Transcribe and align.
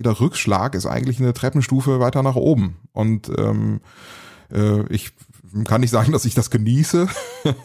jeder 0.00 0.18
Rückschlag 0.18 0.74
ist 0.74 0.86
eigentlich 0.86 1.20
eine 1.20 1.34
Treppenstufe 1.34 2.00
weiter 2.00 2.22
nach 2.22 2.34
oben. 2.34 2.76
Und 2.92 3.30
ähm, 3.36 3.80
äh, 4.50 4.82
ich 4.88 5.12
kann 5.66 5.82
nicht 5.82 5.90
sagen, 5.90 6.12
dass 6.12 6.24
ich 6.24 6.34
das 6.34 6.48
genieße, 6.50 7.06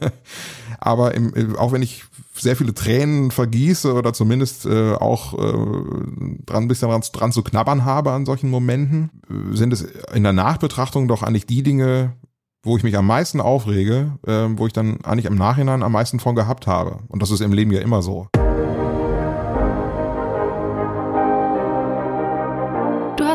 aber 0.79 1.15
im, 1.15 1.55
auch 1.55 1.71
wenn 1.71 1.81
ich 1.81 2.03
sehr 2.33 2.57
viele 2.57 2.73
Tränen 2.73 3.31
vergieße 3.31 3.93
oder 3.93 4.11
zumindest 4.11 4.65
äh, 4.65 4.95
auch 4.95 5.33
äh, 5.33 6.43
dran 6.45 6.63
ein 6.63 6.67
bisschen 6.67 6.89
dran, 6.89 7.01
dran 7.13 7.31
zu 7.31 7.41
knabbern 7.41 7.85
habe 7.85 8.11
an 8.11 8.25
solchen 8.25 8.49
Momenten, 8.49 9.11
äh, 9.29 9.55
sind 9.55 9.71
es 9.71 9.83
in 10.13 10.23
der 10.23 10.33
Nachbetrachtung 10.33 11.07
doch 11.07 11.23
eigentlich 11.23 11.45
die 11.45 11.63
Dinge, 11.63 12.17
wo 12.63 12.75
ich 12.75 12.83
mich 12.83 12.97
am 12.97 13.07
meisten 13.07 13.39
aufrege, 13.39 14.17
äh, 14.27 14.47
wo 14.57 14.67
ich 14.67 14.73
dann 14.73 14.99
eigentlich 15.05 15.25
im 15.25 15.35
Nachhinein 15.35 15.83
am 15.83 15.93
meisten 15.93 16.19
von 16.19 16.35
gehabt 16.35 16.67
habe. 16.67 16.99
Und 17.07 17.21
das 17.21 17.31
ist 17.31 17.39
im 17.39 17.53
Leben 17.53 17.71
ja 17.71 17.79
immer 17.79 18.01
so. 18.01 18.27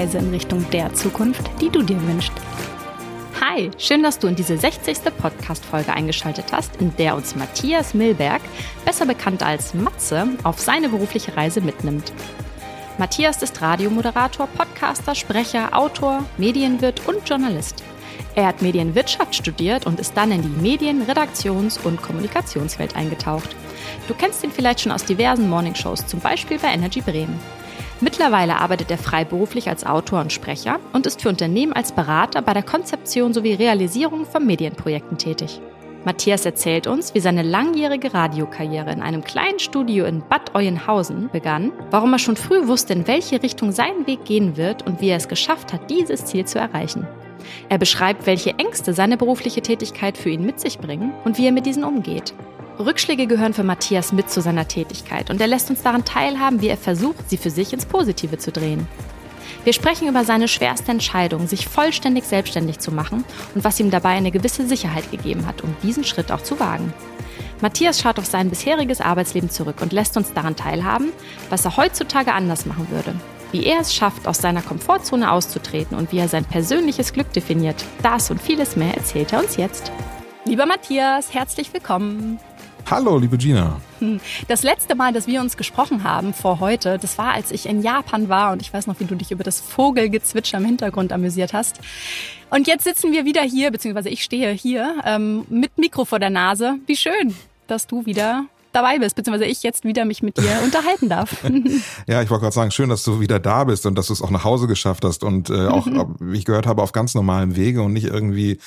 in 0.00 0.30
Richtung 0.30 0.64
der 0.70 0.94
Zukunft, 0.94 1.42
die 1.60 1.68
du 1.68 1.82
dir 1.82 2.00
wünschst. 2.08 2.32
Hi, 3.38 3.70
schön, 3.76 4.02
dass 4.02 4.18
du 4.18 4.28
in 4.28 4.34
diese 4.34 4.56
60. 4.56 4.96
Podcast-Folge 5.18 5.92
eingeschaltet 5.92 6.46
hast, 6.52 6.76
in 6.76 6.96
der 6.96 7.14
uns 7.16 7.36
Matthias 7.36 7.92
Milberg, 7.92 8.40
besser 8.86 9.04
bekannt 9.04 9.42
als 9.42 9.74
Matze, 9.74 10.26
auf 10.42 10.58
seine 10.58 10.88
berufliche 10.88 11.36
Reise 11.36 11.60
mitnimmt. 11.60 12.12
Matthias 12.96 13.42
ist 13.42 13.60
Radiomoderator, 13.60 14.46
Podcaster, 14.46 15.14
Sprecher, 15.14 15.76
Autor, 15.76 16.24
Medienwirt 16.38 17.06
und 17.06 17.28
Journalist. 17.28 17.84
Er 18.34 18.46
hat 18.46 18.62
Medienwirtschaft 18.62 19.34
studiert 19.34 19.86
und 19.86 20.00
ist 20.00 20.16
dann 20.16 20.32
in 20.32 20.40
die 20.40 20.62
Medien-, 20.62 21.02
Redaktions- 21.02 21.78
und 21.78 22.00
Kommunikationswelt 22.00 22.96
eingetaucht. 22.96 23.54
Du 24.08 24.14
kennst 24.14 24.42
ihn 24.44 24.50
vielleicht 24.50 24.80
schon 24.80 24.92
aus 24.92 25.04
diversen 25.04 25.50
Morningshows, 25.50 26.06
zum 26.06 26.20
Beispiel 26.20 26.58
bei 26.58 26.68
Energy 26.68 27.02
Bremen. 27.02 27.38
Mittlerweile 28.02 28.56
arbeitet 28.56 28.90
er 28.90 28.96
freiberuflich 28.96 29.68
als 29.68 29.84
Autor 29.84 30.20
und 30.20 30.32
Sprecher 30.32 30.80
und 30.94 31.06
ist 31.06 31.20
für 31.20 31.28
Unternehmen 31.28 31.74
als 31.74 31.92
Berater 31.92 32.40
bei 32.40 32.54
der 32.54 32.62
Konzeption 32.62 33.34
sowie 33.34 33.52
Realisierung 33.52 34.24
von 34.24 34.46
Medienprojekten 34.46 35.18
tätig. 35.18 35.60
Matthias 36.06 36.46
erzählt 36.46 36.86
uns, 36.86 37.14
wie 37.14 37.20
seine 37.20 37.42
langjährige 37.42 38.14
Radiokarriere 38.14 38.90
in 38.90 39.02
einem 39.02 39.22
kleinen 39.22 39.58
Studio 39.58 40.06
in 40.06 40.22
Bad 40.26 40.54
Oeynhausen 40.54 41.28
begann, 41.30 41.72
warum 41.90 42.14
er 42.14 42.18
schon 42.18 42.36
früh 42.36 42.66
wusste, 42.66 42.94
in 42.94 43.06
welche 43.06 43.42
Richtung 43.42 43.70
sein 43.70 44.06
Weg 44.06 44.24
gehen 44.24 44.56
wird 44.56 44.86
und 44.86 45.02
wie 45.02 45.10
er 45.10 45.18
es 45.18 45.28
geschafft 45.28 45.74
hat, 45.74 45.90
dieses 45.90 46.24
Ziel 46.24 46.46
zu 46.46 46.58
erreichen. 46.58 47.06
Er 47.68 47.76
beschreibt, 47.76 48.24
welche 48.26 48.58
Ängste 48.58 48.94
seine 48.94 49.18
berufliche 49.18 49.60
Tätigkeit 49.60 50.16
für 50.16 50.30
ihn 50.30 50.46
mit 50.46 50.58
sich 50.58 50.78
bringen 50.78 51.12
und 51.24 51.36
wie 51.36 51.44
er 51.44 51.52
mit 51.52 51.66
diesen 51.66 51.84
umgeht. 51.84 52.32
Rückschläge 52.84 53.26
gehören 53.26 53.54
für 53.54 53.64
Matthias 53.64 54.12
mit 54.12 54.30
zu 54.30 54.40
seiner 54.40 54.68
Tätigkeit 54.68 55.30
und 55.30 55.40
er 55.40 55.46
lässt 55.46 55.70
uns 55.70 55.82
daran 55.82 56.04
teilhaben, 56.04 56.60
wie 56.60 56.68
er 56.68 56.76
versucht, 56.76 57.28
sie 57.28 57.36
für 57.36 57.50
sich 57.50 57.72
ins 57.72 57.86
Positive 57.86 58.38
zu 58.38 58.52
drehen. 58.52 58.86
Wir 59.64 59.72
sprechen 59.72 60.08
über 60.08 60.24
seine 60.24 60.48
schwerste 60.48 60.90
Entscheidung, 60.90 61.46
sich 61.46 61.68
vollständig 61.68 62.24
selbstständig 62.24 62.78
zu 62.78 62.92
machen 62.92 63.24
und 63.54 63.64
was 63.64 63.78
ihm 63.78 63.90
dabei 63.90 64.10
eine 64.10 64.30
gewisse 64.30 64.66
Sicherheit 64.66 65.10
gegeben 65.10 65.46
hat, 65.46 65.62
um 65.62 65.74
diesen 65.82 66.04
Schritt 66.04 66.32
auch 66.32 66.42
zu 66.42 66.58
wagen. 66.60 66.92
Matthias 67.60 68.00
schaut 68.00 68.18
auf 68.18 68.24
sein 68.24 68.48
bisheriges 68.48 69.02
Arbeitsleben 69.02 69.50
zurück 69.50 69.82
und 69.82 69.92
lässt 69.92 70.16
uns 70.16 70.32
daran 70.32 70.56
teilhaben, 70.56 71.12
was 71.50 71.66
er 71.66 71.76
heutzutage 71.76 72.32
anders 72.32 72.64
machen 72.64 72.88
würde. 72.90 73.14
Wie 73.52 73.64
er 73.66 73.80
es 73.80 73.94
schafft, 73.94 74.26
aus 74.26 74.38
seiner 74.38 74.62
Komfortzone 74.62 75.30
auszutreten 75.30 75.96
und 75.96 76.12
wie 76.12 76.18
er 76.18 76.28
sein 76.28 76.44
persönliches 76.44 77.12
Glück 77.12 77.32
definiert, 77.32 77.84
das 78.02 78.30
und 78.30 78.40
vieles 78.40 78.76
mehr 78.76 78.94
erzählt 78.96 79.32
er 79.32 79.40
uns 79.40 79.56
jetzt. 79.56 79.92
Lieber 80.46 80.64
Matthias, 80.64 81.34
herzlich 81.34 81.72
willkommen. 81.74 82.38
Hallo, 82.88 83.18
liebe 83.18 83.36
Gina. 83.38 83.80
Hm. 83.98 84.20
Das 84.48 84.62
letzte 84.62 84.94
Mal, 84.94 85.12
dass 85.12 85.26
wir 85.26 85.40
uns 85.40 85.56
gesprochen 85.56 86.04
haben 86.04 86.34
vor 86.34 86.60
heute, 86.60 86.98
das 86.98 87.18
war, 87.18 87.32
als 87.32 87.50
ich 87.50 87.66
in 87.66 87.82
Japan 87.82 88.28
war 88.28 88.52
und 88.52 88.62
ich 88.62 88.72
weiß 88.72 88.86
noch, 88.86 89.00
wie 89.00 89.04
du 89.04 89.14
dich 89.14 89.30
über 89.30 89.44
das 89.44 89.60
Vogelgezwitscher 89.60 90.58
im 90.58 90.64
Hintergrund 90.64 91.12
amüsiert 91.12 91.52
hast. 91.52 91.80
Und 92.50 92.66
jetzt 92.66 92.84
sitzen 92.84 93.12
wir 93.12 93.24
wieder 93.24 93.42
hier, 93.42 93.70
beziehungsweise 93.70 94.08
ich 94.08 94.22
stehe 94.22 94.50
hier 94.50 94.96
ähm, 95.04 95.44
mit 95.48 95.78
Mikro 95.78 96.04
vor 96.04 96.18
der 96.18 96.30
Nase. 96.30 96.76
Wie 96.86 96.96
schön, 96.96 97.34
dass 97.66 97.86
du 97.86 98.06
wieder 98.06 98.46
dabei 98.72 98.98
bist, 98.98 99.16
beziehungsweise 99.16 99.50
ich 99.50 99.62
jetzt 99.62 99.84
wieder 99.84 100.04
mich 100.04 100.22
mit 100.22 100.38
dir 100.38 100.60
unterhalten 100.64 101.08
darf. 101.08 101.36
ja, 102.06 102.22
ich 102.22 102.30
wollte 102.30 102.42
gerade 102.42 102.54
sagen, 102.54 102.70
schön, 102.70 102.88
dass 102.88 103.04
du 103.04 103.20
wieder 103.20 103.38
da 103.38 103.64
bist 103.64 103.86
und 103.86 103.96
dass 103.96 104.08
du 104.08 104.12
es 104.12 104.22
auch 104.22 104.30
nach 104.30 104.44
Hause 104.44 104.66
geschafft 104.66 105.04
hast 105.04 105.24
und 105.24 105.50
äh, 105.50 105.66
auch, 105.66 105.86
wie 106.18 106.38
ich 106.38 106.44
gehört 106.44 106.66
habe, 106.66 106.82
auf 106.82 106.92
ganz 106.92 107.14
normalem 107.14 107.56
Wege 107.56 107.82
und 107.82 107.92
nicht 107.92 108.06
irgendwie 108.06 108.58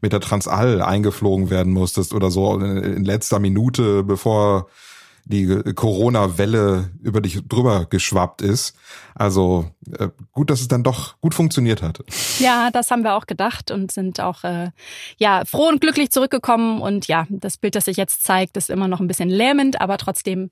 mit 0.00 0.12
der 0.12 0.20
Transall 0.20 0.82
eingeflogen 0.82 1.50
werden 1.50 1.72
musstest 1.72 2.14
oder 2.14 2.30
so 2.30 2.58
in 2.58 3.04
letzter 3.04 3.38
Minute, 3.38 4.04
bevor 4.04 4.68
die 5.30 5.46
Corona-Welle 5.74 6.90
über 7.02 7.20
dich 7.20 7.40
drüber 7.48 7.86
geschwappt 7.86 8.42
ist. 8.42 8.76
Also 9.14 9.70
äh, 9.98 10.08
gut, 10.32 10.50
dass 10.50 10.60
es 10.60 10.68
dann 10.68 10.82
doch 10.82 11.18
gut 11.20 11.34
funktioniert 11.34 11.82
hat. 11.82 12.00
Ja, 12.38 12.70
das 12.70 12.90
haben 12.90 13.02
wir 13.02 13.14
auch 13.14 13.26
gedacht 13.26 13.70
und 13.70 13.92
sind 13.92 14.20
auch 14.20 14.44
äh, 14.44 14.70
ja 15.18 15.44
froh 15.44 15.68
und 15.68 15.80
glücklich 15.80 16.10
zurückgekommen. 16.10 16.80
Und 16.80 17.06
ja, 17.06 17.26
das 17.30 17.56
Bild, 17.56 17.74
das 17.74 17.86
sich 17.86 17.96
jetzt 17.96 18.24
zeigt, 18.24 18.56
ist 18.56 18.70
immer 18.70 18.88
noch 18.88 19.00
ein 19.00 19.08
bisschen 19.08 19.28
lähmend, 19.28 19.80
aber 19.80 19.98
trotzdem 19.98 20.50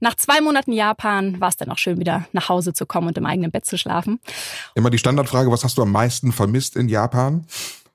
nach 0.00 0.14
zwei 0.14 0.40
Monaten 0.40 0.72
Japan 0.72 1.40
war 1.40 1.48
es 1.48 1.56
dann 1.56 1.70
auch 1.70 1.78
schön, 1.78 1.98
wieder 1.98 2.26
nach 2.32 2.48
Hause 2.48 2.72
zu 2.72 2.86
kommen 2.86 3.08
und 3.08 3.18
im 3.18 3.26
eigenen 3.26 3.50
Bett 3.50 3.66
zu 3.66 3.76
schlafen. 3.76 4.20
Immer 4.74 4.90
die 4.90 4.98
Standardfrage: 4.98 5.50
Was 5.50 5.64
hast 5.64 5.78
du 5.78 5.82
am 5.82 5.92
meisten 5.92 6.32
vermisst 6.32 6.76
in 6.76 6.88
Japan? 6.88 7.46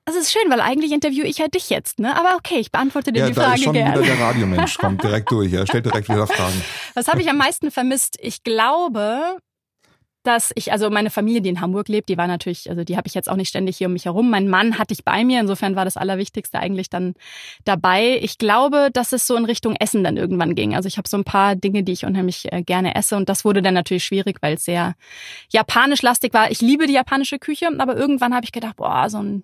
Das 0.06 0.16
ist 0.16 0.32
schön, 0.32 0.52
weil 0.52 0.62
eigentlich 0.62 0.92
interviewe 0.92 1.26
ich 1.26 1.40
ja 1.40 1.48
dich 1.48 1.72
jetzt, 1.72 2.00
ne? 2.00 2.16
Aber 2.16 2.36
okay, 2.36 2.60
ich 2.60 2.72
beantworte 2.72 3.12
dir 3.12 3.22
ja, 3.22 3.28
die 3.28 3.34
Frage 3.34 3.48
da 3.48 3.54
ist 3.56 3.64
schon 3.64 3.74
gerne. 3.74 4.04
wieder 4.04 4.16
der 4.16 4.20
Radiomensch, 4.20 4.78
kommt 4.78 5.04
direkt 5.04 5.32
durch. 5.32 5.52
Er 5.52 5.66
stellt 5.66 5.86
direkt 5.86 6.08
wieder 6.10 6.28
Fragen. 6.28 6.62
Was 6.94 7.08
habe 7.08 7.22
ich 7.22 7.30
am 7.30 7.38
meisten 7.38 7.72
vermisst? 7.72 8.20
Ich 8.22 8.44
glaube, 8.44 9.40
dass 10.26 10.52
ich, 10.56 10.72
also 10.72 10.90
meine 10.90 11.10
Familie, 11.10 11.42
die 11.42 11.50
in 11.50 11.62
Hamburg 11.62 11.88
lebt, 11.88 12.10
die 12.10 12.18
war 12.18 12.28
natürlich, 12.28 12.70
also 12.70 12.84
die 12.84 12.98
habe 12.98 13.08
ich 13.08 13.14
jetzt 13.14 13.30
auch 13.30 13.36
nicht 13.36 13.50
ständig 13.50 13.78
hier 13.78 13.88
um 13.88 13.94
mich 13.94 14.06
herum. 14.06 14.30
Mein 14.30 14.48
Mann 14.48 14.78
hatte 14.78 14.94
ich 14.94 15.04
bei 15.04 15.24
mir, 15.24 15.40
insofern 15.40 15.76
war 15.76 15.86
das 15.86 15.98
Allerwichtigste 15.98 16.60
eigentlich 16.60 16.90
dann 16.90 17.14
dabei. 17.64 18.20
Ich 18.22 18.38
glaube, 18.38 18.90
dass 18.94 19.12
es 19.12 19.26
so 19.26 19.36
in 19.36 19.46
Richtung 19.46 19.76
Essen 19.76 20.04
dann 20.04 20.18
irgendwann 20.18 20.56
ging. 20.56 20.76
Also 20.76 20.88
ich 20.88 20.98
habe 20.98 21.08
so 21.08 21.18
ein 21.18 21.24
paar 21.24 21.56
Dinge, 21.56 21.84
die 21.84 21.94
ich 21.94 22.06
unheimlich 22.06 22.52
äh, 22.52 22.62
gerne 22.64 22.96
esse 22.96 23.16
und 23.16 23.30
das 23.30 23.46
wurde 23.46 23.62
dann 23.62 23.74
natürlich 23.74 24.04
schwierig, 24.04 24.38
weil 24.42 24.56
es 24.56 24.66
sehr 24.66 24.94
japanisch 25.50 26.02
lastig 26.02 26.34
war. 26.34 26.52
Ich 26.52 26.62
liebe 26.62 26.88
die 26.88 26.94
japanische 26.94 27.40
Küche, 27.40 27.70
aber 27.78 27.96
irgendwann 27.96 28.36
habe 28.36 28.46
ich 28.46 28.52
gedacht, 28.52 28.76
boah, 28.78 29.10
so 29.10 29.18
ein 29.18 29.44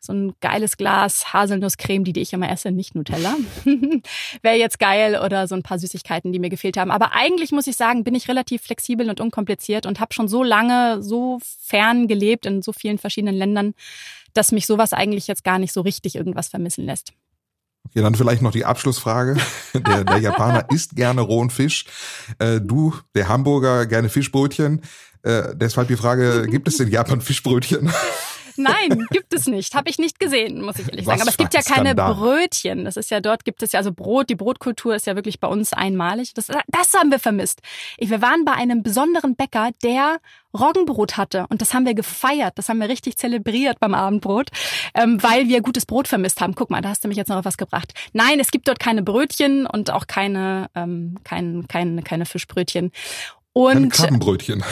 so 0.00 0.12
ein 0.12 0.32
geiles 0.40 0.76
Glas 0.76 1.32
Haselnusscreme, 1.32 2.04
die, 2.04 2.12
die 2.12 2.20
ich 2.20 2.32
immer 2.32 2.50
esse, 2.50 2.70
nicht 2.70 2.94
Nutella. 2.94 3.36
Wäre 4.42 4.56
jetzt 4.56 4.78
geil 4.78 5.20
oder 5.24 5.46
so 5.46 5.54
ein 5.54 5.62
paar 5.62 5.78
Süßigkeiten, 5.78 6.32
die 6.32 6.38
mir 6.38 6.50
gefehlt 6.50 6.76
haben. 6.76 6.90
Aber 6.90 7.12
eigentlich 7.12 7.52
muss 7.52 7.66
ich 7.66 7.76
sagen, 7.76 8.02
bin 8.04 8.14
ich 8.14 8.28
relativ 8.28 8.62
flexibel 8.62 9.08
und 9.10 9.20
unkompliziert 9.20 9.86
und 9.86 10.00
habe 10.00 10.14
schon 10.14 10.28
so 10.28 10.42
lange 10.42 11.02
so 11.02 11.38
fern 11.60 12.08
gelebt 12.08 12.46
in 12.46 12.62
so 12.62 12.72
vielen 12.72 12.98
verschiedenen 12.98 13.34
Ländern, 13.34 13.74
dass 14.32 14.52
mich 14.52 14.66
sowas 14.66 14.92
eigentlich 14.92 15.26
jetzt 15.26 15.44
gar 15.44 15.58
nicht 15.58 15.72
so 15.72 15.82
richtig 15.82 16.16
irgendwas 16.16 16.48
vermissen 16.48 16.84
lässt. 16.84 17.12
Okay, 17.88 18.02
dann 18.02 18.14
vielleicht 18.14 18.42
noch 18.42 18.52
die 18.52 18.64
Abschlussfrage. 18.64 19.36
Der, 19.74 20.04
der 20.04 20.18
Japaner 20.18 20.66
isst 20.70 20.96
gerne 20.96 21.20
rohen 21.20 21.48
Fisch. 21.48 21.84
Äh, 22.40 22.60
du, 22.60 22.92
der 23.14 23.28
Hamburger, 23.28 23.86
gerne 23.86 24.08
Fischbrötchen. 24.08 24.82
Äh, 25.22 25.54
deshalb 25.54 25.86
die 25.86 25.96
Frage, 25.96 26.46
gibt 26.48 26.66
es 26.66 26.80
in 26.80 26.88
Japan 26.88 27.20
Fischbrötchen? 27.20 27.92
Nein, 28.56 29.06
gibt 29.10 29.32
es 29.32 29.46
nicht. 29.46 29.74
Habe 29.74 29.90
ich 29.90 29.98
nicht 29.98 30.18
gesehen, 30.18 30.62
muss 30.62 30.78
ich 30.78 30.88
ehrlich 30.88 31.06
sagen. 31.06 31.20
Aber 31.20 31.30
es 31.30 31.36
gibt 31.36 31.54
ja 31.54 31.62
keine 31.62 31.90
Skandal. 31.90 32.14
Brötchen. 32.14 32.84
Das 32.84 32.96
ist 32.96 33.10
ja 33.10 33.20
dort 33.20 33.44
gibt 33.44 33.62
es 33.62 33.72
ja 33.72 33.78
also 33.78 33.92
Brot. 33.92 34.30
Die 34.30 34.34
Brotkultur 34.34 34.94
ist 34.94 35.06
ja 35.06 35.16
wirklich 35.16 35.40
bei 35.40 35.48
uns 35.48 35.72
einmalig. 35.72 36.34
Das, 36.34 36.46
das 36.46 36.94
haben 36.94 37.10
wir 37.10 37.18
vermisst. 37.18 37.60
Wir 37.98 38.22
waren 38.22 38.44
bei 38.44 38.52
einem 38.52 38.82
besonderen 38.82 39.36
Bäcker, 39.36 39.70
der 39.82 40.18
Roggenbrot 40.58 41.16
hatte 41.16 41.46
und 41.48 41.60
das 41.60 41.74
haben 41.74 41.86
wir 41.86 41.94
gefeiert. 41.94 42.54
Das 42.56 42.68
haben 42.68 42.78
wir 42.78 42.88
richtig 42.88 43.16
zelebriert 43.16 43.78
beim 43.78 43.94
Abendbrot, 43.94 44.50
ähm, 44.94 45.22
weil 45.22 45.48
wir 45.48 45.60
gutes 45.60 45.86
Brot 45.86 46.08
vermisst 46.08 46.40
haben. 46.40 46.54
Guck 46.54 46.70
mal, 46.70 46.82
da 46.82 46.88
hast 46.88 47.04
du 47.04 47.08
mich 47.08 47.16
jetzt 47.16 47.28
noch 47.28 47.36
auf 47.36 47.44
was 47.44 47.56
gebracht. 47.56 47.92
Nein, 48.12 48.40
es 48.40 48.50
gibt 48.50 48.66
dort 48.66 48.80
keine 48.80 49.02
Brötchen 49.02 49.66
und 49.66 49.90
auch 49.90 50.06
keine 50.06 50.68
ähm, 50.74 51.18
kein, 51.24 51.66
kein, 51.68 52.02
keine 52.04 52.26
Fischbrötchen. 52.26 52.90
Und 53.52 53.72
keine 53.72 53.88
Krabbenbrötchen. 53.88 54.64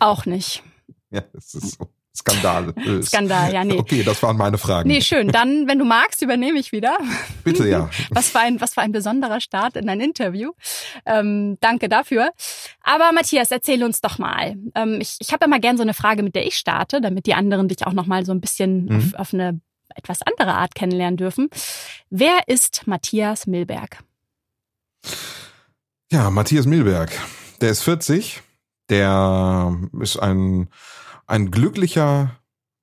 Auch 0.00 0.26
nicht. 0.26 0.62
Ja, 1.10 1.22
das 1.32 1.54
ist 1.54 1.78
so. 1.78 1.88
Skandal. 2.16 2.72
Skandal, 3.02 3.52
ja, 3.52 3.64
nee. 3.64 3.76
Okay, 3.76 4.04
das 4.04 4.22
waren 4.22 4.36
meine 4.36 4.56
Fragen. 4.56 4.88
Nee, 4.88 5.00
schön. 5.00 5.28
Dann, 5.28 5.66
wenn 5.66 5.78
du 5.78 5.84
magst, 5.84 6.22
übernehme 6.22 6.58
ich 6.58 6.70
wieder. 6.70 6.96
Bitte, 7.42 7.68
ja. 7.68 7.90
Was 8.10 8.30
für 8.30 8.38
ein, 8.38 8.60
was 8.60 8.74
für 8.74 8.82
ein 8.82 8.92
besonderer 8.92 9.40
Start 9.40 9.76
in 9.76 9.88
ein 9.88 10.00
Interview. 10.00 10.52
Ähm, 11.06 11.58
danke 11.60 11.88
dafür. 11.88 12.30
Aber 12.82 13.10
Matthias, 13.12 13.50
erzähl 13.50 13.82
uns 13.82 14.00
doch 14.00 14.18
mal. 14.18 14.56
Ähm, 14.74 14.98
ich 15.00 15.16
ich 15.18 15.32
habe 15.32 15.48
mal 15.48 15.60
gern 15.60 15.76
so 15.76 15.82
eine 15.82 15.94
Frage, 15.94 16.22
mit 16.22 16.34
der 16.34 16.46
ich 16.46 16.54
starte, 16.56 17.00
damit 17.00 17.26
die 17.26 17.34
anderen 17.34 17.68
dich 17.68 17.86
auch 17.86 17.92
noch 17.92 18.06
mal 18.06 18.24
so 18.24 18.32
ein 18.32 18.40
bisschen 18.40 18.84
mhm. 18.84 18.96
auf, 18.96 19.20
auf 19.20 19.34
eine 19.34 19.60
etwas 19.94 20.22
andere 20.22 20.54
Art 20.54 20.74
kennenlernen 20.74 21.16
dürfen. 21.16 21.48
Wer 22.10 22.46
ist 22.46 22.86
Matthias 22.86 23.46
Milberg? 23.46 23.98
Ja, 26.10 26.30
Matthias 26.30 26.66
Milberg. 26.66 27.10
Der 27.60 27.70
ist 27.70 27.82
40. 27.82 28.42
Der 28.90 29.76
ist 30.00 30.18
ein 30.18 30.68
ein 31.26 31.50
glücklicher 31.50 32.38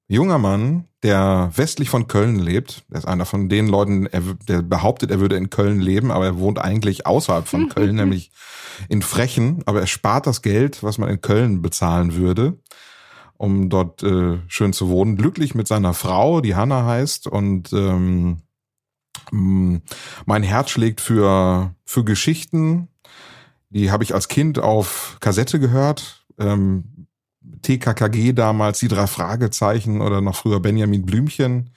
junger 0.08 0.38
Mann, 0.38 0.88
der 1.04 1.52
westlich 1.56 1.90
von 1.90 2.08
Köln 2.08 2.38
lebt. 2.38 2.84
Er 2.92 3.00
ist 3.00 3.08
einer 3.08 3.26
von 3.26 3.50
den 3.50 3.68
Leuten, 3.68 4.10
der 4.48 4.62
behauptet, 4.62 5.10
er 5.10 5.20
würde 5.20 5.38
in 5.38 5.50
Köln 5.50 5.80
leben, 5.80 6.12
aber 6.12 6.26
er 6.26 6.38
wohnt 6.38 6.60
eigentlich 6.60 7.06
außerhalb 7.08 7.48
von 7.48 7.70
Köln, 7.76 7.96
nämlich 7.96 8.32
in 8.90 9.02
Frechen. 9.02 9.64
Aber 9.66 9.80
er 9.80 9.88
spart 9.88 10.28
das 10.28 10.42
Geld, 10.42 10.84
was 10.84 10.98
man 10.98 11.10
in 11.10 11.22
Köln 11.22 11.62
bezahlen 11.62 12.16
würde, 12.16 12.60
um 13.38 13.70
dort 13.70 14.04
äh, 14.04 14.38
schön 14.48 14.74
zu 14.74 14.90
wohnen. 14.90 15.16
Glücklich 15.16 15.56
mit 15.56 15.68
seiner 15.68 15.94
Frau, 15.94 16.42
die 16.42 16.56
Hanna 16.56 16.86
heißt. 16.86 17.28
Und 17.28 17.72
ähm, 17.74 18.42
mein 19.32 20.44
Herz 20.44 20.70
schlägt 20.72 21.02
für, 21.02 21.74
für 21.86 22.04
Geschichten. 22.04 22.90
Die 23.70 23.92
habe 23.92 24.04
ich 24.04 24.14
als 24.14 24.28
Kind 24.28 24.60
auf 24.60 25.18
Kassette 25.22 25.60
gehört. 25.60 26.26
Ähm, 26.38 27.01
TKKG 27.62 28.34
damals, 28.34 28.80
die 28.80 28.88
drei 28.88 29.08
Fragezeichen 29.08 30.02
oder 30.02 30.22
noch 30.22 30.36
früher 30.36 30.60
Benjamin 30.60 31.06
Blümchen. 31.06 31.72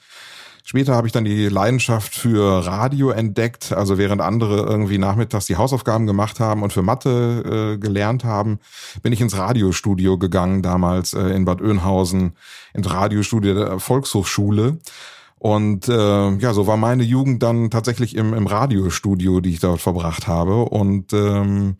Später 0.66 0.94
habe 0.94 1.06
ich 1.06 1.12
dann 1.12 1.26
die 1.26 1.48
Leidenschaft 1.48 2.14
für 2.14 2.66
Radio 2.66 3.10
entdeckt. 3.10 3.72
Also 3.72 3.98
während 3.98 4.22
andere 4.22 4.62
irgendwie 4.62 4.96
nachmittags 4.96 5.44
die 5.44 5.56
Hausaufgaben 5.56 6.06
gemacht 6.06 6.40
haben 6.40 6.62
und 6.62 6.72
für 6.72 6.80
Mathe 6.80 7.74
äh, 7.74 7.78
gelernt 7.78 8.24
haben, 8.24 8.58
bin 9.02 9.12
ich 9.12 9.20
ins 9.20 9.36
Radiostudio 9.36 10.16
gegangen, 10.16 10.62
damals 10.62 11.12
äh, 11.12 11.28
in 11.28 11.44
Bad 11.44 11.60
Oeynhausen, 11.60 12.32
ins 12.72 12.90
Radiostudio 12.90 13.54
der 13.54 13.78
Volkshochschule. 13.78 14.78
Und 15.38 15.86
äh, 15.90 16.30
ja, 16.36 16.54
so 16.54 16.66
war 16.66 16.78
meine 16.78 17.02
Jugend 17.02 17.42
dann 17.42 17.70
tatsächlich 17.70 18.16
im, 18.16 18.32
im 18.32 18.46
Radiostudio, 18.46 19.40
die 19.40 19.50
ich 19.50 19.60
dort 19.60 19.82
verbracht 19.82 20.26
habe. 20.26 20.64
Und 20.64 21.12
ähm, 21.12 21.76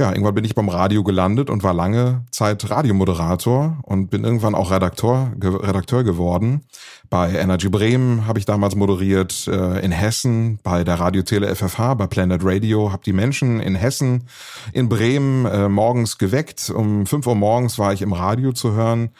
ja, 0.00 0.10
irgendwann 0.10 0.34
bin 0.34 0.44
ich 0.44 0.54
beim 0.54 0.70
Radio 0.70 1.04
gelandet 1.04 1.50
und 1.50 1.62
war 1.62 1.74
lange 1.74 2.24
Zeit 2.30 2.70
Radiomoderator 2.70 3.78
und 3.82 4.08
bin 4.08 4.24
irgendwann 4.24 4.54
auch 4.54 4.70
Redakteur, 4.70 5.32
Redakteur 5.38 6.04
geworden. 6.04 6.62
Bei 7.10 7.30
Energy 7.34 7.68
Bremen 7.68 8.26
habe 8.26 8.38
ich 8.38 8.46
damals 8.46 8.76
moderiert, 8.76 9.46
äh, 9.46 9.84
in 9.84 9.92
Hessen, 9.92 10.58
bei 10.62 10.84
der 10.84 11.00
Radio 11.00 11.22
Tele 11.22 11.54
FFH, 11.54 11.94
bei 11.94 12.06
Planet 12.06 12.42
Radio, 12.42 12.92
habe 12.92 13.02
die 13.04 13.12
Menschen 13.12 13.60
in 13.60 13.74
Hessen, 13.74 14.24
in 14.72 14.88
Bremen 14.88 15.44
äh, 15.44 15.68
morgens 15.68 16.16
geweckt. 16.16 16.70
Um 16.70 17.04
fünf 17.04 17.26
Uhr 17.26 17.34
morgens 17.34 17.78
war 17.78 17.92
ich 17.92 18.00
im 18.00 18.14
Radio 18.14 18.52
zu 18.52 18.72
hören 18.72 19.10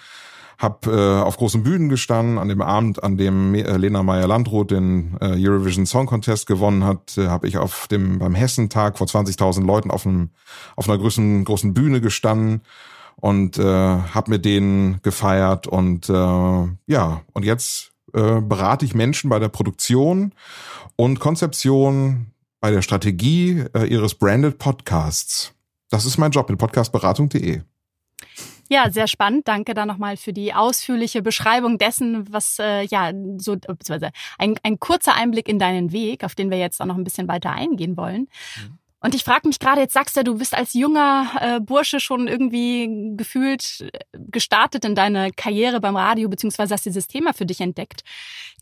habe 0.60 0.90
äh, 0.90 1.22
auf 1.22 1.38
großen 1.38 1.62
Bühnen 1.62 1.88
gestanden. 1.88 2.38
An 2.38 2.48
dem 2.48 2.60
Abend, 2.60 3.02
an 3.02 3.16
dem 3.16 3.54
äh, 3.54 3.78
Lena 3.78 4.02
Meyer-Landrut 4.02 4.70
den 4.70 5.16
äh, 5.20 5.34
Eurovision 5.36 5.86
Song 5.86 6.04
Contest 6.04 6.46
gewonnen 6.46 6.84
hat, 6.84 7.16
äh, 7.16 7.28
habe 7.28 7.48
ich 7.48 7.56
auf 7.56 7.88
dem 7.88 8.18
beim 8.18 8.34
Hessentag 8.34 8.98
vor 8.98 9.06
20.000 9.06 9.64
Leuten 9.64 9.90
auf, 9.90 10.06
einem, 10.06 10.30
auf 10.76 10.86
einer 10.86 10.98
großen, 10.98 11.44
großen 11.46 11.72
Bühne 11.72 12.02
gestanden 12.02 12.60
und 13.16 13.58
äh, 13.58 13.64
habe 13.64 14.30
mit 14.30 14.44
denen 14.44 15.00
gefeiert. 15.00 15.66
Und 15.66 16.10
äh, 16.10 16.12
ja, 16.12 17.22
und 17.32 17.44
jetzt 17.46 17.92
äh, 18.12 18.42
berate 18.42 18.84
ich 18.84 18.94
Menschen 18.94 19.30
bei 19.30 19.38
der 19.38 19.48
Produktion 19.48 20.34
und 20.96 21.20
Konzeption, 21.20 22.32
bei 22.60 22.70
der 22.70 22.82
Strategie 22.82 23.64
äh, 23.74 23.86
ihres 23.86 24.14
Branded 24.14 24.58
Podcasts. 24.58 25.54
Das 25.88 26.04
ist 26.04 26.18
mein 26.18 26.32
Job 26.32 26.50
in 26.50 26.58
podcastberatung.de. 26.58 27.62
Ja, 28.72 28.88
sehr 28.88 29.08
spannend. 29.08 29.48
Danke 29.48 29.74
da 29.74 29.84
nochmal 29.84 30.16
für 30.16 30.32
die 30.32 30.54
ausführliche 30.54 31.22
Beschreibung 31.22 31.76
dessen, 31.76 32.32
was 32.32 32.60
äh, 32.60 32.84
ja 32.84 33.10
so 33.36 33.56
beziehungsweise 33.56 34.12
ein, 34.38 34.54
ein 34.62 34.78
kurzer 34.78 35.14
Einblick 35.14 35.48
in 35.48 35.58
deinen 35.58 35.90
Weg, 35.90 36.22
auf 36.22 36.36
den 36.36 36.52
wir 36.52 36.58
jetzt 36.58 36.80
auch 36.80 36.86
noch 36.86 36.96
ein 36.96 37.02
bisschen 37.02 37.26
weiter 37.26 37.50
eingehen 37.50 37.96
wollen. 37.96 38.28
Mhm. 38.56 38.78
Und 39.02 39.14
ich 39.14 39.24
frage 39.24 39.48
mich 39.48 39.58
gerade, 39.58 39.80
jetzt 39.80 39.94
sagst 39.94 40.16
du, 40.16 40.22
du 40.22 40.38
bist 40.38 40.54
als 40.54 40.74
junger 40.74 41.32
äh, 41.40 41.60
Bursche 41.60 41.98
schon 41.98 42.28
irgendwie 42.28 43.14
gefühlt 43.16 43.90
äh, 43.92 44.18
gestartet 44.30 44.84
in 44.84 44.94
deine 44.94 45.32
Karriere 45.32 45.80
beim 45.80 45.96
Radio, 45.96 46.28
beziehungsweise 46.28 46.74
hast 46.74 46.84
dieses 46.84 47.08
Thema 47.08 47.32
für 47.32 47.46
dich 47.46 47.60
entdeckt. 47.60 48.04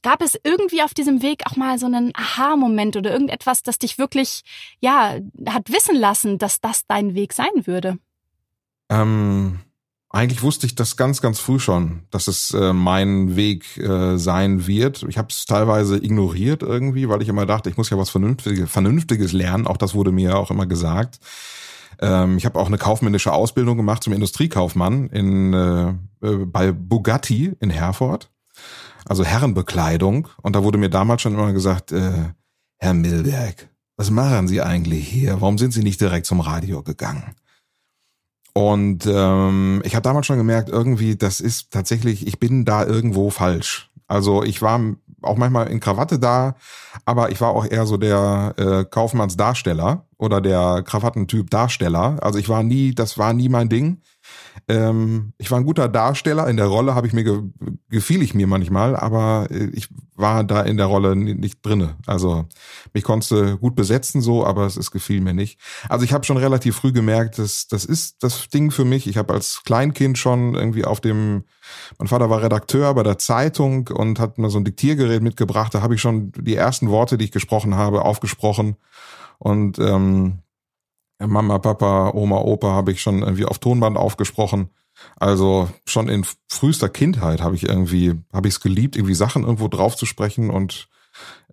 Gab 0.02 0.22
es 0.22 0.40
irgendwie 0.42 0.82
auf 0.82 0.94
diesem 0.94 1.20
Weg 1.20 1.42
auch 1.44 1.56
mal 1.56 1.78
so 1.78 1.84
einen 1.84 2.12
Aha-Moment 2.14 2.96
oder 2.96 3.12
irgendetwas, 3.12 3.62
das 3.62 3.78
dich 3.78 3.98
wirklich, 3.98 4.42
ja, 4.80 5.18
hat 5.48 5.70
wissen 5.70 5.96
lassen, 5.96 6.38
dass 6.38 6.62
das 6.62 6.86
dein 6.86 7.14
Weg 7.14 7.34
sein 7.34 7.66
würde? 7.66 7.98
Ähm, 8.90 9.58
eigentlich 10.10 10.42
wusste 10.42 10.66
ich 10.66 10.74
das 10.74 10.96
ganz, 10.96 11.20
ganz 11.20 11.38
früh 11.38 11.58
schon, 11.58 12.04
dass 12.10 12.28
es 12.28 12.54
äh, 12.54 12.72
mein 12.72 13.36
Weg 13.36 13.76
äh, 13.76 14.16
sein 14.16 14.66
wird. 14.66 15.04
Ich 15.08 15.18
habe 15.18 15.28
es 15.30 15.44
teilweise 15.44 15.96
ignoriert 15.96 16.62
irgendwie, 16.62 17.08
weil 17.08 17.20
ich 17.20 17.28
immer 17.28 17.44
dachte, 17.44 17.68
ich 17.68 17.76
muss 17.76 17.90
ja 17.90 17.98
was 17.98 18.08
Vernünftiges, 18.08 18.70
Vernünftiges 18.70 19.32
lernen. 19.32 19.66
Auch 19.66 19.76
das 19.76 19.94
wurde 19.94 20.10
mir 20.10 20.38
auch 20.38 20.50
immer 20.50 20.66
gesagt. 20.66 21.20
Ähm, 22.00 22.38
ich 22.38 22.46
habe 22.46 22.58
auch 22.58 22.68
eine 22.68 22.78
kaufmännische 22.78 23.32
Ausbildung 23.32 23.76
gemacht 23.76 24.02
zum 24.02 24.14
Industriekaufmann 24.14 25.08
in 25.10 25.52
äh, 25.52 25.88
äh, 26.22 26.46
bei 26.46 26.72
Bugatti 26.72 27.52
in 27.60 27.70
Herford. 27.70 28.30
Also 29.04 29.24
Herrenbekleidung. 29.24 30.28
Und 30.42 30.56
da 30.56 30.64
wurde 30.64 30.78
mir 30.78 30.90
damals 30.90 31.22
schon 31.22 31.34
immer 31.34 31.52
gesagt, 31.52 31.92
äh, 31.92 32.32
Herr 32.78 32.94
Milberg, 32.94 33.68
was 33.96 34.10
machen 34.10 34.48
Sie 34.48 34.62
eigentlich 34.62 35.06
hier? 35.08 35.40
Warum 35.40 35.58
sind 35.58 35.72
Sie 35.72 35.82
nicht 35.82 36.00
direkt 36.00 36.26
zum 36.26 36.40
Radio 36.40 36.82
gegangen? 36.82 37.34
Und 38.58 39.06
ähm, 39.06 39.82
ich 39.84 39.94
habe 39.94 40.02
damals 40.02 40.26
schon 40.26 40.36
gemerkt, 40.36 40.68
irgendwie, 40.68 41.14
das 41.14 41.40
ist 41.40 41.70
tatsächlich, 41.70 42.26
ich 42.26 42.40
bin 42.40 42.64
da 42.64 42.84
irgendwo 42.84 43.30
falsch. 43.30 43.88
Also 44.08 44.42
ich 44.42 44.60
war 44.62 44.80
auch 45.22 45.36
manchmal 45.36 45.68
in 45.68 45.78
Krawatte 45.78 46.18
da, 46.18 46.56
aber 47.04 47.30
ich 47.30 47.40
war 47.40 47.50
auch 47.50 47.64
eher 47.64 47.86
so 47.86 47.98
der 47.98 48.54
äh, 48.56 48.84
Kaufmannsdarsteller 48.84 50.06
oder 50.16 50.40
der 50.40 50.82
Krawattentyp 50.84 51.50
Darsteller. 51.50 52.16
Also 52.20 52.40
ich 52.40 52.48
war 52.48 52.64
nie, 52.64 52.96
das 52.96 53.16
war 53.16 53.32
nie 53.32 53.48
mein 53.48 53.68
Ding. 53.68 54.02
Ähm, 54.66 55.32
ich 55.38 55.50
war 55.50 55.58
ein 55.58 55.64
guter 55.64 55.88
Darsteller. 55.88 56.48
In 56.48 56.56
der 56.56 56.66
Rolle 56.66 56.94
habe 56.94 57.06
ich 57.06 57.12
mir 57.12 57.24
ge 57.24 57.42
gefiel 57.88 58.22
ich 58.22 58.34
mir 58.34 58.46
manchmal, 58.46 58.96
aber 58.96 59.48
äh, 59.50 59.68
ich 59.72 59.88
war 60.14 60.42
da 60.44 60.62
in 60.62 60.76
der 60.76 60.86
Rolle 60.86 61.14
nicht 61.14 61.64
drinne. 61.64 61.96
Also 62.06 62.46
mich 62.92 63.04
konnte 63.04 63.56
gut 63.58 63.76
besetzen 63.76 64.20
so, 64.20 64.44
aber 64.44 64.66
es, 64.66 64.76
es 64.76 64.90
gefiel 64.90 65.20
mir 65.20 65.34
nicht. 65.34 65.60
Also 65.88 66.04
ich 66.04 66.12
habe 66.12 66.24
schon 66.24 66.36
relativ 66.36 66.76
früh 66.76 66.92
gemerkt, 66.92 67.38
dass 67.38 67.68
das 67.68 67.84
ist 67.84 68.22
das 68.22 68.48
Ding 68.48 68.70
für 68.70 68.84
mich. 68.84 69.06
Ich 69.06 69.16
habe 69.16 69.32
als 69.32 69.62
Kleinkind 69.64 70.18
schon 70.18 70.54
irgendwie 70.54 70.84
auf 70.84 71.00
dem, 71.00 71.44
mein 71.98 72.08
Vater 72.08 72.30
war 72.30 72.42
Redakteur 72.42 72.92
bei 72.94 73.02
der 73.02 73.18
Zeitung 73.18 73.88
und 73.88 74.18
hat 74.18 74.38
mir 74.38 74.50
so 74.50 74.58
ein 74.58 74.64
Diktiergerät 74.64 75.22
mitgebracht. 75.22 75.74
Da 75.74 75.82
habe 75.82 75.94
ich 75.94 76.00
schon 76.00 76.32
die 76.32 76.56
ersten 76.56 76.88
Worte, 76.90 77.16
die 77.16 77.26
ich 77.26 77.32
gesprochen 77.32 77.76
habe, 77.76 78.02
aufgesprochen 78.02 78.76
und 79.38 79.78
ähm, 79.78 80.40
Mama, 81.18 81.58
Papa, 81.58 82.12
Oma, 82.14 82.38
Opa 82.38 82.68
habe 82.68 82.92
ich 82.92 83.02
schon 83.02 83.22
irgendwie 83.22 83.44
auf 83.44 83.58
Tonband 83.58 83.96
aufgesprochen. 83.96 84.70
Also 85.16 85.68
schon 85.84 86.08
in 86.08 86.24
frühester 86.48 86.88
Kindheit 86.88 87.40
habe 87.40 87.54
ich 87.54 87.64
irgendwie, 87.64 88.14
habe 88.32 88.48
ich 88.48 88.54
es 88.54 88.60
geliebt, 88.60 88.96
irgendwie 88.96 89.14
Sachen 89.14 89.42
irgendwo 89.42 89.68
drauf 89.68 89.96
zu 89.96 90.06
sprechen 90.06 90.50
und 90.50 90.88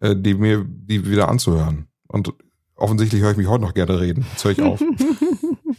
äh, 0.02 0.16
die 0.16 0.34
mir 0.34 0.66
die 0.66 1.08
wieder 1.10 1.30
anzuhören. 1.30 1.88
Und 2.08 2.34
offensichtlich 2.76 3.22
höre 3.22 3.32
ich 3.32 3.38
mich 3.38 3.48
heute 3.48 3.64
noch 3.64 3.74
gerne 3.74 4.00
reden. 4.00 4.26
Jetzt 4.32 4.44
höre 4.44 4.52
ich 4.52 4.62
auf. 4.62 4.82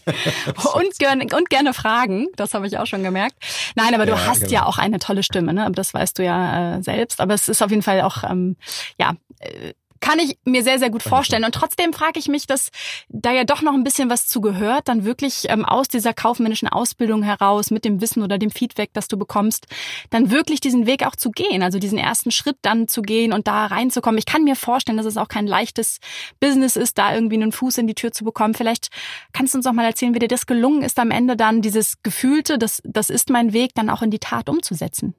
und, 0.06 0.98
gerne, 0.98 1.26
und 1.36 1.50
gerne 1.50 1.74
fragen, 1.74 2.28
das 2.36 2.54
habe 2.54 2.66
ich 2.66 2.78
auch 2.78 2.86
schon 2.86 3.02
gemerkt. 3.02 3.36
Nein, 3.74 3.94
aber 3.94 4.06
du 4.06 4.12
ja, 4.12 4.26
hast 4.26 4.40
genau. 4.40 4.52
ja 4.52 4.66
auch 4.66 4.78
eine 4.78 4.98
tolle 4.98 5.22
Stimme, 5.22 5.52
ne? 5.52 5.70
Das 5.72 5.94
weißt 5.94 6.18
du 6.18 6.24
ja 6.24 6.76
äh, 6.76 6.82
selbst. 6.82 7.20
Aber 7.20 7.34
es 7.34 7.48
ist 7.48 7.62
auf 7.62 7.70
jeden 7.70 7.82
Fall 7.82 8.00
auch, 8.02 8.24
ähm, 8.24 8.56
ja, 8.98 9.14
äh, 9.40 9.74
kann 10.00 10.18
ich 10.18 10.38
mir 10.44 10.62
sehr, 10.62 10.78
sehr 10.78 10.90
gut 10.90 11.02
vorstellen. 11.02 11.44
Und 11.44 11.54
trotzdem 11.54 11.92
frage 11.92 12.18
ich 12.18 12.28
mich, 12.28 12.46
dass 12.46 12.70
da 13.08 13.32
ja 13.32 13.44
doch 13.44 13.62
noch 13.62 13.74
ein 13.74 13.84
bisschen 13.84 14.10
was 14.10 14.26
zugehört, 14.26 14.88
dann 14.88 15.04
wirklich 15.04 15.46
ähm, 15.48 15.64
aus 15.64 15.88
dieser 15.88 16.14
kaufmännischen 16.14 16.68
Ausbildung 16.68 17.22
heraus, 17.22 17.70
mit 17.70 17.84
dem 17.84 18.00
Wissen 18.00 18.22
oder 18.22 18.38
dem 18.38 18.50
Feedback, 18.50 18.90
das 18.92 19.08
du 19.08 19.16
bekommst, 19.16 19.66
dann 20.10 20.30
wirklich 20.30 20.60
diesen 20.60 20.86
Weg 20.86 21.06
auch 21.06 21.16
zu 21.16 21.30
gehen, 21.30 21.62
also 21.62 21.78
diesen 21.78 21.98
ersten 21.98 22.30
Schritt 22.30 22.56
dann 22.62 22.88
zu 22.88 23.02
gehen 23.02 23.32
und 23.32 23.46
da 23.46 23.66
reinzukommen. 23.66 24.18
Ich 24.18 24.26
kann 24.26 24.44
mir 24.44 24.56
vorstellen, 24.56 24.96
dass 24.96 25.06
es 25.06 25.16
auch 25.16 25.28
kein 25.28 25.46
leichtes 25.46 25.98
Business 26.40 26.76
ist, 26.76 26.98
da 26.98 27.14
irgendwie 27.14 27.36
einen 27.36 27.52
Fuß 27.52 27.78
in 27.78 27.86
die 27.86 27.94
Tür 27.94 28.12
zu 28.12 28.24
bekommen. 28.24 28.54
Vielleicht 28.54 28.88
kannst 29.32 29.54
du 29.54 29.58
uns 29.58 29.66
noch 29.66 29.72
mal 29.72 29.84
erzählen, 29.84 30.14
wie 30.14 30.18
dir 30.18 30.28
das 30.28 30.46
gelungen 30.46 30.82
ist, 30.82 30.98
am 30.98 31.10
Ende 31.10 31.36
dann 31.36 31.62
dieses 31.62 32.02
Gefühlte, 32.02 32.58
das, 32.58 32.82
das 32.84 33.10
ist 33.10 33.30
mein 33.30 33.52
Weg, 33.52 33.74
dann 33.74 33.90
auch 33.90 34.02
in 34.02 34.10
die 34.10 34.18
Tat 34.18 34.48
umzusetzen. 34.48 35.14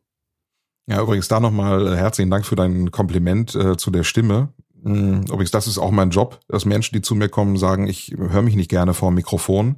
Ja, 0.90 1.02
übrigens 1.02 1.28
da 1.28 1.40
nochmal 1.42 1.86
äh, 1.86 1.98
herzlichen 1.98 2.32
Dank 2.32 2.46
für 2.46 2.56
dein 2.56 2.92
Kompliment 2.92 3.54
äh, 3.56 3.76
zu 3.76 3.92
der 3.92 4.04
Stimme. 4.04 4.54
Hm, 4.84 5.24
übrigens, 5.24 5.52
das 5.52 5.68
ist 5.68 5.78
auch 5.78 5.92
mein 5.92 6.10
Job, 6.10 6.40
dass 6.48 6.66
Menschen, 6.66 6.94
die 6.94 7.02
zu 7.02 7.16
mir 7.16 7.30
kommen, 7.30 7.58
sagen, 7.58 7.88
ich 7.88 8.16
höre 8.18 8.42
mich 8.42 8.56
nicht 8.56 8.70
gerne 8.70 8.94
vor 8.94 9.12
dem 9.12 9.16
Mikrofon. 9.16 9.78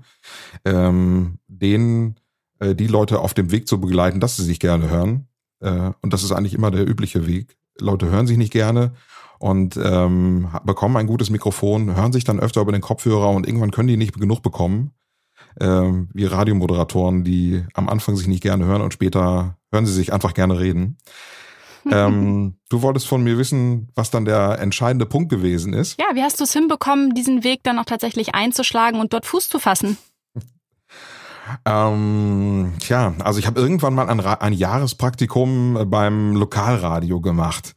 Ähm, 0.65 1.39
denen 1.47 2.19
äh, 2.59 2.75
die 2.75 2.87
Leute 2.87 3.19
auf 3.19 3.33
dem 3.33 3.51
Weg 3.51 3.67
zu 3.67 3.79
begleiten, 3.79 4.19
dass 4.19 4.35
sie 4.35 4.43
sich 4.43 4.59
gerne 4.59 4.89
hören. 4.89 5.27
Äh, 5.61 5.91
und 6.01 6.13
das 6.13 6.23
ist 6.23 6.31
eigentlich 6.31 6.53
immer 6.53 6.71
der 6.71 6.87
übliche 6.87 7.27
Weg. 7.27 7.57
Leute 7.79 8.09
hören 8.09 8.27
sich 8.27 8.37
nicht 8.37 8.51
gerne 8.51 8.91
und 9.39 9.79
ähm, 9.81 10.49
bekommen 10.65 10.97
ein 10.97 11.07
gutes 11.07 11.29
Mikrofon, 11.29 11.95
hören 11.95 12.11
sich 12.11 12.25
dann 12.25 12.39
öfter 12.39 12.61
über 12.61 12.73
den 12.73 12.81
Kopfhörer 12.81 13.29
und 13.29 13.47
irgendwann 13.47 13.71
können 13.71 13.87
die 13.87 13.97
nicht 13.97 14.19
genug 14.19 14.41
bekommen. 14.41 14.91
Ähm, 15.59 16.09
wie 16.13 16.25
Radiomoderatoren, 16.25 17.23
die 17.23 17.63
am 17.73 17.89
Anfang 17.89 18.15
sich 18.15 18.27
nicht 18.27 18.43
gerne 18.43 18.65
hören 18.65 18.81
und 18.81 18.93
später 18.93 19.57
hören 19.71 19.85
sie 19.85 19.93
sich 19.93 20.13
einfach 20.13 20.33
gerne 20.33 20.59
reden. 20.59 20.97
Ähm, 21.91 22.55
du 22.69 22.81
wolltest 22.81 23.07
von 23.07 23.23
mir 23.23 23.37
wissen, 23.37 23.89
was 23.95 24.11
dann 24.11 24.25
der 24.25 24.59
entscheidende 24.59 25.05
Punkt 25.05 25.29
gewesen 25.29 25.73
ist. 25.73 25.99
Ja, 25.99 26.07
wie 26.13 26.23
hast 26.23 26.39
du 26.39 26.43
es 26.43 26.53
hinbekommen, 26.53 27.13
diesen 27.13 27.43
Weg 27.43 27.63
dann 27.63 27.79
auch 27.79 27.85
tatsächlich 27.85 28.35
einzuschlagen 28.35 28.99
und 28.99 29.13
dort 29.13 29.25
Fuß 29.25 29.49
zu 29.49 29.59
fassen? 29.59 29.97
Ähm, 31.65 32.73
tja, 32.79 33.13
also 33.23 33.39
ich 33.39 33.47
habe 33.47 33.59
irgendwann 33.59 33.95
mal 33.95 34.07
ein, 34.07 34.19
ein 34.19 34.53
Jahrespraktikum 34.53 35.89
beim 35.89 36.35
Lokalradio 36.35 37.21
gemacht 37.21 37.75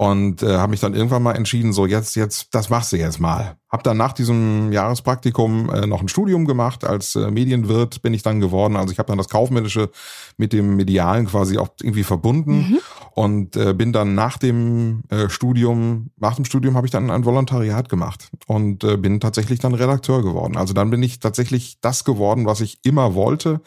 und 0.00 0.42
äh, 0.42 0.56
habe 0.56 0.70
mich 0.70 0.80
dann 0.80 0.94
irgendwann 0.94 1.22
mal 1.22 1.34
entschieden, 1.34 1.74
so 1.74 1.84
jetzt, 1.84 2.16
jetzt, 2.16 2.54
das 2.54 2.70
machst 2.70 2.90
du 2.90 2.96
jetzt 2.96 3.20
mal. 3.20 3.56
Hab 3.68 3.82
dann 3.82 3.98
nach 3.98 4.14
diesem 4.14 4.72
Jahrespraktikum 4.72 5.68
äh, 5.68 5.86
noch 5.86 6.00
ein 6.00 6.08
Studium 6.08 6.46
gemacht. 6.46 6.84
Als 6.84 7.16
äh, 7.16 7.30
Medienwirt 7.30 8.00
bin 8.00 8.14
ich 8.14 8.22
dann 8.22 8.40
geworden. 8.40 8.76
Also 8.76 8.92
ich 8.92 8.98
habe 8.98 9.08
dann 9.08 9.18
das 9.18 9.28
Kaufmännische 9.28 9.90
mit 10.38 10.54
dem 10.54 10.76
Medialen 10.76 11.26
quasi 11.26 11.58
auch 11.58 11.68
irgendwie 11.82 12.02
verbunden 12.02 12.52
mhm. 12.52 12.78
und 13.12 13.56
äh, 13.56 13.74
bin 13.74 13.92
dann 13.92 14.14
nach 14.14 14.38
dem 14.38 15.02
äh, 15.10 15.28
Studium, 15.28 16.08
nach 16.16 16.34
dem 16.34 16.46
Studium 16.46 16.78
habe 16.78 16.86
ich 16.86 16.92
dann 16.92 17.10
ein 17.10 17.26
Volontariat 17.26 17.90
gemacht 17.90 18.30
und 18.46 18.82
äh, 18.84 18.96
bin 18.96 19.20
tatsächlich 19.20 19.58
dann 19.58 19.74
Redakteur 19.74 20.22
geworden. 20.22 20.56
Also 20.56 20.72
dann 20.72 20.88
bin 20.88 21.02
ich 21.02 21.20
tatsächlich 21.20 21.78
das 21.82 22.04
geworden, 22.04 22.46
was 22.46 22.62
ich 22.62 22.78
immer 22.84 23.14
wollte. 23.14 23.60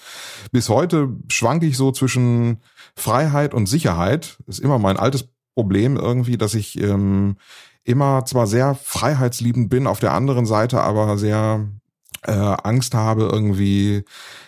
Bis 0.51 0.67
heute 0.69 1.09
schwanke 1.31 1.67
ich 1.67 1.77
so 1.77 1.91
zwischen 1.91 2.57
Freiheit 2.95 3.53
und 3.53 3.67
Sicherheit. 3.67 4.39
Das 4.47 4.57
ist 4.57 4.63
immer 4.63 4.79
mein 4.79 4.97
altes 4.97 5.29
Problem 5.55 5.97
irgendwie, 5.97 6.37
dass 6.37 6.53
ich 6.53 6.79
ähm, 6.79 7.37
immer 7.83 8.25
zwar 8.25 8.47
sehr 8.47 8.75
freiheitsliebend 8.75 9.69
bin, 9.69 9.87
auf 9.87 9.99
der 9.99 10.13
anderen 10.13 10.45
Seite 10.45 10.81
aber 10.81 11.17
sehr 11.17 11.67
äh, 12.25 12.31
Angst 12.31 12.95
habe, 12.95 13.29
irgendwie 13.31 14.03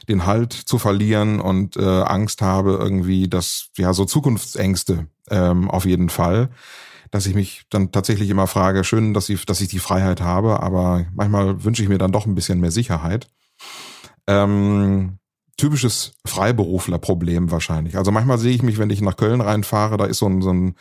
den 0.07 0.25
Halt 0.25 0.53
zu 0.53 0.77
verlieren 0.77 1.39
und 1.39 1.77
äh, 1.77 1.83
Angst 1.83 2.41
habe, 2.41 2.77
irgendwie, 2.79 3.27
dass, 3.27 3.69
ja, 3.77 3.93
so 3.93 4.05
Zukunftsängste 4.05 5.07
ähm, 5.29 5.69
auf 5.69 5.85
jeden 5.85 6.09
Fall, 6.09 6.49
dass 7.11 7.25
ich 7.25 7.35
mich 7.35 7.63
dann 7.69 7.91
tatsächlich 7.91 8.29
immer 8.29 8.47
frage, 8.47 8.83
schön, 8.83 9.13
dass 9.13 9.29
ich, 9.29 9.45
dass 9.45 9.61
ich 9.61 9.67
die 9.67 9.79
Freiheit 9.79 10.21
habe, 10.21 10.61
aber 10.61 11.05
manchmal 11.13 11.63
wünsche 11.63 11.83
ich 11.83 11.89
mir 11.89 11.97
dann 11.97 12.11
doch 12.11 12.25
ein 12.25 12.35
bisschen 12.35 12.59
mehr 12.59 12.71
Sicherheit. 12.71 13.27
Ähm, 14.27 15.19
typisches 15.57 16.13
Freiberuflerproblem 16.25 17.51
wahrscheinlich. 17.51 17.97
Also 17.97 18.11
manchmal 18.11 18.37
sehe 18.37 18.53
ich 18.53 18.63
mich, 18.63 18.77
wenn 18.77 18.89
ich 18.89 19.01
nach 19.01 19.17
Köln 19.17 19.41
reinfahre, 19.41 19.97
da 19.97 20.05
ist 20.05 20.19
so 20.19 20.27
ein, 20.27 20.41
so 20.41 20.51
ein 20.51 20.75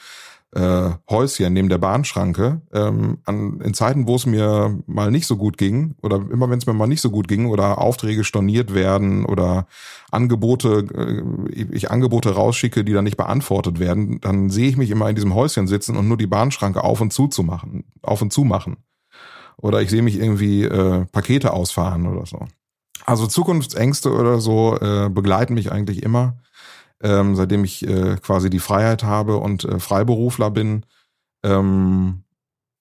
äh, 0.54 0.90
Häuschen 1.10 1.52
neben 1.52 1.68
der 1.68 1.78
Bahnschranke. 1.78 2.62
Ähm, 2.72 3.18
an, 3.24 3.60
in 3.60 3.74
Zeiten, 3.74 4.06
wo 4.06 4.16
es 4.16 4.26
mir 4.26 4.78
mal 4.86 5.10
nicht 5.10 5.26
so 5.26 5.36
gut 5.36 5.58
ging, 5.58 5.94
oder 6.02 6.16
immer 6.16 6.48
wenn 6.48 6.58
es 6.58 6.66
mir 6.66 6.74
mal 6.74 6.86
nicht 6.86 7.00
so 7.00 7.10
gut 7.10 7.28
ging, 7.28 7.46
oder 7.46 7.78
Aufträge 7.78 8.24
storniert 8.24 8.72
werden 8.72 9.24
oder 9.24 9.66
Angebote, 10.10 10.86
äh, 10.94 11.62
ich 11.72 11.90
Angebote 11.90 12.34
rausschicke, 12.34 12.84
die 12.84 12.92
dann 12.92 13.04
nicht 13.04 13.16
beantwortet 13.16 13.80
werden, 13.80 14.20
dann 14.20 14.48
sehe 14.50 14.68
ich 14.68 14.76
mich 14.76 14.90
immer 14.90 15.08
in 15.08 15.16
diesem 15.16 15.34
Häuschen 15.34 15.66
sitzen 15.66 15.96
und 15.96 16.08
nur 16.08 16.16
die 16.16 16.28
Bahnschranke 16.28 16.82
auf 16.82 17.00
und 17.00 17.12
zu 17.12 17.26
zu 17.26 17.42
machen, 17.42 17.84
auf 18.02 18.22
und 18.22 18.32
zu 18.32 18.44
machen. 18.44 18.76
Oder 19.56 19.82
ich 19.82 19.90
sehe 19.90 20.02
mich 20.02 20.18
irgendwie 20.18 20.64
äh, 20.64 21.04
Pakete 21.06 21.52
ausfahren 21.52 22.06
oder 22.06 22.26
so. 22.26 22.46
Also 23.04 23.26
Zukunftsängste 23.26 24.12
oder 24.12 24.40
so 24.40 24.78
äh, 24.78 25.08
begleiten 25.10 25.54
mich 25.54 25.70
eigentlich 25.70 26.02
immer, 26.02 26.38
ähm, 27.02 27.36
seitdem 27.36 27.64
ich 27.64 27.86
äh, 27.86 28.16
quasi 28.16 28.48
die 28.50 28.60
Freiheit 28.60 29.04
habe 29.04 29.36
und 29.36 29.64
äh, 29.64 29.78
Freiberufler 29.78 30.50
bin. 30.50 30.86
Ähm, 31.42 32.24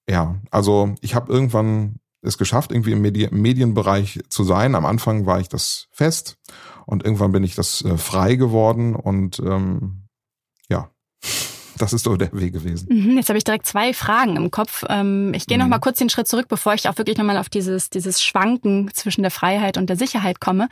ja, 0.10 0.36
also 0.50 0.96
ich 1.02 1.16
habe 1.16 1.32
irgendwann 1.32 2.00
es 2.22 2.38
geschafft, 2.38 2.72
irgendwie 2.72 2.94
im 2.94 3.02
Medi 3.02 3.28
Medienbereich 3.32 4.22
zu 4.30 4.44
sein. 4.44 4.76
Am 4.76 4.86
Anfang 4.86 5.26
war 5.26 5.40
ich 5.40 5.50
das 5.50 5.88
fest 5.92 6.38
und 6.86 7.04
irgendwann 7.04 7.34
bin 7.34 7.44
ich 7.44 7.56
das 7.56 7.84
äh, 7.84 7.98
frei 7.98 8.36
geworden 8.36 8.96
und 8.96 9.40
ähm, 9.40 10.08
ja. 10.70 10.90
Das 11.84 11.92
ist 11.92 12.06
so 12.06 12.16
der 12.16 12.32
Weg 12.32 12.54
gewesen. 12.54 12.88
Mhm, 12.90 13.18
jetzt 13.18 13.28
habe 13.28 13.38
ich 13.38 13.44
direkt 13.44 13.66
zwei 13.66 13.94
Fragen 13.94 14.38
im 14.38 14.52
Kopf. 14.52 14.86
Ähm, 14.88 15.34
ich 15.34 15.48
gehe 15.48 15.58
mhm. 15.58 15.64
noch 15.64 15.70
mal 15.70 15.80
kurz 15.80 15.98
den 15.98 16.10
Schritt 16.10 16.30
zurück, 16.30 16.46
bevor 16.48 16.74
ich 16.74 16.88
auch 16.88 16.98
wirklich 16.98 17.18
noch 17.18 17.26
mal 17.26 17.36
auf 17.36 17.50
dieses, 17.50 17.90
dieses 17.90 18.24
Schwanken 18.24 18.90
zwischen 18.94 19.22
der 19.22 19.32
Freiheit 19.32 19.78
und 19.78 19.90
der 19.90 19.98
Sicherheit 19.98 20.40
komme, 20.40 20.70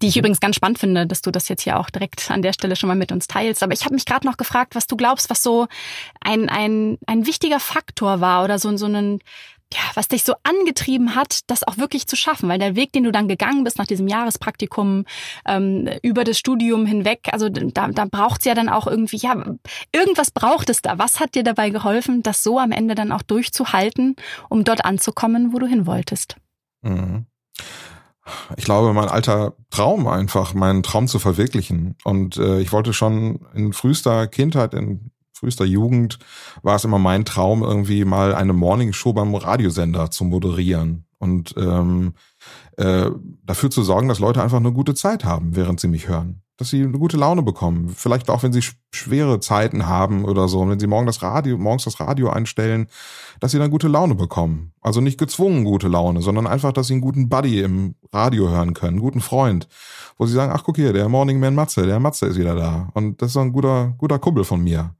die 0.00 0.06
ich 0.06 0.14
mhm. 0.14 0.20
übrigens 0.20 0.38
ganz 0.38 0.54
spannend 0.54 0.78
finde, 0.78 1.04
dass 1.08 1.20
du 1.20 1.32
das 1.32 1.48
jetzt 1.48 1.62
hier 1.62 1.80
auch 1.80 1.90
direkt 1.90 2.30
an 2.30 2.42
der 2.42 2.52
Stelle 2.52 2.76
schon 2.76 2.86
mal 2.86 2.94
mit 2.94 3.10
uns 3.10 3.26
teilst. 3.26 3.64
Aber 3.64 3.72
ich 3.72 3.84
habe 3.84 3.94
mich 3.94 4.06
gerade 4.06 4.24
noch 4.24 4.36
gefragt, 4.36 4.76
was 4.76 4.86
du 4.86 4.96
glaubst, 4.96 5.30
was 5.30 5.42
so 5.42 5.66
ein, 6.20 6.48
ein, 6.48 6.96
ein 7.08 7.26
wichtiger 7.26 7.58
Faktor 7.58 8.20
war 8.20 8.44
oder 8.44 8.60
so, 8.60 8.76
so 8.76 8.86
ein 8.86 9.18
ja, 9.72 9.80
was 9.94 10.08
dich 10.08 10.24
so 10.24 10.34
angetrieben 10.42 11.14
hat, 11.14 11.40
das 11.46 11.66
auch 11.66 11.78
wirklich 11.78 12.06
zu 12.06 12.16
schaffen, 12.16 12.48
weil 12.48 12.58
der 12.58 12.76
Weg, 12.76 12.92
den 12.92 13.04
du 13.04 13.12
dann 13.12 13.28
gegangen 13.28 13.64
bist 13.64 13.78
nach 13.78 13.86
diesem 13.86 14.08
Jahrespraktikum 14.08 15.04
ähm, 15.46 15.88
über 16.02 16.24
das 16.24 16.38
Studium 16.38 16.86
hinweg, 16.86 17.28
also 17.32 17.48
da, 17.48 17.88
da 17.88 18.04
braucht 18.04 18.40
es 18.40 18.44
ja 18.44 18.54
dann 18.54 18.68
auch 18.68 18.86
irgendwie, 18.86 19.16
ja, 19.16 19.34
irgendwas 19.92 20.30
braucht 20.30 20.70
es 20.70 20.82
da. 20.82 20.98
Was 20.98 21.20
hat 21.20 21.34
dir 21.34 21.42
dabei 21.42 21.70
geholfen, 21.70 22.22
das 22.22 22.42
so 22.42 22.58
am 22.58 22.72
Ende 22.72 22.94
dann 22.94 23.12
auch 23.12 23.22
durchzuhalten, 23.22 24.16
um 24.48 24.64
dort 24.64 24.84
anzukommen, 24.84 25.52
wo 25.52 25.58
du 25.58 25.66
hin 25.66 25.86
wolltest? 25.86 26.36
Mhm. 26.82 27.26
Ich 28.56 28.64
glaube, 28.64 28.92
mein 28.92 29.08
alter 29.08 29.54
Traum 29.70 30.06
einfach, 30.06 30.54
meinen 30.54 30.82
Traum 30.82 31.08
zu 31.08 31.18
verwirklichen. 31.18 31.96
Und 32.04 32.36
äh, 32.36 32.60
ich 32.60 32.72
wollte 32.72 32.92
schon 32.92 33.46
in 33.52 33.72
frühester 33.72 34.28
Kindheit, 34.28 34.74
in 34.74 35.11
frühester 35.42 35.64
Jugend 35.64 36.20
war 36.62 36.76
es 36.76 36.84
immer 36.84 37.00
mein 37.00 37.24
Traum, 37.24 37.64
irgendwie 37.64 38.04
mal 38.04 38.32
eine 38.32 38.52
Morningshow 38.52 39.12
beim 39.12 39.34
Radiosender 39.34 40.12
zu 40.12 40.22
moderieren 40.22 41.04
und 41.18 41.54
ähm, 41.56 42.14
äh, 42.76 43.10
dafür 43.44 43.70
zu 43.70 43.82
sorgen, 43.82 44.08
dass 44.08 44.20
Leute 44.20 44.40
einfach 44.40 44.58
eine 44.58 44.72
gute 44.72 44.94
Zeit 44.94 45.24
haben, 45.24 45.56
während 45.56 45.80
sie 45.80 45.88
mich 45.88 46.08
hören. 46.08 46.42
Dass 46.56 46.70
sie 46.70 46.82
eine 46.82 46.98
gute 46.98 47.16
Laune 47.16 47.42
bekommen. 47.42 47.92
Vielleicht 47.96 48.30
auch, 48.30 48.42
wenn 48.44 48.52
sie 48.52 48.62
schwere 48.94 49.40
Zeiten 49.40 49.86
haben 49.86 50.24
oder 50.24 50.46
so. 50.46 50.60
Und 50.60 50.70
wenn 50.70 50.78
sie 50.78 50.86
morgen 50.86 51.06
das 51.06 51.22
Radio, 51.22 51.58
morgens 51.58 51.84
das 51.84 51.98
Radio 51.98 52.30
einstellen, 52.30 52.86
dass 53.40 53.50
sie 53.50 53.58
dann 53.58 53.70
gute 53.70 53.88
Laune 53.88 54.14
bekommen. 54.14 54.72
Also 54.80 55.00
nicht 55.00 55.18
gezwungen 55.18 55.64
gute 55.64 55.88
Laune, 55.88 56.22
sondern 56.22 56.46
einfach, 56.46 56.72
dass 56.72 56.86
sie 56.86 56.94
einen 56.94 57.02
guten 57.02 57.28
Buddy 57.28 57.62
im 57.62 57.94
Radio 58.12 58.48
hören 58.48 58.74
können, 58.74 58.94
einen 58.94 59.00
guten 59.00 59.20
Freund. 59.20 59.66
Wo 60.18 60.26
sie 60.26 60.34
sagen, 60.34 60.52
ach 60.54 60.62
guck 60.64 60.76
hier, 60.76 60.92
der 60.92 61.08
Morning 61.08 61.40
Man 61.40 61.54
Matze, 61.56 61.86
der 61.86 61.98
Matze 61.98 62.26
ist 62.26 62.38
wieder 62.38 62.54
da. 62.54 62.90
Und 62.94 63.22
das 63.22 63.30
ist 63.30 63.36
ein 63.36 63.52
guter, 63.52 63.94
guter 63.98 64.20
Kumpel 64.20 64.44
von 64.44 64.62
mir 64.62 64.94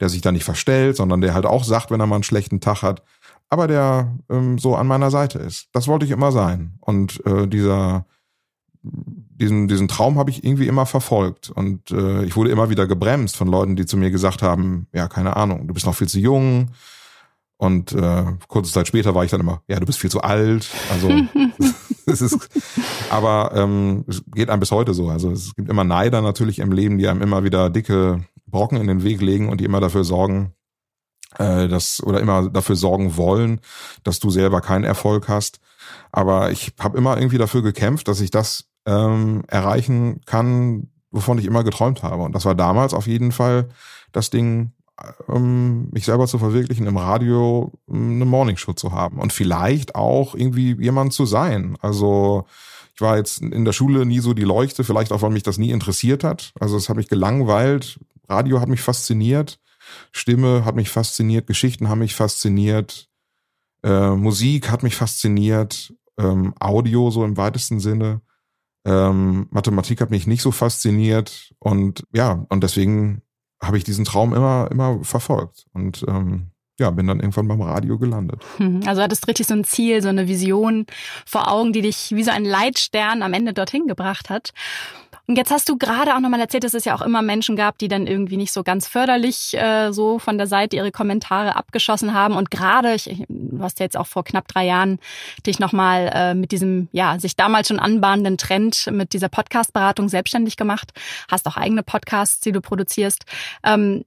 der 0.00 0.08
sich 0.08 0.20
da 0.20 0.32
nicht 0.32 0.44
verstellt, 0.44 0.96
sondern 0.96 1.20
der 1.20 1.34
halt 1.34 1.46
auch 1.46 1.64
sagt, 1.64 1.90
wenn 1.90 2.00
er 2.00 2.06
mal 2.06 2.16
einen 2.16 2.24
schlechten 2.24 2.60
Tag 2.60 2.82
hat, 2.82 3.02
aber 3.48 3.66
der 3.68 4.16
ähm, 4.28 4.58
so 4.58 4.74
an 4.76 4.86
meiner 4.86 5.10
Seite 5.10 5.38
ist. 5.38 5.68
Das 5.72 5.88
wollte 5.88 6.04
ich 6.04 6.10
immer 6.10 6.32
sein. 6.32 6.74
Und 6.80 7.24
äh, 7.26 7.46
dieser 7.46 8.06
diesen, 9.38 9.68
diesen 9.68 9.88
Traum 9.88 10.18
habe 10.18 10.30
ich 10.30 10.44
irgendwie 10.44 10.66
immer 10.66 10.86
verfolgt. 10.86 11.50
Und 11.50 11.90
äh, 11.90 12.24
ich 12.24 12.36
wurde 12.36 12.50
immer 12.50 12.70
wieder 12.70 12.86
gebremst 12.86 13.36
von 13.36 13.48
Leuten, 13.48 13.76
die 13.76 13.86
zu 13.86 13.96
mir 13.96 14.10
gesagt 14.10 14.42
haben, 14.42 14.86
ja, 14.92 15.08
keine 15.08 15.36
Ahnung, 15.36 15.66
du 15.66 15.74
bist 15.74 15.86
noch 15.86 15.94
viel 15.94 16.08
zu 16.08 16.18
jung. 16.18 16.70
Und 17.58 17.92
äh, 17.92 18.24
kurze 18.48 18.72
Zeit 18.72 18.86
später 18.86 19.14
war 19.14 19.24
ich 19.24 19.30
dann 19.30 19.40
immer, 19.40 19.62
ja, 19.66 19.80
du 19.80 19.86
bist 19.86 19.98
viel 19.98 20.10
zu 20.10 20.20
alt. 20.20 20.68
Also 20.90 21.10
es 22.06 22.20
ist, 22.20 22.48
aber 23.10 23.52
ähm, 23.54 24.04
es 24.06 24.22
geht 24.34 24.50
einem 24.50 24.60
bis 24.60 24.70
heute 24.70 24.94
so. 24.94 25.08
Also 25.08 25.30
es 25.30 25.54
gibt 25.54 25.70
immer 25.70 25.84
Neider 25.84 26.20
natürlich 26.20 26.58
im 26.58 26.72
Leben, 26.72 26.98
die 26.98 27.08
einem 27.08 27.22
immer 27.22 27.44
wieder 27.44 27.70
dicke 27.70 28.24
Brocken 28.56 28.80
in 28.80 28.86
den 28.86 29.02
Weg 29.02 29.20
legen 29.20 29.50
und 29.50 29.60
die 29.60 29.66
immer 29.66 29.80
dafür 29.80 30.02
sorgen, 30.02 30.54
äh, 31.38 31.68
dass 31.68 32.02
oder 32.02 32.20
immer 32.20 32.48
dafür 32.48 32.74
sorgen 32.74 33.18
wollen, 33.18 33.60
dass 34.02 34.18
du 34.18 34.30
selber 34.30 34.62
keinen 34.62 34.84
Erfolg 34.84 35.28
hast. 35.28 35.60
Aber 36.10 36.50
ich 36.50 36.72
habe 36.78 36.96
immer 36.96 37.18
irgendwie 37.18 37.36
dafür 37.36 37.62
gekämpft, 37.62 38.08
dass 38.08 38.22
ich 38.22 38.30
das 38.30 38.64
ähm, 38.86 39.42
erreichen 39.48 40.22
kann, 40.24 40.88
wovon 41.10 41.38
ich 41.38 41.44
immer 41.44 41.64
geträumt 41.64 42.02
habe. 42.02 42.22
Und 42.22 42.34
das 42.34 42.46
war 42.46 42.54
damals 42.54 42.94
auf 42.94 43.06
jeden 43.06 43.30
Fall 43.30 43.68
das 44.12 44.30
Ding, 44.30 44.72
ähm, 45.28 45.90
mich 45.92 46.06
selber 46.06 46.26
zu 46.26 46.38
verwirklichen, 46.38 46.86
im 46.86 46.96
Radio 46.96 47.72
ähm, 47.90 48.14
eine 48.14 48.24
Morningshow 48.24 48.72
zu 48.72 48.92
haben 48.92 49.18
und 49.18 49.34
vielleicht 49.34 49.94
auch 49.94 50.34
irgendwie 50.34 50.76
jemand 50.80 51.12
zu 51.12 51.26
sein. 51.26 51.76
Also 51.82 52.46
ich 52.94 53.02
war 53.02 53.18
jetzt 53.18 53.42
in 53.42 53.66
der 53.66 53.74
Schule 53.74 54.06
nie 54.06 54.20
so 54.20 54.32
die 54.32 54.44
Leuchte, 54.44 54.82
vielleicht 54.82 55.12
auch, 55.12 55.20
weil 55.20 55.30
mich 55.30 55.42
das 55.42 55.58
nie 55.58 55.70
interessiert 55.70 56.24
hat. 56.24 56.52
Also 56.58 56.78
es 56.78 56.88
hat 56.88 56.96
mich 56.96 57.08
gelangweilt. 57.08 58.00
Radio 58.28 58.60
hat 58.60 58.68
mich 58.68 58.80
fasziniert. 58.80 59.58
Stimme 60.12 60.64
hat 60.64 60.74
mich 60.74 60.90
fasziniert. 60.90 61.46
Geschichten 61.46 61.88
haben 61.88 62.00
mich 62.00 62.14
fasziniert. 62.14 63.08
Äh, 63.82 64.10
Musik 64.10 64.70
hat 64.70 64.82
mich 64.82 64.96
fasziniert. 64.96 65.94
Ähm, 66.18 66.54
Audio 66.58 67.10
so 67.10 67.24
im 67.24 67.36
weitesten 67.36 67.80
Sinne. 67.80 68.22
Ähm, 68.84 69.48
Mathematik 69.50 70.00
hat 70.00 70.10
mich 70.10 70.26
nicht 70.26 70.42
so 70.42 70.50
fasziniert. 70.50 71.52
Und 71.58 72.04
ja, 72.12 72.46
und 72.48 72.62
deswegen 72.62 73.22
habe 73.62 73.78
ich 73.78 73.84
diesen 73.84 74.04
Traum 74.04 74.34
immer, 74.34 74.68
immer 74.70 75.02
verfolgt. 75.02 75.66
Und 75.72 76.04
ähm, 76.08 76.50
ja, 76.78 76.90
bin 76.90 77.06
dann 77.06 77.20
irgendwann 77.20 77.48
beim 77.48 77.62
Radio 77.62 77.98
gelandet. 77.98 78.44
Hm, 78.58 78.82
also 78.86 79.00
hattest 79.00 79.26
richtig 79.28 79.46
so 79.46 79.54
ein 79.54 79.64
Ziel, 79.64 80.02
so 80.02 80.08
eine 80.08 80.28
Vision 80.28 80.86
vor 81.24 81.50
Augen, 81.50 81.72
die 81.72 81.80
dich 81.80 82.10
wie 82.14 82.22
so 82.22 82.30
ein 82.30 82.44
Leitstern 82.44 83.22
am 83.22 83.32
Ende 83.32 83.54
dorthin 83.54 83.86
gebracht 83.86 84.28
hat. 84.28 84.52
Und 85.28 85.36
jetzt 85.36 85.50
hast 85.50 85.68
du 85.68 85.76
gerade 85.76 86.14
auch 86.14 86.20
nochmal 86.20 86.40
erzählt, 86.40 86.62
dass 86.62 86.74
es 86.74 86.84
ja 86.84 86.94
auch 86.94 87.02
immer 87.02 87.20
Menschen 87.20 87.56
gab, 87.56 87.78
die 87.78 87.88
dann 87.88 88.06
irgendwie 88.06 88.36
nicht 88.36 88.52
so 88.52 88.62
ganz 88.62 88.86
förderlich 88.86 89.54
äh, 89.54 89.92
so 89.92 90.20
von 90.20 90.38
der 90.38 90.46
Seite 90.46 90.76
ihre 90.76 90.92
Kommentare 90.92 91.56
abgeschossen 91.56 92.14
haben. 92.14 92.36
Und 92.36 92.50
gerade, 92.52 92.94
ich, 92.94 93.24
du 93.28 93.60
hast 93.60 93.80
ja 93.80 93.84
jetzt 93.84 93.96
auch 93.96 94.06
vor 94.06 94.22
knapp 94.22 94.46
drei 94.46 94.66
Jahren 94.66 95.00
dich 95.44 95.58
nochmal 95.58 96.10
äh, 96.14 96.34
mit 96.34 96.52
diesem, 96.52 96.88
ja, 96.92 97.18
sich 97.18 97.34
damals 97.34 97.68
schon 97.68 97.80
anbahnenden 97.80 98.38
Trend 98.38 98.88
mit 98.92 99.14
dieser 99.14 99.28
Podcast-Beratung 99.28 100.08
selbstständig 100.08 100.56
gemacht, 100.56 100.92
hast 101.28 101.46
auch 101.48 101.56
eigene 101.56 101.82
Podcasts, 101.82 102.38
die 102.40 102.52
du 102.52 102.60
produzierst. 102.60 103.24
Ähm, 103.64 104.04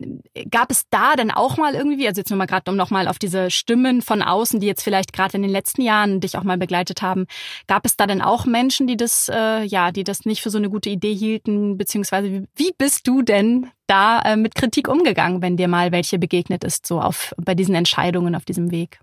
gab 0.49 0.71
es 0.71 0.85
da 0.89 1.15
denn 1.15 1.31
auch 1.31 1.57
mal 1.57 1.75
irgendwie, 1.75 2.07
also 2.07 2.21
jetzt 2.21 2.29
nur 2.29 2.37
mal 2.37 2.45
gerade 2.45 2.71
um 2.71 2.77
nochmal 2.77 3.09
auf 3.09 3.19
diese 3.19 3.51
Stimmen 3.51 4.01
von 4.01 4.21
außen, 4.21 4.61
die 4.61 4.67
jetzt 4.67 4.83
vielleicht 4.83 5.11
gerade 5.11 5.35
in 5.35 5.41
den 5.41 5.51
letzten 5.51 5.81
Jahren 5.81 6.21
dich 6.21 6.37
auch 6.37 6.43
mal 6.43 6.57
begleitet 6.57 7.01
haben, 7.01 7.27
gab 7.67 7.85
es 7.85 7.97
da 7.97 8.07
denn 8.07 8.21
auch 8.21 8.45
Menschen, 8.45 8.87
die 8.87 8.95
das, 8.95 9.29
äh, 9.33 9.63
ja, 9.63 9.91
die 9.91 10.05
das 10.05 10.25
nicht 10.25 10.41
für 10.41 10.49
so 10.49 10.57
eine 10.57 10.69
gute 10.69 10.89
Idee 10.89 11.08
hielten, 11.13 11.77
beziehungsweise 11.77 12.45
wie 12.55 12.71
bist 12.77 13.07
du 13.07 13.21
denn 13.21 13.67
da 13.87 14.21
äh, 14.21 14.35
mit 14.35 14.55
Kritik 14.55 14.87
umgegangen, 14.87 15.41
wenn 15.41 15.57
dir 15.57 15.67
mal 15.67 15.91
welche 15.91 16.19
begegnet 16.19 16.63
ist, 16.63 16.85
so 16.85 17.01
auf 17.01 17.33
bei 17.37 17.55
diesen 17.55 17.75
Entscheidungen 17.75 18.35
auf 18.35 18.45
diesem 18.45 18.71
Weg? 18.71 18.99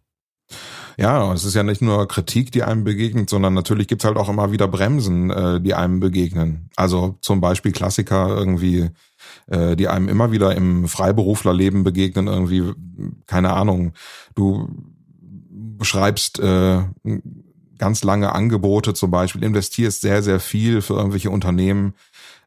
Ja, 0.98 1.32
es 1.34 1.44
ist 1.44 1.54
ja 1.54 1.62
nicht 1.62 1.82
nur 1.82 2.08
Kritik, 2.08 2.52
die 2.52 2.62
einem 2.62 2.84
begegnet, 2.84 3.28
sondern 3.28 3.52
natürlich 3.52 3.86
gibt's 3.86 4.04
halt 4.04 4.16
auch 4.16 4.28
immer 4.28 4.52
wieder 4.52 4.66
Bremsen, 4.66 5.30
äh, 5.30 5.60
die 5.60 5.74
einem 5.74 6.00
begegnen. 6.00 6.70
Also 6.76 7.18
zum 7.20 7.40
Beispiel 7.40 7.72
Klassiker 7.72 8.28
irgendwie, 8.28 8.90
äh, 9.48 9.76
die 9.76 9.88
einem 9.88 10.08
immer 10.08 10.32
wieder 10.32 10.54
im 10.56 10.88
Freiberuflerleben 10.88 11.84
begegnen, 11.84 12.28
irgendwie, 12.28 12.72
keine 13.26 13.52
Ahnung, 13.52 13.92
du 14.34 14.68
beschreibst 15.78 16.38
äh, 16.38 16.82
ganz 17.78 18.04
lange 18.04 18.34
Angebote 18.34 18.94
zum 18.94 19.10
Beispiel, 19.10 19.44
investierst 19.44 20.00
sehr, 20.00 20.22
sehr 20.22 20.40
viel 20.40 20.82
für 20.82 20.94
irgendwelche 20.94 21.30
Unternehmen, 21.30 21.94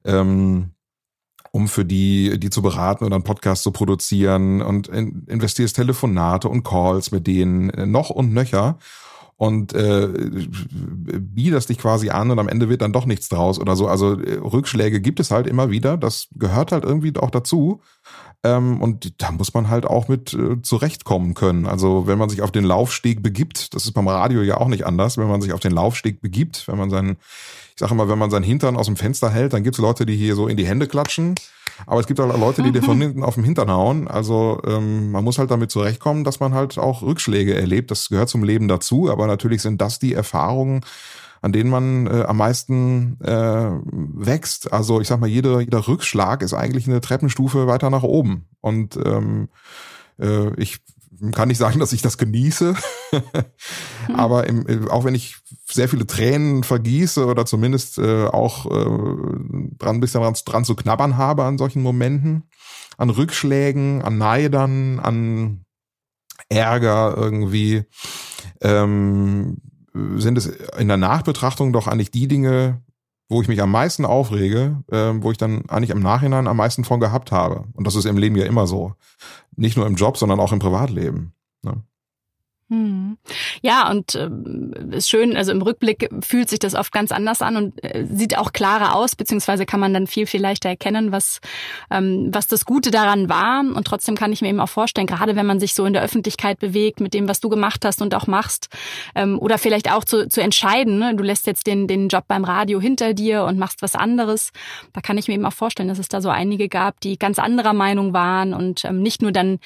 ähm, 0.06 0.72
um 1.52 1.68
für 1.68 1.86
die, 1.86 2.40
die 2.40 2.50
zu 2.50 2.62
beraten 2.62 3.06
oder 3.06 3.16
einen 3.16 3.24
Podcast 3.24 3.64
zu 3.64 3.72
produzieren 3.72 4.62
und 4.62 4.88
in, 4.88 5.26
investierst 5.28 5.76
Telefonate 5.76 6.48
und 6.48 6.64
Calls 6.64 7.12
mit 7.12 7.28
denen 7.28 7.70
äh, 7.72 7.86
noch 7.86 8.10
und 8.10 8.34
nöcher 8.34 8.78
und 9.40 9.72
äh, 9.72 10.10
biederst 10.10 11.70
dich 11.70 11.78
quasi 11.78 12.10
an 12.10 12.30
und 12.30 12.40
am 12.40 12.50
Ende 12.50 12.68
wird 12.68 12.82
dann 12.82 12.92
doch 12.92 13.06
nichts 13.06 13.30
draus 13.30 13.58
oder 13.58 13.78
so. 13.78 13.88
Also 13.88 14.20
äh, 14.20 14.34
Rückschläge 14.36 15.00
gibt 15.00 15.22
es 15.22 15.32
halt 15.32 15.48
immer 15.48 15.70
wieder, 15.72 15.96
das 15.96 16.28
gehört 16.36 16.74
halt 16.74 16.84
irgendwie 16.84 17.16
auch 17.16 17.32
dazu. 17.32 17.82
Ähm, 18.44 18.82
und 18.82 19.22
da 19.22 19.32
muss 19.32 19.54
man 19.54 19.70
halt 19.70 19.86
auch 19.86 20.08
mit 20.08 20.34
äh, 20.34 20.62
zurechtkommen 20.62 21.34
können. 21.34 21.66
Also 21.68 22.08
wenn 22.08 22.18
man 22.18 22.30
sich 22.30 22.42
auf 22.42 22.52
den 22.52 22.64
Laufsteg 22.64 23.22
begibt, 23.22 23.74
das 23.76 23.84
ist 23.84 23.92
beim 23.92 24.08
Radio 24.08 24.42
ja 24.42 24.58
auch 24.58 24.70
nicht 24.70 24.86
anders, 24.86 25.18
wenn 25.18 25.28
man 25.28 25.42
sich 25.42 25.52
auf 25.52 25.60
den 25.60 25.74
Laufsteg 25.74 26.22
begibt, 26.22 26.68
wenn 26.68 26.78
man 26.78 26.90
seinen, 26.90 27.18
ich 27.74 27.80
sage 27.80 27.94
immer, 27.94 28.08
wenn 28.08 28.18
man 28.18 28.32
seinen 28.32 28.44
Hintern 28.44 28.78
aus 28.78 28.86
dem 28.86 28.96
Fenster 28.96 29.30
hält, 29.30 29.52
dann 29.52 29.64
gibt's 29.64 29.80
Leute, 29.80 30.06
die 30.06 30.16
hier 30.16 30.36
so 30.36 30.48
in 30.48 30.56
die 30.56 30.66
Hände 30.66 30.88
klatschen. 30.88 31.36
Aber 31.86 32.00
es 32.00 32.08
gibt 32.08 32.20
auch 32.20 32.38
Leute, 32.38 32.64
die 32.64 32.72
dir 32.72 32.84
von 32.84 33.00
hinten 33.02 33.24
auf 33.24 33.36
dem 33.36 33.44
Hintern 33.44 33.72
hauen. 33.72 34.08
Also 34.08 34.62
ähm, 34.66 35.12
man 35.12 35.24
muss 35.24 35.38
halt 35.38 35.52
damit 35.52 35.72
zurechtkommen, 35.72 36.24
dass 36.24 36.40
man 36.40 36.54
halt 36.54 36.78
auch 36.78 37.02
Rückschläge 37.02 37.56
erlebt. 37.56 37.92
Das 37.92 38.10
gehört 38.10 38.30
zum 38.30 38.44
Leben 38.44 38.70
dazu. 38.70 39.10
Aber 39.10 39.28
natürlich 39.28 39.62
sind 39.62 39.82
das 39.82 40.00
die 40.00 40.14
Erfahrungen, 40.14 40.82
an 41.42 41.52
denen 41.52 41.70
man 41.70 42.08
äh, 42.08 42.24
am 42.24 42.38
meisten 42.38 43.20
äh, 43.22 43.72
wächst. 43.84 44.74
Also 44.74 45.02
ich 45.02 45.08
sag 45.08 45.20
mal, 45.20 45.28
jeder, 45.28 45.62
jeder 45.62 45.88
Rückschlag 45.88 46.42
ist 46.42 46.54
eigentlich 46.54 46.88
eine 46.88 47.02
Treppenstufe 47.02 47.68
weiter 47.68 47.90
nach 47.90 48.04
oben. 48.04 48.48
Und 48.62 48.98
ähm, 48.98 49.50
äh, 50.20 50.54
ich 50.56 50.80
kann 51.34 51.48
nicht 51.48 51.58
sagen, 51.58 51.80
dass 51.80 51.94
ich 51.94 52.02
das 52.02 52.18
genieße, 52.18 52.76
aber 54.14 54.48
im, 54.48 54.68
äh, 54.68 54.90
auch 54.90 55.04
wenn 55.06 55.16
ich 55.16 55.38
sehr 55.66 55.90
viele 55.90 56.08
Tränen 56.08 56.64
vergieße 56.64 57.26
oder 57.26 57.46
zumindest 57.46 57.98
äh, 57.98 58.26
auch 58.26 58.66
äh, 58.66 59.78
dran 59.78 59.96
ein 59.96 60.00
bisschen 60.00 60.22
dran, 60.22 60.36
dran 60.46 60.66
zu 60.66 60.76
knabbern 60.76 61.18
habe 61.18 61.44
an 61.44 61.58
solchen 61.58 61.82
Momenten, 61.82 62.44
an 62.98 63.10
Rückschlägen, 63.10 64.02
an 64.02 64.18
Neidern, 64.18 65.00
an 65.00 65.66
Ärger 66.50 67.16
irgendwie, 67.16 67.84
ähm, 68.62 69.58
sind 70.18 70.38
es 70.38 70.48
in 70.78 70.88
der 70.88 70.98
Nachbetrachtung 70.98 71.74
doch 71.74 71.88
eigentlich 71.88 72.12
die 72.12 72.28
Dinge, 72.28 72.82
wo 73.30 73.42
ich 73.42 73.48
mich 73.48 73.62
am 73.62 73.72
meisten 73.72 74.06
aufrege, 74.06 74.84
äh, 74.92 75.14
wo 75.22 75.32
ich 75.32 75.38
dann 75.38 75.70
eigentlich 75.70 75.92
im 75.92 76.02
Nachhinein 76.02 76.48
am 76.48 76.58
meisten 76.58 76.84
von 76.84 77.00
gehabt 77.00 77.32
habe. 77.32 77.66
Und 77.74 77.86
das 77.86 77.96
ist 77.96 78.06
im 78.06 78.18
Leben 78.18 78.36
ja 78.36 78.46
immer 78.46 78.66
so. 78.66 78.94
Nicht 79.56 79.78
nur 79.78 79.86
im 79.86 79.96
Job, 79.96 80.18
sondern 80.18 80.40
auch 80.40 80.52
im 80.52 80.60
Privatleben. 80.60 81.34
Ne? 81.64 81.84
Hm. 82.70 83.18
Ja, 83.64 83.90
und 83.90 84.14
äh, 84.14 84.30
ist 84.92 85.10
schön, 85.10 85.36
also 85.36 85.52
im 85.52 85.62
Rückblick 85.64 86.08
fühlt 86.22 86.50
sich 86.50 86.60
das 86.60 86.76
oft 86.76 86.92
ganz 86.92 87.12
anders 87.12 87.42
an 87.42 87.58
und 87.58 87.84
äh, 87.84 88.06
sieht 88.06 88.38
auch 88.38 88.54
klarer 88.54 88.96
aus, 88.96 89.16
beziehungsweise 89.16 89.66
kann 89.66 89.80
man 89.80 89.92
dann 89.92 90.06
viel, 90.06 90.28
viel 90.28 90.40
leichter 90.40 90.70
erkennen, 90.70 91.12
was, 91.12 91.40
ähm, 91.90 92.30
was 92.32 92.48
das 92.48 92.66
Gute 92.66 92.92
daran 92.92 93.28
war. 93.28 93.62
Und 93.62 93.88
trotzdem 93.88 94.16
kann 94.16 94.32
ich 94.32 94.42
mir 94.42 94.50
eben 94.50 94.60
auch 94.60 94.70
vorstellen, 94.70 95.08
gerade 95.08 95.36
wenn 95.36 95.48
man 95.48 95.60
sich 95.60 95.74
so 95.74 95.86
in 95.86 95.94
der 95.94 96.04
Öffentlichkeit 96.04 96.60
bewegt, 96.60 97.00
mit 97.00 97.16
dem, 97.16 97.28
was 97.28 97.40
du 97.40 97.50
gemacht 97.50 97.84
hast 97.86 98.04
und 98.04 98.14
auch 98.14 98.28
machst, 98.28 98.68
ähm, 99.16 99.40
oder 99.40 99.58
vielleicht 99.58 99.92
auch 99.92 100.04
zu, 100.04 100.30
zu 100.30 100.40
entscheiden, 100.40 101.00
ne? 101.00 101.16
du 101.16 101.24
lässt 101.24 101.48
jetzt 101.48 101.66
den, 101.66 101.88
den 101.88 102.08
Job 102.08 102.26
beim 102.28 102.44
Radio 102.44 102.80
hinter 102.80 103.16
dir 103.16 103.46
und 103.46 103.58
machst 103.58 103.82
was 103.82 103.96
anderes. 103.96 104.52
Da 104.94 105.02
kann 105.02 105.18
ich 105.18 105.28
mir 105.28 105.34
eben 105.34 105.46
auch 105.46 105.54
vorstellen, 105.54 105.90
dass 105.90 105.98
es 105.98 106.08
da 106.08 106.22
so 106.22 106.30
einige 106.30 106.70
gab, 106.70 107.00
die 107.02 107.18
ganz 107.18 107.40
anderer 107.40 107.74
Meinung 107.74 108.14
waren 108.14 108.54
und 108.54 108.86
ähm, 108.86 109.02
nicht 109.02 109.24
nur 109.24 109.32
dann 109.32 109.58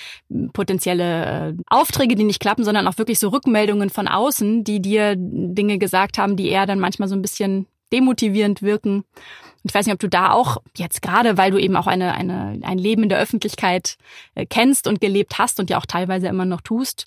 potenzielle 0.53 1.49
äh, 1.49 1.53
Aufträge, 1.67 2.15
die 2.15 2.23
nicht 2.23 2.39
klappen, 2.39 2.63
sondern 2.63 2.87
auch 2.87 2.92
auch 2.93 2.97
wirklich 2.97 3.19
so 3.19 3.29
Rückmeldungen 3.29 3.89
von 3.89 4.07
außen, 4.07 4.63
die 4.63 4.81
dir 4.81 5.15
Dinge 5.17 5.77
gesagt 5.77 6.17
haben, 6.17 6.35
die 6.35 6.49
eher 6.49 6.65
dann 6.65 6.79
manchmal 6.79 7.09
so 7.09 7.15
ein 7.15 7.21
bisschen 7.21 7.67
demotivierend 7.91 8.63
wirken. 8.63 9.03
ich 9.63 9.73
weiß 9.73 9.85
nicht, 9.85 9.93
ob 9.93 9.99
du 9.99 10.09
da 10.09 10.31
auch 10.31 10.57
jetzt 10.75 11.01
gerade, 11.01 11.37
weil 11.37 11.51
du 11.51 11.59
eben 11.59 11.75
auch 11.75 11.87
eine, 11.87 12.13
eine, 12.13 12.59
ein 12.63 12.77
Leben 12.79 13.03
in 13.03 13.09
der 13.09 13.19
Öffentlichkeit 13.19 13.97
äh, 14.33 14.45
kennst 14.47 14.87
und 14.87 14.99
gelebt 14.99 15.37
hast 15.37 15.59
und 15.59 15.69
ja 15.69 15.77
auch 15.77 15.85
teilweise 15.85 16.27
immer 16.27 16.45
noch 16.45 16.61
tust, 16.61 17.05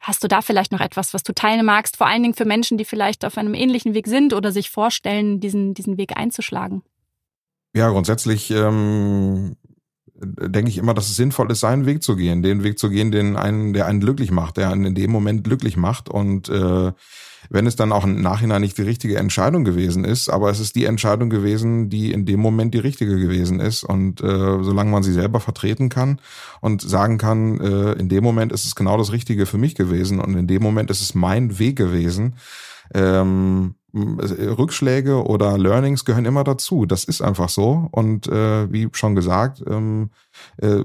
hast 0.00 0.22
du 0.24 0.28
da 0.28 0.42
vielleicht 0.42 0.72
noch 0.72 0.80
etwas, 0.80 1.14
was 1.14 1.22
du 1.22 1.32
teilen 1.32 1.64
magst, 1.64 1.96
vor 1.96 2.08
allen 2.08 2.22
Dingen 2.22 2.34
für 2.34 2.44
Menschen, 2.44 2.78
die 2.78 2.84
vielleicht 2.84 3.24
auf 3.24 3.38
einem 3.38 3.54
ähnlichen 3.54 3.94
Weg 3.94 4.08
sind 4.08 4.34
oder 4.34 4.50
sich 4.50 4.70
vorstellen, 4.70 5.40
diesen, 5.40 5.72
diesen 5.72 5.96
Weg 5.96 6.16
einzuschlagen? 6.16 6.82
Ja, 7.76 7.88
grundsätzlich 7.90 8.50
ähm, 8.50 9.56
denke 10.16 10.70
ich 10.70 10.78
immer, 10.78 10.94
dass 10.94 11.08
es 11.08 11.16
sinnvoll 11.16 11.50
ist, 11.50 11.60
seinen 11.60 11.86
Weg 11.86 12.02
zu 12.02 12.16
gehen, 12.16 12.42
den 12.42 12.62
Weg 12.62 12.78
zu 12.78 12.88
gehen, 12.88 13.10
den 13.10 13.36
einen, 13.36 13.72
der 13.72 13.86
einen 13.86 14.00
glücklich 14.00 14.30
macht, 14.30 14.56
der 14.56 14.70
einen 14.70 14.84
in 14.84 14.94
dem 14.94 15.10
Moment 15.10 15.44
glücklich 15.44 15.76
macht. 15.76 16.08
Und 16.08 16.48
äh, 16.48 16.92
wenn 17.50 17.66
es 17.66 17.76
dann 17.76 17.92
auch 17.92 18.04
im 18.04 18.20
Nachhinein 18.20 18.62
nicht 18.62 18.78
die 18.78 18.82
richtige 18.82 19.18
Entscheidung 19.18 19.64
gewesen 19.64 20.04
ist, 20.04 20.28
aber 20.28 20.50
es 20.50 20.60
ist 20.60 20.76
die 20.76 20.84
Entscheidung 20.84 21.30
gewesen, 21.30 21.90
die 21.90 22.12
in 22.12 22.26
dem 22.26 22.40
Moment 22.40 22.74
die 22.74 22.78
richtige 22.78 23.18
gewesen 23.18 23.60
ist. 23.60 23.84
Und 23.84 24.20
äh, 24.20 24.62
solange 24.62 24.90
man 24.90 25.02
sie 25.02 25.12
selber 25.12 25.40
vertreten 25.40 25.88
kann 25.88 26.20
und 26.60 26.82
sagen 26.82 27.18
kann, 27.18 27.60
äh, 27.60 27.92
in 27.92 28.08
dem 28.08 28.24
Moment 28.24 28.52
ist 28.52 28.64
es 28.64 28.74
genau 28.74 28.96
das 28.96 29.12
Richtige 29.12 29.46
für 29.46 29.58
mich 29.58 29.74
gewesen 29.74 30.20
und 30.20 30.36
in 30.36 30.46
dem 30.46 30.62
Moment 30.62 30.90
ist 30.90 31.02
es 31.02 31.14
mein 31.14 31.58
Weg 31.58 31.76
gewesen, 31.76 32.36
ähm, 32.94 33.74
Rückschläge 33.94 35.24
oder 35.24 35.56
Learnings 35.56 36.04
gehören 36.04 36.24
immer 36.24 36.42
dazu. 36.42 36.84
Das 36.84 37.04
ist 37.04 37.22
einfach 37.22 37.48
so. 37.48 37.88
Und 37.92 38.26
äh, 38.26 38.70
wie 38.72 38.88
schon 38.92 39.14
gesagt, 39.14 39.62
ähm, 39.66 40.10
äh, 40.56 40.82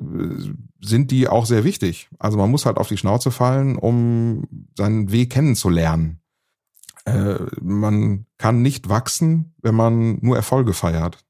sind 0.79 1.09
die 1.09 1.27
auch 1.27 1.45
sehr 1.45 1.63
wichtig. 1.63 2.09
Also 2.19 2.37
man 2.37 2.51
muss 2.51 2.65
halt 2.65 2.77
auf 2.77 2.87
die 2.87 2.97
Schnauze 2.97 3.31
fallen, 3.31 3.77
um 3.77 4.43
seinen 4.77 5.11
Weg 5.11 5.31
kennenzulernen. 5.31 6.19
Äh, 7.05 7.39
man 7.61 8.25
kann 8.37 8.61
nicht 8.61 8.89
wachsen, 8.89 9.55
wenn 9.61 9.75
man 9.75 10.19
nur 10.21 10.35
Erfolge 10.35 10.73
feiert. 10.73 11.25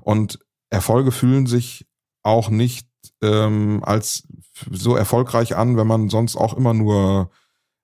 Und 0.00 0.38
Erfolge 0.70 1.12
fühlen 1.12 1.46
sich 1.46 1.86
auch 2.22 2.48
nicht 2.48 2.88
ähm, 3.22 3.80
als 3.82 4.26
so 4.70 4.96
erfolgreich 4.96 5.56
an, 5.56 5.76
wenn 5.76 5.86
man 5.86 6.08
sonst 6.08 6.36
auch 6.36 6.54
immer 6.56 6.74
nur 6.74 7.30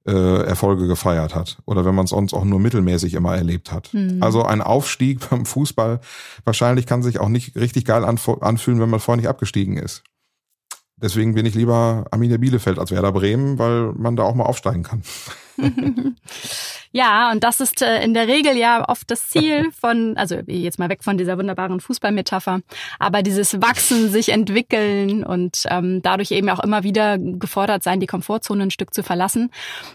äh, 0.07 0.43
Erfolge 0.43 0.87
gefeiert 0.87 1.35
hat 1.35 1.59
oder 1.65 1.85
wenn 1.85 1.95
man 1.95 2.05
es 2.05 2.11
sonst 2.11 2.35
auch 2.35 2.45
nur 2.45 2.61
mittelmäßig 2.61 3.15
immer 3.15 3.35
erlebt 3.35 3.73
hat. 3.73 3.93
Mhm. 3.95 4.23
Also 4.23 4.43
ein 4.43 4.61
Aufstieg 4.61 5.21
beim 5.31 5.47
Fußball 5.47 6.01
wahrscheinlich 6.45 6.87
kann 6.87 7.03
sich 7.03 7.21
auch 7.21 7.29
nicht 7.29 7.57
richtig 7.57 7.85
geil 7.85 8.05
anfühlen, 8.05 8.81
wenn 8.81 8.91
man 8.91 9.01
vorher 9.01 9.21
nicht 9.21 9.29
abgestiegen 9.29 9.77
ist. 9.77 10.03
Deswegen 10.97 11.35
bin 11.35 11.45
ich 11.45 11.55
lieber 11.55 12.07
Arminia 12.11 12.37
Bielefeld 12.37 12.79
als 12.79 12.91
Werder 12.91 13.13
Bremen, 13.13 13.59
weil 13.59 13.93
man 13.93 14.17
da 14.17 14.23
auch 14.23 14.35
mal 14.35 14.45
aufsteigen 14.45 14.83
kann. 14.83 15.03
Ja, 16.97 17.33
und 17.33 17.43
das 17.43 17.59
ist 17.59 17.83
äh, 17.83 18.05
in 18.05 18.15
der 18.15 18.29
Regel 18.29 18.57
ja 18.57 18.89
oft 18.89 19.11
das 19.11 19.29
Ziel 19.29 19.73
von, 19.73 20.17
also 20.17 20.37
jetzt 20.47 20.79
mal 20.79 20.89
weg 20.89 21.03
von 21.03 21.19
dieser 21.19 21.37
wunderbaren 21.37 21.81
Fußballmetapher, 21.81 22.61
aber 23.01 23.23
dieses 23.23 23.61
Wachsen, 23.61 24.11
sich 24.11 24.29
entwickeln 24.29 25.25
und 25.25 25.65
ähm, 25.71 26.03
dadurch 26.03 26.31
eben 26.31 26.49
auch 26.51 26.61
immer 26.61 26.85
wieder 26.85 27.19
gefordert 27.19 27.83
sein, 27.83 27.99
die 27.99 28.07
Komfortzone 28.07 28.63
ein 28.63 28.71
Stück 28.71 28.95
zu 28.95 29.03
verlassen. 29.03 29.51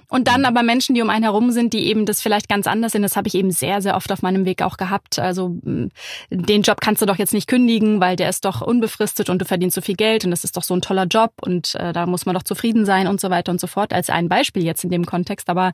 Und 0.09 0.27
dann 0.27 0.43
aber 0.43 0.61
Menschen, 0.61 0.93
die 0.93 1.01
um 1.01 1.09
einen 1.09 1.23
herum 1.23 1.51
sind, 1.51 1.71
die 1.71 1.87
eben 1.87 2.05
das 2.05 2.21
vielleicht 2.21 2.49
ganz 2.49 2.67
anders 2.67 2.91
sind, 2.91 3.03
das 3.03 3.15
habe 3.15 3.29
ich 3.29 3.35
eben 3.35 3.51
sehr, 3.51 3.81
sehr 3.81 3.95
oft 3.95 4.11
auf 4.11 4.21
meinem 4.21 4.43
Weg 4.43 4.61
auch 4.61 4.75
gehabt. 4.75 5.19
Also 5.19 5.55
den 5.63 6.61
Job 6.63 6.81
kannst 6.81 7.01
du 7.01 7.05
doch 7.05 7.17
jetzt 7.17 7.33
nicht 7.33 7.47
kündigen, 7.47 8.01
weil 8.01 8.17
der 8.17 8.27
ist 8.27 8.43
doch 8.43 8.59
unbefristet 8.59 9.29
und 9.29 9.39
du 9.41 9.45
verdienst 9.45 9.75
so 9.75 9.81
viel 9.81 9.95
Geld 9.95 10.25
und 10.25 10.31
das 10.31 10.43
ist 10.43 10.57
doch 10.57 10.63
so 10.63 10.73
ein 10.73 10.81
toller 10.81 11.05
Job 11.05 11.31
und 11.41 11.75
äh, 11.75 11.93
da 11.93 12.05
muss 12.07 12.25
man 12.25 12.35
doch 12.35 12.43
zufrieden 12.43 12.83
sein 12.83 13.07
und 13.07 13.21
so 13.21 13.29
weiter 13.29 13.53
und 13.53 13.61
so 13.61 13.67
fort. 13.67 13.93
Als 13.93 14.09
ein 14.09 14.27
Beispiel 14.27 14.65
jetzt 14.65 14.83
in 14.83 14.89
dem 14.89 15.05
Kontext. 15.05 15.47
Aber 15.49 15.73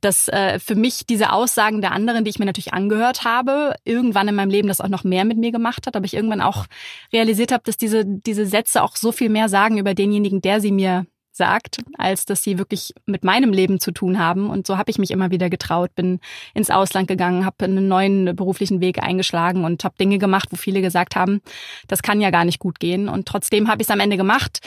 dass 0.00 0.28
äh, 0.28 0.58
für 0.58 0.74
mich 0.74 1.06
diese 1.06 1.32
Aussagen 1.32 1.80
der 1.80 1.92
anderen, 1.92 2.24
die 2.24 2.30
ich 2.30 2.38
mir 2.38 2.44
natürlich 2.44 2.72
angehört 2.72 3.24
habe, 3.24 3.74
irgendwann 3.84 4.28
in 4.28 4.34
meinem 4.34 4.50
Leben 4.50 4.68
das 4.68 4.80
auch 4.80 4.88
noch 4.88 5.04
mehr 5.04 5.24
mit 5.24 5.38
mir 5.38 5.52
gemacht 5.52 5.86
hat, 5.86 5.96
aber 5.96 6.04
ich 6.04 6.14
irgendwann 6.14 6.40
auch 6.40 6.66
realisiert 7.12 7.52
habe, 7.52 7.64
dass 7.64 7.76
diese, 7.76 8.04
diese 8.06 8.46
Sätze 8.46 8.82
auch 8.82 8.96
so 8.96 9.12
viel 9.12 9.28
mehr 9.28 9.48
sagen 9.48 9.78
über 9.78 9.94
denjenigen, 9.94 10.40
der 10.40 10.60
sie 10.60 10.72
mir 10.72 11.06
sagt, 11.36 11.78
als 11.96 12.26
dass 12.26 12.42
sie 12.42 12.58
wirklich 12.58 12.94
mit 13.06 13.24
meinem 13.24 13.52
Leben 13.52 13.80
zu 13.80 13.92
tun 13.92 14.18
haben. 14.18 14.50
Und 14.50 14.66
so 14.66 14.78
habe 14.78 14.90
ich 14.90 14.98
mich 14.98 15.10
immer 15.10 15.30
wieder 15.30 15.50
getraut, 15.50 15.94
bin 15.94 16.20
ins 16.54 16.70
Ausland 16.70 17.08
gegangen, 17.08 17.44
habe 17.44 17.64
einen 17.64 17.88
neuen 17.88 18.34
beruflichen 18.34 18.80
Weg 18.80 19.02
eingeschlagen 19.02 19.64
und 19.64 19.84
habe 19.84 19.94
Dinge 19.98 20.18
gemacht, 20.18 20.48
wo 20.50 20.56
viele 20.56 20.80
gesagt 20.80 21.16
haben, 21.16 21.40
das 21.88 22.02
kann 22.02 22.20
ja 22.20 22.30
gar 22.30 22.44
nicht 22.44 22.58
gut 22.58 22.80
gehen. 22.80 23.08
Und 23.08 23.26
trotzdem 23.26 23.68
habe 23.68 23.82
ich 23.82 23.88
es 23.88 23.92
am 23.92 24.00
Ende 24.00 24.16
gemacht. 24.16 24.60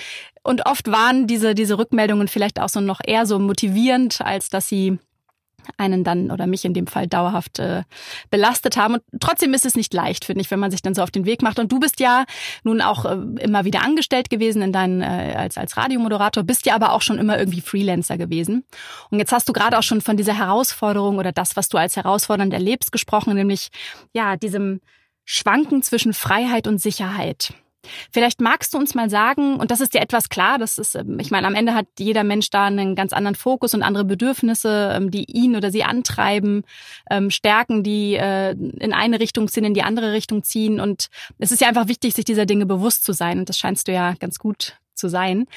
Und 0.44 0.66
oft 0.66 0.90
waren 0.92 1.28
diese, 1.28 1.56
diese 1.56 1.78
Rückmeldungen 1.78 2.28
vielleicht 2.28 2.60
auch 2.60 2.70
so 2.70 2.80
noch 2.80 3.02
eher 3.06 3.26
so 3.26 3.40
motivierend, 3.40 4.22
als 4.22 4.50
dass 4.50 4.68
sie 4.68 5.00
einen 5.78 6.04
dann 6.04 6.32
oder 6.32 6.48
mich 6.48 6.66
in 6.66 6.74
dem 6.74 6.88
Fall 6.88 7.08
dauerhaft 7.08 7.60
äh, 7.60 7.84
belastet 8.30 8.78
haben. 8.78 8.96
Und 8.96 9.04
trotzdem 9.20 9.54
ist 9.54 9.66
es 9.66 9.76
nicht 9.76 9.94
leicht, 9.94 10.26
finde 10.26 10.42
ich, 10.42 10.52
wenn 10.52 10.60
man 10.60 10.72
sich 10.72 10.82
dann 10.82 10.94
so 10.94 11.02
auf 11.02 11.12
den 11.12 11.26
Weg 11.26 11.42
macht. 11.42 11.60
Und 11.60 11.72
du 11.72 11.80
bist 11.80 12.00
ja 12.00 12.26
nun 12.64 12.82
auch 12.82 13.06
äh, 13.06 13.16
immer 13.42 13.66
wieder 13.66 13.84
angestellt 13.84 14.30
gewesen 14.30 14.62
in 14.62 14.74
deinen, 14.74 15.02
äh, 15.02 15.36
als, 15.38 15.58
als 15.58 15.78
Radiomoderator, 15.78 16.44
bist 16.44 16.66
ja 16.66 16.76
aber 16.76 16.94
auch 16.94 17.02
schon 17.02 17.18
immer 17.18 17.38
irgendwie 17.38 17.62
Freelancer 17.62 18.18
gewesen. 18.18 18.64
Und 19.10 19.20
jetzt 19.20 19.32
hast 19.32 19.48
du 19.50 19.54
gerade 19.54 19.78
auch 19.78 19.84
schon 19.84 20.02
von 20.02 20.18
dieser 20.18 20.38
Herausforderung 20.38 21.18
oder 21.18 21.32
das, 21.32 21.56
was 21.56 21.70
du 21.70 21.78
als 21.78 21.96
herausfordernd 21.96 22.54
erlebst, 22.54 22.92
gesprochen, 22.92 23.36
nämlich 23.36 23.70
ja, 24.14 24.38
diesem 24.38 24.82
Schwanken 25.26 25.84
zwischen 25.84 26.14
Freiheit 26.14 26.68
und 26.68 26.80
Sicherheit. 26.80 27.54
Vielleicht 28.12 28.42
magst 28.42 28.74
du 28.74 28.78
uns 28.78 28.94
mal 28.94 29.10
sagen, 29.10 29.56
und 29.56 29.72
das 29.72 29.80
ist 29.80 29.94
dir 29.94 30.02
etwas 30.02 30.30
klar, 30.30 30.58
das 30.58 30.78
ist, 30.78 30.96
ähm, 30.96 31.20
ich 31.20 31.32
meine, 31.32 31.48
am 31.48 31.56
Ende 31.56 31.74
hat 31.74 31.88
jeder 31.98 32.24
Mensch 32.24 32.50
da 32.50 32.66
einen 32.66 32.96
ganz 32.96 33.14
anderen 33.14 33.36
Fokus 33.36 33.74
und 33.74 33.84
andere 33.84 34.06
Bedürfnisse, 34.06 34.94
ähm, 34.96 35.12
die 35.12 35.26
ihn 35.32 35.56
oder 35.56 35.72
sie 35.72 35.84
antreiben, 35.84 36.64
ähm, 37.10 37.30
Stärken, 37.30 37.84
die 37.84 38.16
äh, 38.16 38.52
in 38.52 38.94
eine 38.94 39.20
Richtung 39.20 39.48
ziehen, 39.48 39.64
in 39.64 39.74
die 39.74 39.84
andere 39.84 40.12
Richtung 40.12 40.44
ziehen. 40.44 40.80
Und 40.80 41.08
es 41.38 41.52
ist 41.52 41.62
ja 41.62 41.68
einfach 41.68 41.88
wichtig, 41.88 42.14
sich 42.14 42.26
dieser 42.26 42.46
Dinge 42.46 42.66
bewusst 42.66 43.04
zu 43.04 43.14
sein. 43.14 43.40
Und 43.40 43.50
das 43.50 43.58
scheinst 43.58 43.88
du 43.88 43.94
ja 43.94 44.14
ganz 44.20 44.40
gut 44.40 44.76
zu 45.00 45.08
sein. 45.08 45.48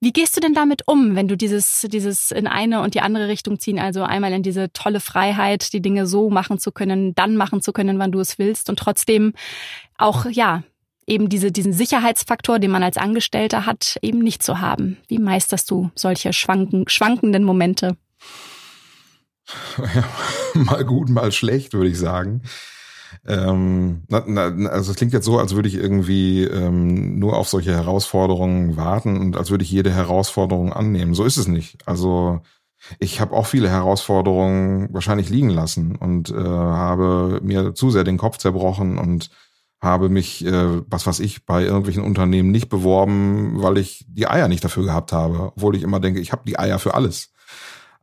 Wie 0.00 0.12
gehst 0.12 0.36
du 0.36 0.40
denn 0.40 0.54
damit 0.54 0.86
um, 0.86 1.16
wenn 1.16 1.26
du 1.26 1.36
dieses, 1.36 1.86
dieses 1.90 2.30
in 2.30 2.46
eine 2.46 2.82
und 2.82 2.94
die 2.94 3.00
andere 3.00 3.28
Richtung 3.28 3.58
ziehen, 3.58 3.78
also 3.78 4.02
einmal 4.02 4.32
in 4.32 4.42
diese 4.42 4.72
tolle 4.72 5.00
Freiheit, 5.00 5.72
die 5.72 5.80
Dinge 5.80 6.06
so 6.06 6.30
machen 6.30 6.58
zu 6.58 6.70
können, 6.70 7.14
dann 7.14 7.36
machen 7.36 7.62
zu 7.62 7.72
können, 7.72 7.98
wann 7.98 8.12
du 8.12 8.20
es 8.20 8.38
willst 8.38 8.68
und 8.68 8.78
trotzdem 8.78 9.32
auch, 9.96 10.26
ja, 10.26 10.62
eben 11.10 11.28
diese, 11.28 11.52
diesen 11.52 11.72
Sicherheitsfaktor, 11.72 12.58
den 12.58 12.70
man 12.70 12.82
als 12.82 12.96
Angestellter 12.96 13.66
hat, 13.66 13.98
eben 14.00 14.20
nicht 14.20 14.42
zu 14.42 14.60
haben. 14.60 14.96
Wie 15.08 15.18
meisterst 15.18 15.70
du 15.70 15.90
solche 15.94 16.32
schwanken, 16.32 16.88
schwankenden 16.88 17.44
Momente? 17.44 17.96
Ja, 19.94 20.04
mal 20.54 20.84
gut, 20.84 21.08
mal 21.08 21.32
schlecht, 21.32 21.72
würde 21.72 21.90
ich 21.90 21.98
sagen. 21.98 22.42
Ähm, 23.26 24.04
na, 24.08 24.22
na, 24.24 24.68
also 24.68 24.92
es 24.92 24.96
klingt 24.96 25.12
jetzt 25.12 25.24
so, 25.24 25.38
als 25.38 25.56
würde 25.56 25.68
ich 25.68 25.74
irgendwie 25.74 26.44
ähm, 26.44 27.18
nur 27.18 27.36
auf 27.36 27.48
solche 27.48 27.72
Herausforderungen 27.72 28.76
warten 28.76 29.18
und 29.18 29.36
als 29.36 29.50
würde 29.50 29.64
ich 29.64 29.70
jede 29.70 29.92
Herausforderung 29.92 30.72
annehmen. 30.72 31.14
So 31.14 31.24
ist 31.24 31.36
es 31.36 31.48
nicht. 31.48 31.78
Also 31.88 32.42
ich 33.00 33.20
habe 33.20 33.34
auch 33.34 33.46
viele 33.46 33.68
Herausforderungen 33.68 34.88
wahrscheinlich 34.92 35.28
liegen 35.30 35.50
lassen 35.50 35.96
und 35.96 36.30
äh, 36.30 36.34
habe 36.34 37.40
mir 37.42 37.74
zu 37.74 37.90
sehr 37.90 38.04
den 38.04 38.18
Kopf 38.18 38.38
zerbrochen 38.38 38.98
und 38.98 39.30
habe 39.80 40.08
mich, 40.08 40.44
äh, 40.44 40.82
was 40.90 41.06
weiß 41.06 41.20
ich, 41.20 41.46
bei 41.46 41.64
irgendwelchen 41.64 42.02
Unternehmen 42.02 42.50
nicht 42.50 42.68
beworben, 42.68 43.62
weil 43.62 43.78
ich 43.78 44.04
die 44.08 44.28
Eier 44.28 44.48
nicht 44.48 44.64
dafür 44.64 44.84
gehabt 44.84 45.12
habe, 45.12 45.52
obwohl 45.56 45.74
ich 45.74 45.82
immer 45.82 46.00
denke, 46.00 46.20
ich 46.20 46.32
habe 46.32 46.42
die 46.46 46.58
Eier 46.58 46.78
für 46.78 46.94
alles. 46.94 47.32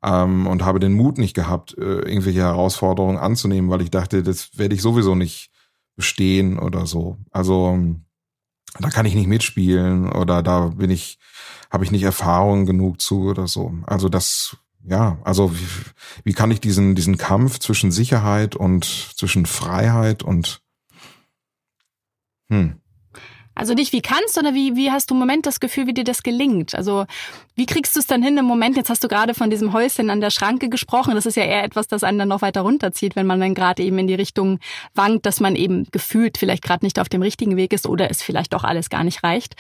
Ähm, 0.04 0.48
und 0.48 0.64
habe 0.64 0.80
den 0.80 0.94
Mut 0.94 1.18
nicht 1.18 1.34
gehabt, 1.34 1.78
äh, 1.78 2.00
irgendwelche 2.00 2.40
Herausforderungen 2.42 3.18
anzunehmen, 3.18 3.70
weil 3.70 3.82
ich 3.82 3.92
dachte, 3.92 4.24
das 4.24 4.58
werde 4.58 4.76
ich 4.76 4.82
sowieso 4.82 5.16
nicht 5.16 5.52
bestehen 5.96 6.60
oder 6.60 6.86
so. 6.86 7.18
Also 7.32 7.80
da 8.80 8.90
kann 8.90 9.06
ich 9.06 9.16
nicht 9.16 9.28
mitspielen 9.28 10.12
oder 10.12 10.44
da 10.44 10.68
bin 10.68 10.92
ich, 10.92 11.18
habe 11.72 11.84
ich 11.84 11.92
nicht 11.92 12.04
Erfahrung 12.04 12.66
genug 12.66 13.02
zu 13.02 13.30
oder 13.30 13.48
so. 13.48 13.74
Also 13.86 14.08
das, 14.08 14.58
ja, 14.84 15.18
also 15.24 15.52
wie, 15.54 15.68
wie 16.24 16.34
kann 16.34 16.52
ich 16.52 16.62
diesen, 16.62 16.96
diesen 16.96 17.18
Kampf 17.18 17.60
zwischen 17.60 17.92
Sicherheit 17.92 18.56
und 18.56 18.86
zwischen 18.86 19.46
Freiheit 19.46 20.22
und 20.22 20.62
hm. 22.50 22.80
Also 23.58 23.74
nicht 23.74 23.92
wie 23.92 24.02
kannst, 24.02 24.36
sondern 24.36 24.54
wie, 24.54 24.76
wie 24.76 24.92
hast 24.92 25.10
du 25.10 25.16
im 25.16 25.20
Moment 25.20 25.48
das 25.48 25.60
Gefühl, 25.60 25.88
wie 25.88 25.94
dir 25.94 26.04
das 26.04 26.22
gelingt? 26.22 26.76
Also 26.76 27.06
wie 27.56 27.66
kriegst 27.66 27.96
du 27.96 28.00
es 28.00 28.06
dann 28.06 28.22
hin 28.22 28.38
im 28.38 28.46
Moment? 28.46 28.78
Jetzt 28.78 28.92
hast 28.92 29.04
du 29.04 29.08
gerade 29.08 29.34
von 29.34 29.50
diesem 29.50 29.74
Häuschen 29.74 30.12
an 30.12 30.22
der 30.22 30.30
Schranke 30.30 30.70
gesprochen. 30.70 31.16
Das 31.16 31.26
ist 31.26 31.38
ja 31.38 31.44
eher 31.44 31.64
etwas, 31.64 31.88
das 31.88 32.04
einen 32.04 32.20
dann 32.20 32.28
noch 32.28 32.44
weiter 32.44 32.62
runterzieht, 32.62 33.16
wenn 33.16 33.26
man 33.26 33.40
dann 33.40 33.56
gerade 33.56 33.82
eben 33.82 33.98
in 33.98 34.06
die 34.06 34.14
Richtung 34.14 34.60
wankt, 34.94 35.26
dass 35.26 35.40
man 35.40 35.56
eben 35.56 35.88
gefühlt 35.92 36.38
vielleicht 36.38 36.64
gerade 36.64 36.86
nicht 36.86 37.00
auf 37.00 37.10
dem 37.10 37.24
richtigen 37.24 37.58
Weg 37.58 37.74
ist 37.74 37.88
oder 37.88 38.12
es 38.12 38.22
vielleicht 38.22 38.54
doch 38.54 38.64
alles 38.64 38.92
gar 38.92 39.04
nicht 39.04 39.24
reicht. 39.24 39.56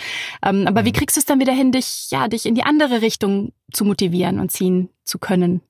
Ähm, 0.45 0.67
aber 0.67 0.85
wie 0.85 0.89
mhm. 0.89 0.97
kriegst 0.97 1.17
du 1.17 1.19
es 1.19 1.25
dann 1.25 1.39
wieder 1.39 1.53
hin, 1.53 1.71
dich, 1.71 2.09
ja, 2.11 2.27
dich 2.27 2.45
in 2.45 2.53
die 2.53 2.63
andere 2.63 3.01
Richtung 3.01 3.51
zu 3.73 3.83
motivieren 3.83 4.39
und 4.39 4.51
ziehen 4.51 4.89
zu 5.05 5.17
können? 5.17 5.61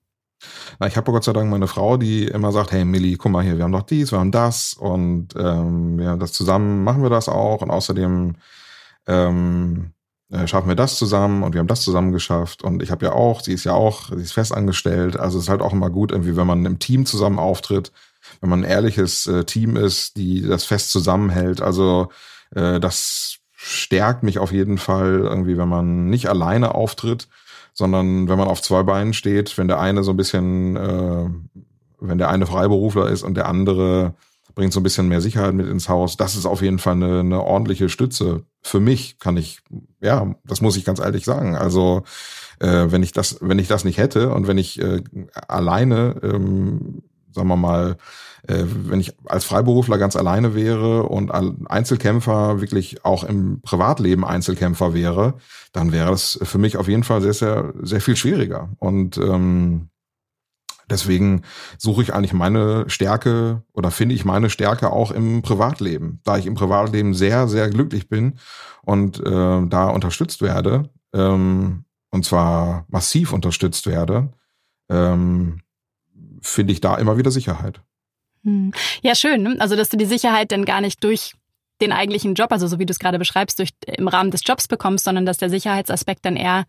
Na, 0.79 0.87
ich 0.87 0.97
habe 0.97 1.11
Gott 1.11 1.23
sei 1.23 1.33
Dank 1.33 1.49
meine 1.49 1.67
Frau, 1.67 1.97
die 1.97 2.25
immer 2.25 2.51
sagt, 2.51 2.71
hey 2.71 2.85
Milli, 2.85 3.15
guck 3.15 3.31
mal 3.31 3.43
hier, 3.43 3.57
wir 3.57 3.63
haben 3.63 3.71
doch 3.71 3.83
dies, 3.83 4.11
wir 4.11 4.19
haben 4.19 4.31
das 4.31 4.73
und 4.73 5.29
ähm, 5.35 5.99
ja, 5.99 6.15
das 6.15 6.33
zusammen 6.33 6.83
machen 6.83 7.01
wir 7.01 7.09
das 7.09 7.27
auch 7.29 7.61
und 7.61 7.71
außerdem 7.71 8.35
ähm, 9.07 9.91
äh, 10.29 10.45
schaffen 10.45 10.67
wir 10.67 10.75
das 10.75 10.97
zusammen 10.97 11.43
und 11.43 11.53
wir 11.53 11.59
haben 11.59 11.67
das 11.67 11.81
zusammen 11.81 12.11
geschafft 12.11 12.63
und 12.63 12.83
ich 12.83 12.91
habe 12.91 13.05
ja 13.05 13.13
auch, 13.13 13.41
sie 13.41 13.53
ist 13.53 13.63
ja 13.63 13.73
auch, 13.73 14.09
sie 14.09 14.21
ist 14.21 14.33
fest 14.33 14.53
angestellt, 14.53 15.17
also 15.17 15.37
es 15.37 15.45
ist 15.45 15.49
halt 15.49 15.61
auch 15.61 15.73
immer 15.73 15.89
gut, 15.89 16.11
irgendwie, 16.11 16.35
wenn 16.35 16.47
man 16.47 16.65
im 16.65 16.79
Team 16.79 17.05
zusammen 17.05 17.39
auftritt, 17.39 17.91
wenn 18.41 18.49
man 18.49 18.61
ein 18.63 18.69
ehrliches 18.69 19.25
äh, 19.27 19.45
Team 19.45 19.75
ist, 19.75 20.17
die 20.17 20.41
das 20.41 20.65
fest 20.65 20.91
zusammenhält, 20.91 21.61
also 21.61 22.09
äh, 22.53 22.79
das 22.79 23.37
stärkt 23.53 24.23
mich 24.23 24.37
auf 24.37 24.51
jeden 24.51 24.77
Fall 24.77 25.21
irgendwie, 25.23 25.57
wenn 25.57 25.69
man 25.69 26.09
nicht 26.09 26.29
alleine 26.29 26.75
auftritt, 26.75 27.27
sondern 27.77 28.27
wenn 28.27 28.39
man 28.39 28.47
auf 28.47 28.63
zwei 28.63 28.81
Beinen 28.81 29.13
steht, 29.13 29.55
wenn 29.59 29.67
der 29.67 29.79
eine 29.79 30.03
so 30.03 30.11
ein 30.11 30.17
bisschen, 30.17 30.75
äh, 30.75 31.29
wenn 31.99 32.17
der 32.17 32.29
eine 32.29 32.47
Freiberufler 32.47 33.07
ist 33.09 33.21
und 33.21 33.35
der 33.35 33.47
andere 33.47 34.15
bringt 34.55 34.73
so 34.73 34.79
ein 34.79 34.83
bisschen 34.83 35.07
mehr 35.07 35.21
Sicherheit 35.21 35.53
mit 35.53 35.67
ins 35.67 35.87
Haus, 35.87 36.17
das 36.17 36.35
ist 36.35 36.47
auf 36.47 36.63
jeden 36.63 36.79
Fall 36.79 36.95
eine, 36.95 37.19
eine 37.19 37.43
ordentliche 37.43 37.89
Stütze. 37.89 38.45
Für 38.63 38.79
mich 38.79 39.19
kann 39.19 39.37
ich, 39.37 39.59
ja, 40.01 40.33
das 40.43 40.59
muss 40.59 40.75
ich 40.75 40.85
ganz 40.85 40.99
ehrlich 40.99 41.23
sagen. 41.23 41.55
Also 41.55 42.01
äh, 42.59 42.85
wenn 42.89 43.03
ich 43.03 43.11
das, 43.11 43.37
wenn 43.41 43.59
ich 43.59 43.67
das 43.67 43.85
nicht 43.85 43.99
hätte 43.99 44.31
und 44.31 44.47
wenn 44.47 44.57
ich 44.57 44.81
äh, 44.81 45.03
alleine, 45.47 46.15
ähm, 46.23 47.03
sagen 47.31 47.47
wir 47.47 47.57
mal, 47.57 47.97
äh, 48.47 48.63
wenn 48.65 48.99
ich 48.99 49.13
als 49.25 49.45
Freiberufler 49.45 49.97
ganz 49.97 50.15
alleine 50.15 50.55
wäre 50.55 51.03
und 51.03 51.31
Einzelkämpfer 51.31 52.61
wirklich 52.61 53.03
auch 53.05 53.23
im 53.23 53.61
Privatleben 53.61 54.25
Einzelkämpfer 54.25 54.93
wäre, 54.93 55.35
dann 55.73 55.91
wäre 55.91 56.13
es 56.13 56.39
für 56.41 56.57
mich 56.57 56.77
auf 56.77 56.87
jeden 56.87 57.03
Fall 57.03 57.21
sehr, 57.21 57.33
sehr, 57.33 57.73
sehr 57.81 58.01
viel 58.01 58.15
schwieriger. 58.15 58.69
Und 58.79 59.17
ähm, 59.17 59.89
deswegen 60.89 61.43
suche 61.77 62.01
ich 62.01 62.13
eigentlich 62.13 62.33
meine 62.33 62.89
Stärke 62.89 63.63
oder 63.73 63.91
finde 63.91 64.15
ich 64.15 64.25
meine 64.25 64.49
Stärke 64.49 64.91
auch 64.91 65.11
im 65.11 65.41
Privatleben, 65.41 66.21
da 66.23 66.37
ich 66.37 66.45
im 66.45 66.55
Privatleben 66.55 67.13
sehr, 67.13 67.47
sehr 67.47 67.69
glücklich 67.69 68.09
bin 68.09 68.39
und 68.83 69.19
äh, 69.19 69.67
da 69.67 69.89
unterstützt 69.89 70.41
werde, 70.41 70.89
ähm, 71.13 71.83
und 72.09 72.23
zwar 72.23 72.85
massiv 72.87 73.33
unterstützt 73.33 73.85
werde, 73.87 74.31
ähm, 74.89 75.59
finde 76.41 76.73
ich 76.73 76.81
da 76.81 76.95
immer 76.95 77.17
wieder 77.17 77.31
Sicherheit. 77.31 77.81
Hm. 78.43 78.71
Ja, 79.01 79.15
schön. 79.15 79.43
Ne? 79.43 79.55
Also, 79.59 79.75
dass 79.75 79.89
du 79.89 79.97
die 79.97 80.05
Sicherheit 80.05 80.51
dann 80.51 80.65
gar 80.65 80.81
nicht 80.81 81.03
durch 81.03 81.33
den 81.81 81.91
eigentlichen 81.91 82.33
Job, 82.33 82.51
also 82.51 82.67
so 82.67 82.79
wie 82.79 82.85
du 82.85 82.91
es 82.91 82.99
gerade 82.99 83.19
beschreibst, 83.19 83.59
durch 83.59 83.69
im 83.85 84.07
Rahmen 84.07 84.31
des 84.31 84.41
Jobs 84.43 84.67
bekommst, 84.67 85.05
sondern 85.05 85.25
dass 85.25 85.37
der 85.37 85.49
Sicherheitsaspekt 85.49 86.25
dann 86.25 86.35
eher 86.35 86.65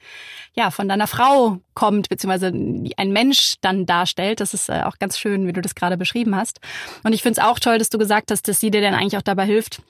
ja 0.54 0.70
von 0.70 0.88
deiner 0.88 1.06
Frau 1.06 1.58
kommt, 1.74 2.08
beziehungsweise 2.08 2.48
ein 2.48 3.12
Mensch 3.12 3.54
dann 3.60 3.86
darstellt. 3.86 4.40
Das 4.40 4.52
ist 4.52 4.68
äh, 4.68 4.82
auch 4.84 4.98
ganz 4.98 5.18
schön, 5.18 5.46
wie 5.46 5.52
du 5.52 5.62
das 5.62 5.74
gerade 5.74 5.96
beschrieben 5.96 6.36
hast. 6.36 6.60
Und 7.04 7.14
ich 7.14 7.22
finde 7.22 7.40
es 7.40 7.46
auch 7.46 7.58
toll, 7.58 7.78
dass 7.78 7.88
du 7.88 7.98
gesagt 7.98 8.30
hast, 8.30 8.48
dass 8.48 8.60
sie 8.60 8.70
dir 8.70 8.82
dann 8.82 8.94
eigentlich 8.94 9.16
auch 9.16 9.22
dabei 9.22 9.46
hilft, 9.46 9.82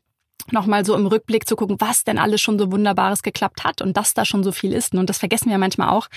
nochmal 0.52 0.84
so 0.84 0.94
im 0.94 1.06
Rückblick 1.06 1.48
zu 1.48 1.56
gucken, 1.56 1.76
was 1.78 2.04
denn 2.04 2.18
alles 2.18 2.40
schon 2.40 2.58
so 2.58 2.70
Wunderbares 2.72 3.22
geklappt 3.22 3.64
hat 3.64 3.82
und 3.82 3.96
dass 3.96 4.14
da 4.14 4.24
schon 4.24 4.44
so 4.44 4.52
viel 4.52 4.72
ist. 4.72 4.94
Und 4.94 5.08
das 5.08 5.18
vergessen 5.18 5.50
wir 5.50 5.58
manchmal 5.58 5.88
auch. 5.88 6.08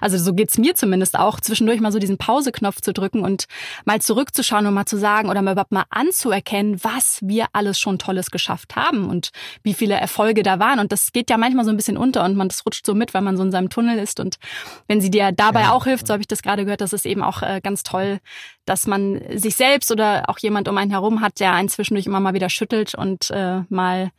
Also 0.00 0.18
so 0.18 0.34
geht's 0.34 0.58
mir 0.58 0.74
zumindest 0.74 1.18
auch, 1.18 1.40
zwischendurch 1.40 1.80
mal 1.80 1.92
so 1.92 1.98
diesen 1.98 2.18
Pauseknopf 2.18 2.80
zu 2.80 2.92
drücken 2.92 3.22
und 3.22 3.46
mal 3.84 4.00
zurückzuschauen 4.00 4.66
und 4.66 4.74
mal 4.74 4.86
zu 4.86 4.96
sagen 4.96 5.28
oder 5.28 5.42
mal 5.42 5.52
überhaupt 5.52 5.72
mal 5.72 5.84
anzuerkennen, 5.90 6.82
was 6.82 7.20
wir 7.22 7.46
alles 7.52 7.78
schon 7.78 7.98
Tolles 7.98 8.30
geschafft 8.30 8.76
haben 8.76 9.08
und 9.08 9.30
wie 9.62 9.74
viele 9.74 9.94
Erfolge 9.94 10.42
da 10.42 10.58
waren. 10.58 10.78
Und 10.78 10.92
das 10.92 11.12
geht 11.12 11.30
ja 11.30 11.36
manchmal 11.36 11.64
so 11.64 11.70
ein 11.70 11.76
bisschen 11.76 11.96
unter 11.96 12.24
und 12.24 12.36
man 12.36 12.48
das 12.48 12.64
rutscht 12.64 12.86
so 12.86 12.94
mit, 12.94 13.14
weil 13.14 13.22
man 13.22 13.36
so 13.36 13.42
in 13.42 13.52
seinem 13.52 13.70
Tunnel 13.70 13.98
ist. 13.98 14.20
Und 14.20 14.36
wenn 14.88 15.00
sie 15.00 15.10
dir 15.10 15.32
dabei 15.32 15.62
ja. 15.62 15.72
auch 15.72 15.84
hilft, 15.84 16.06
so 16.06 16.12
habe 16.12 16.22
ich 16.22 16.28
das 16.28 16.42
gerade 16.42 16.64
gehört, 16.64 16.80
das 16.80 16.92
ist 16.92 17.06
eben 17.06 17.22
auch 17.22 17.42
äh, 17.42 17.60
ganz 17.62 17.82
toll, 17.82 18.20
dass 18.64 18.86
man 18.86 19.20
sich 19.34 19.56
selbst 19.56 19.90
oder 19.90 20.28
auch 20.28 20.38
jemand 20.38 20.68
um 20.68 20.78
einen 20.78 20.90
herum 20.90 21.20
hat, 21.20 21.40
der 21.40 21.52
einen 21.52 21.68
zwischendurch 21.68 22.06
immer 22.06 22.20
mal 22.20 22.34
wieder 22.34 22.48
schüttelt 22.48 22.94
und 22.94 23.30
äh, 23.30 23.62
mal 23.80 24.10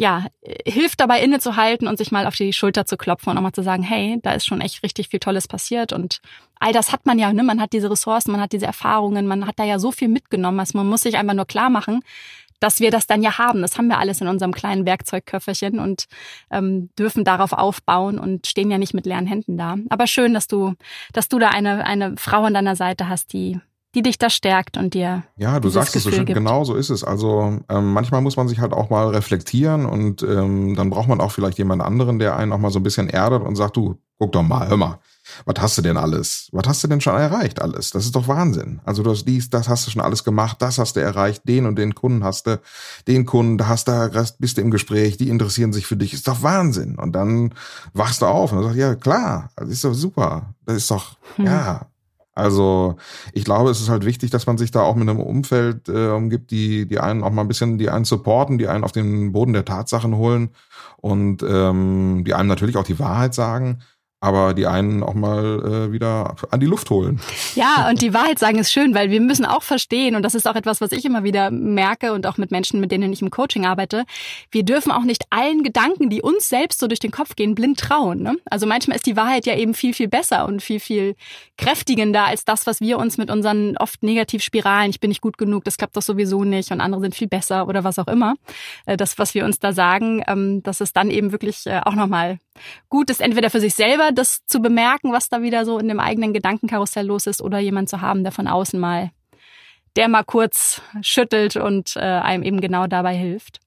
ja, 0.00 0.26
hilft 0.64 1.00
dabei 1.00 1.20
innezuhalten 1.20 1.88
und 1.88 1.98
sich 1.98 2.12
mal 2.12 2.28
auf 2.28 2.36
die 2.36 2.52
Schulter 2.52 2.86
zu 2.86 2.96
klopfen 2.96 3.32
und 3.32 3.38
auch 3.38 3.42
mal 3.42 3.52
zu 3.52 3.64
sagen, 3.64 3.82
hey, 3.82 4.20
da 4.22 4.30
ist 4.30 4.46
schon 4.46 4.60
echt 4.60 4.84
richtig 4.84 5.08
viel 5.08 5.18
Tolles 5.18 5.48
passiert 5.48 5.92
und 5.92 6.20
all 6.60 6.72
das 6.72 6.92
hat 6.92 7.04
man 7.04 7.18
ja, 7.18 7.32
ne? 7.32 7.42
man 7.42 7.60
hat 7.60 7.72
diese 7.72 7.90
Ressourcen, 7.90 8.30
man 8.30 8.40
hat 8.40 8.52
diese 8.52 8.66
Erfahrungen, 8.66 9.26
man 9.26 9.44
hat 9.44 9.58
da 9.58 9.64
ja 9.64 9.80
so 9.80 9.90
viel 9.90 10.06
mitgenommen, 10.06 10.60
also 10.60 10.78
man 10.78 10.86
muss 10.86 11.00
sich 11.00 11.16
einfach 11.16 11.34
nur 11.34 11.46
klar 11.46 11.68
machen, 11.68 12.04
dass 12.60 12.78
wir 12.78 12.92
das 12.92 13.06
dann 13.08 13.22
ja 13.22 13.38
haben. 13.38 13.62
Das 13.62 13.76
haben 13.76 13.88
wir 13.88 13.98
alles 13.98 14.20
in 14.20 14.28
unserem 14.28 14.52
kleinen 14.52 14.86
Werkzeugköfferchen 14.86 15.78
und 15.78 16.06
ähm, 16.50 16.90
dürfen 16.98 17.24
darauf 17.24 17.52
aufbauen 17.52 18.18
und 18.18 18.46
stehen 18.46 18.70
ja 18.70 18.78
nicht 18.78 18.94
mit 18.94 19.06
leeren 19.06 19.26
Händen 19.26 19.56
da. 19.56 19.76
Aber 19.90 20.06
schön, 20.06 20.34
dass 20.34 20.46
du, 20.48 20.74
dass 21.12 21.28
du 21.28 21.38
da 21.38 21.48
eine, 21.48 21.84
eine 21.84 22.16
Frau 22.16 22.44
an 22.44 22.54
deiner 22.54 22.76
Seite 22.76 23.08
hast, 23.08 23.32
die 23.32 23.60
die 23.94 24.02
dich 24.02 24.18
da 24.18 24.28
stärkt 24.28 24.76
und 24.76 24.94
dir. 24.94 25.22
Ja, 25.36 25.60
du 25.60 25.68
sagst 25.70 25.96
es 25.96 26.02
so 26.02 26.10
schön, 26.10 26.26
gibt. 26.26 26.38
genau 26.38 26.64
so 26.64 26.74
ist 26.74 26.90
es. 26.90 27.04
Also 27.04 27.58
ähm, 27.68 27.92
manchmal 27.92 28.20
muss 28.20 28.36
man 28.36 28.48
sich 28.48 28.60
halt 28.60 28.72
auch 28.72 28.90
mal 28.90 29.08
reflektieren 29.08 29.86
und 29.86 30.22
ähm, 30.22 30.74
dann 30.76 30.90
braucht 30.90 31.08
man 31.08 31.20
auch 31.20 31.32
vielleicht 31.32 31.58
jemand 31.58 31.82
anderen, 31.82 32.18
der 32.18 32.36
einen 32.36 32.52
auch 32.52 32.58
mal 32.58 32.70
so 32.70 32.78
ein 32.78 32.82
bisschen 32.82 33.08
erdet 33.08 33.42
und 33.42 33.56
sagt, 33.56 33.76
du, 33.76 33.98
guck 34.18 34.32
doch 34.32 34.42
mal, 34.42 34.68
hör 34.68 34.76
mal, 34.76 34.98
was 35.44 35.62
hast 35.62 35.78
du 35.78 35.82
denn 35.82 35.96
alles? 35.96 36.48
Was 36.52 36.66
hast 36.66 36.84
du 36.84 36.88
denn 36.88 37.00
schon 37.00 37.14
erreicht 37.14 37.62
alles? 37.62 37.90
Das 37.90 38.04
ist 38.04 38.14
doch 38.14 38.28
Wahnsinn. 38.28 38.80
Also 38.84 39.02
du 39.02 39.10
hast 39.10 39.24
dies, 39.24 39.48
das 39.48 39.68
hast 39.68 39.86
du 39.86 39.90
schon 39.90 40.02
alles 40.02 40.24
gemacht, 40.24 40.60
das 40.60 40.78
hast 40.78 40.96
du 40.96 41.00
erreicht, 41.00 41.42
den 41.48 41.66
und 41.66 41.76
den 41.76 41.94
Kunden 41.94 42.24
hast 42.24 42.46
du, 42.46 42.60
den 43.06 43.24
Kunden, 43.24 43.66
hast 43.66 43.88
du, 43.88 44.10
bist 44.38 44.58
du 44.58 44.60
im 44.60 44.70
Gespräch, 44.70 45.16
die 45.16 45.28
interessieren 45.28 45.72
sich 45.72 45.86
für 45.86 45.96
dich, 45.96 46.12
ist 46.12 46.28
doch 46.28 46.42
Wahnsinn. 46.42 46.96
Und 46.96 47.12
dann 47.12 47.54
wachst 47.94 48.22
du 48.22 48.26
auf 48.26 48.52
und 48.52 48.62
sagst, 48.62 48.76
ja 48.76 48.94
klar, 48.96 49.50
das 49.56 49.68
ist 49.68 49.84
doch 49.84 49.94
super, 49.94 50.54
das 50.66 50.76
ist 50.76 50.90
doch, 50.90 51.16
hm. 51.36 51.46
ja, 51.46 51.86
also 52.38 52.96
ich 53.32 53.44
glaube, 53.44 53.70
es 53.70 53.80
ist 53.80 53.88
halt 53.88 54.04
wichtig, 54.04 54.30
dass 54.30 54.46
man 54.46 54.58
sich 54.58 54.70
da 54.70 54.82
auch 54.82 54.94
mit 54.94 55.08
einem 55.08 55.20
Umfeld 55.20 55.88
äh, 55.88 56.10
umgibt, 56.10 56.50
die, 56.50 56.86
die 56.86 57.00
einen 57.00 57.24
auch 57.24 57.30
mal 57.30 57.42
ein 57.42 57.48
bisschen, 57.48 57.78
die 57.78 57.90
einen 57.90 58.04
supporten, 58.04 58.58
die 58.58 58.68
einen 58.68 58.84
auf 58.84 58.92
den 58.92 59.32
Boden 59.32 59.52
der 59.52 59.64
Tatsachen 59.64 60.16
holen 60.16 60.50
und 60.98 61.42
ähm, 61.42 62.22
die 62.24 62.34
einem 62.34 62.48
natürlich 62.48 62.76
auch 62.76 62.84
die 62.84 62.98
Wahrheit 62.98 63.34
sagen 63.34 63.80
aber 64.20 64.52
die 64.52 64.66
einen 64.66 65.02
auch 65.04 65.14
mal 65.14 65.88
äh, 65.88 65.92
wieder 65.92 66.34
an 66.50 66.58
die 66.58 66.66
Luft 66.66 66.90
holen. 66.90 67.20
Ja, 67.54 67.88
und 67.88 68.02
die 68.02 68.12
Wahrheit 68.12 68.38
sagen 68.38 68.58
ist 68.58 68.72
schön, 68.72 68.94
weil 68.94 69.10
wir 69.10 69.20
müssen 69.20 69.44
auch 69.44 69.62
verstehen, 69.62 70.16
und 70.16 70.22
das 70.22 70.34
ist 70.34 70.48
auch 70.48 70.56
etwas, 70.56 70.80
was 70.80 70.90
ich 70.90 71.04
immer 71.04 71.22
wieder 71.22 71.52
merke 71.52 72.12
und 72.12 72.26
auch 72.26 72.36
mit 72.36 72.50
Menschen, 72.50 72.80
mit 72.80 72.90
denen 72.90 73.12
ich 73.12 73.22
im 73.22 73.30
Coaching 73.30 73.64
arbeite, 73.64 74.04
wir 74.50 74.64
dürfen 74.64 74.90
auch 74.90 75.04
nicht 75.04 75.24
allen 75.30 75.62
Gedanken, 75.62 76.10
die 76.10 76.20
uns 76.20 76.48
selbst 76.48 76.80
so 76.80 76.88
durch 76.88 76.98
den 76.98 77.12
Kopf 77.12 77.36
gehen, 77.36 77.54
blind 77.54 77.78
trauen. 77.78 78.22
Ne? 78.22 78.36
Also 78.50 78.66
manchmal 78.66 78.96
ist 78.96 79.06
die 79.06 79.16
Wahrheit 79.16 79.46
ja 79.46 79.56
eben 79.56 79.74
viel, 79.74 79.94
viel 79.94 80.08
besser 80.08 80.46
und 80.46 80.62
viel, 80.62 80.80
viel 80.80 81.14
kräftigender 81.56 82.24
als 82.24 82.44
das, 82.44 82.66
was 82.66 82.80
wir 82.80 82.98
uns 82.98 83.18
mit 83.18 83.30
unseren 83.30 83.76
oft 83.76 84.02
Negativspiralen, 84.02 84.90
ich 84.90 85.00
bin 85.00 85.08
nicht 85.08 85.20
gut 85.20 85.38
genug, 85.38 85.64
das 85.64 85.76
klappt 85.76 85.96
doch 85.96 86.02
sowieso 86.02 86.42
nicht 86.42 86.72
und 86.72 86.80
andere 86.80 87.02
sind 87.02 87.14
viel 87.14 87.28
besser 87.28 87.68
oder 87.68 87.84
was 87.84 87.98
auch 88.00 88.08
immer, 88.08 88.34
äh, 88.86 88.96
das, 88.96 89.18
was 89.18 89.34
wir 89.34 89.44
uns 89.44 89.60
da 89.60 89.72
sagen, 89.72 90.24
ähm, 90.26 90.62
dass 90.64 90.80
es 90.80 90.92
dann 90.92 91.10
eben 91.10 91.30
wirklich 91.30 91.66
äh, 91.66 91.80
auch 91.84 91.94
nochmal 91.94 92.38
gut 92.88 93.10
ist, 93.10 93.20
entweder 93.20 93.50
für 93.50 93.60
sich 93.60 93.74
selber 93.74 94.10
das 94.12 94.44
zu 94.46 94.60
bemerken, 94.60 95.12
was 95.12 95.28
da 95.28 95.42
wieder 95.42 95.64
so 95.64 95.78
in 95.78 95.88
dem 95.88 96.00
eigenen 96.00 96.32
Gedankenkarussell 96.32 97.06
los 97.06 97.26
ist, 97.26 97.42
oder 97.42 97.58
jemand 97.58 97.88
zu 97.88 98.00
haben, 98.00 98.22
der 98.22 98.32
von 98.32 98.46
außen 98.46 98.78
mal, 98.78 99.10
der 99.96 100.08
mal 100.08 100.24
kurz 100.24 100.82
schüttelt 101.02 101.56
und 101.56 101.96
äh, 101.96 102.00
einem 102.00 102.42
eben 102.42 102.60
genau 102.60 102.86
dabei 102.86 103.16
hilft. 103.16 103.60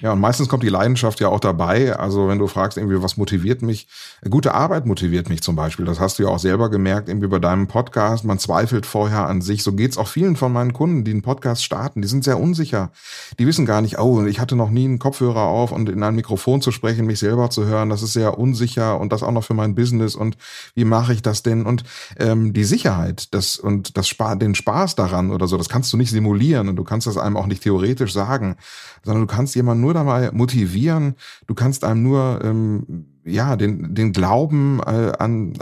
Ja, 0.00 0.12
und 0.12 0.20
meistens 0.20 0.48
kommt 0.48 0.62
die 0.62 0.68
Leidenschaft 0.68 1.20
ja 1.20 1.28
auch 1.28 1.40
dabei. 1.40 1.96
Also 1.96 2.28
wenn 2.28 2.38
du 2.38 2.46
fragst, 2.46 2.76
irgendwie, 2.78 3.02
was 3.02 3.16
motiviert 3.16 3.62
mich? 3.62 3.88
Gute 4.28 4.54
Arbeit 4.54 4.86
motiviert 4.86 5.28
mich 5.28 5.42
zum 5.42 5.56
Beispiel. 5.56 5.84
Das 5.84 6.00
hast 6.00 6.18
du 6.18 6.24
ja 6.24 6.28
auch 6.28 6.38
selber 6.38 6.70
gemerkt, 6.70 7.08
irgendwie 7.08 7.28
bei 7.28 7.38
deinem 7.38 7.66
Podcast. 7.66 8.24
Man 8.24 8.38
zweifelt 8.38 8.86
vorher 8.86 9.26
an 9.26 9.40
sich. 9.40 9.62
So 9.62 9.72
geht's 9.72 9.98
auch 9.98 10.08
vielen 10.08 10.36
von 10.36 10.52
meinen 10.52 10.72
Kunden, 10.72 11.04
die 11.04 11.12
einen 11.12 11.22
Podcast 11.22 11.64
starten. 11.64 12.02
Die 12.02 12.08
sind 12.08 12.24
sehr 12.24 12.38
unsicher. 12.38 12.90
Die 13.38 13.46
wissen 13.46 13.66
gar 13.66 13.80
nicht, 13.80 13.98
oh, 13.98 14.24
ich 14.24 14.40
hatte 14.40 14.56
noch 14.56 14.70
nie 14.70 14.84
einen 14.84 14.98
Kopfhörer 14.98 15.42
auf 15.42 15.72
und 15.72 15.88
in 15.88 16.02
ein 16.02 16.14
Mikrofon 16.14 16.60
zu 16.60 16.72
sprechen, 16.72 17.06
mich 17.06 17.18
selber 17.18 17.50
zu 17.50 17.64
hören. 17.64 17.90
Das 17.90 18.02
ist 18.02 18.12
sehr 18.12 18.38
unsicher 18.38 19.00
und 19.00 19.12
das 19.12 19.22
auch 19.22 19.32
noch 19.32 19.44
für 19.44 19.54
mein 19.54 19.74
Business. 19.74 20.14
Und 20.14 20.36
wie 20.74 20.84
mache 20.84 21.12
ich 21.12 21.22
das 21.22 21.42
denn? 21.42 21.66
Und 21.66 21.84
ähm, 22.18 22.52
die 22.52 22.64
Sicherheit 22.64 23.34
das 23.34 23.56
und 23.58 23.96
das 23.96 24.08
Spa 24.08 24.34
den 24.34 24.54
Spaß 24.54 24.94
daran 24.94 25.30
oder 25.30 25.46
so, 25.46 25.56
das 25.56 25.68
kannst 25.68 25.92
du 25.92 25.96
nicht 25.96 26.10
simulieren 26.10 26.68
und 26.68 26.76
du 26.76 26.84
kannst 26.84 27.06
das 27.06 27.16
einem 27.16 27.36
auch 27.36 27.46
nicht 27.46 27.62
theoretisch 27.62 28.12
sagen, 28.12 28.56
sondern 29.04 29.26
du 29.26 29.32
kannst 29.32 29.55
jemanden 29.56 29.82
nur 29.82 29.94
dabei 29.94 30.30
motivieren, 30.32 31.16
du 31.46 31.54
kannst 31.54 31.84
einem 31.84 32.02
nur 32.02 32.40
ähm, 32.44 33.06
ja 33.24 33.56
den 33.56 33.94
den 33.94 34.12
Glauben 34.12 34.80
äh, 34.80 35.12
an 35.18 35.54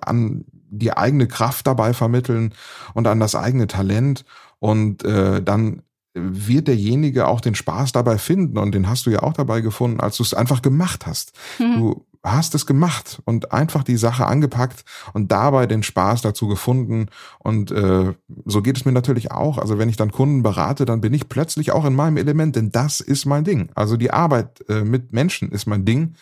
an 0.00 0.44
die 0.70 0.96
eigene 0.96 1.26
Kraft 1.26 1.66
dabei 1.66 1.94
vermitteln 1.94 2.54
und 2.94 3.06
an 3.06 3.20
das 3.20 3.34
eigene 3.34 3.66
Talent 3.66 4.24
und 4.58 5.04
äh, 5.04 5.42
dann 5.42 5.82
wird 6.14 6.68
derjenige 6.68 7.26
auch 7.26 7.40
den 7.40 7.54
Spaß 7.54 7.92
dabei 7.92 8.18
finden 8.18 8.58
und 8.58 8.74
den 8.74 8.88
hast 8.88 9.06
du 9.06 9.10
ja 9.10 9.22
auch 9.22 9.32
dabei 9.32 9.60
gefunden, 9.60 10.00
als 10.00 10.16
du 10.16 10.22
es 10.22 10.34
einfach 10.34 10.62
gemacht 10.62 11.06
hast. 11.06 11.32
Mhm. 11.58 11.74
Du 11.76 12.06
hast 12.24 12.54
es 12.54 12.66
gemacht 12.66 13.20
und 13.24 13.52
einfach 13.52 13.84
die 13.84 13.96
Sache 13.96 14.26
angepackt 14.26 14.84
und 15.12 15.30
dabei 15.30 15.66
den 15.66 15.82
Spaß 15.82 16.22
dazu 16.22 16.48
gefunden. 16.48 17.06
Und 17.38 17.70
äh, 17.70 18.14
so 18.44 18.62
geht 18.62 18.76
es 18.76 18.84
mir 18.84 18.92
natürlich 18.92 19.30
auch. 19.30 19.58
Also 19.58 19.78
wenn 19.78 19.88
ich 19.88 19.96
dann 19.96 20.12
Kunden 20.12 20.42
berate, 20.42 20.84
dann 20.84 21.00
bin 21.00 21.14
ich 21.14 21.28
plötzlich 21.28 21.72
auch 21.72 21.84
in 21.84 21.94
meinem 21.94 22.16
Element, 22.16 22.56
denn 22.56 22.70
das 22.70 23.00
ist 23.00 23.24
mein 23.24 23.44
Ding. 23.44 23.70
Also 23.74 23.96
die 23.96 24.10
Arbeit 24.10 24.64
äh, 24.68 24.82
mit 24.82 25.12
Menschen 25.12 25.50
ist 25.50 25.66
mein 25.66 25.84
Ding, 25.84 26.14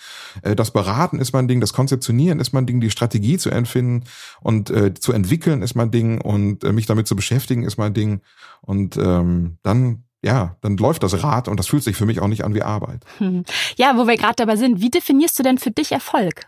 äh, 0.42 0.54
das 0.54 0.70
Beraten 0.70 1.18
ist 1.18 1.32
mein 1.32 1.48
Ding, 1.48 1.60
das 1.60 1.72
Konzeptionieren 1.72 2.40
ist 2.40 2.52
mein 2.52 2.66
Ding, 2.66 2.80
die 2.80 2.90
Strategie 2.90 3.38
zu 3.38 3.50
empfinden 3.50 4.04
und 4.40 4.70
äh, 4.70 4.94
zu 4.94 5.12
entwickeln 5.12 5.62
ist 5.62 5.74
mein 5.74 5.90
Ding 5.90 6.20
und 6.20 6.64
äh, 6.64 6.72
mich 6.72 6.86
damit 6.86 7.06
zu 7.06 7.16
beschäftigen 7.16 7.64
ist 7.64 7.78
mein 7.78 7.94
Ding. 7.94 8.20
Und 8.60 8.96
ähm, 8.96 9.58
dann 9.62 10.05
ja, 10.26 10.56
dann 10.60 10.76
läuft 10.76 11.04
das 11.04 11.22
Rad 11.22 11.46
und 11.46 11.58
das 11.58 11.68
fühlt 11.68 11.84
sich 11.84 11.96
für 11.96 12.04
mich 12.04 12.20
auch 12.20 12.26
nicht 12.26 12.44
an 12.44 12.52
wie 12.52 12.62
Arbeit. 12.62 13.04
Hm. 13.18 13.44
Ja, 13.76 13.96
wo 13.96 14.06
wir 14.06 14.16
gerade 14.16 14.34
dabei 14.36 14.56
sind, 14.56 14.80
wie 14.80 14.90
definierst 14.90 15.38
du 15.38 15.42
denn 15.42 15.58
für 15.58 15.70
dich 15.70 15.92
Erfolg? 15.92 16.46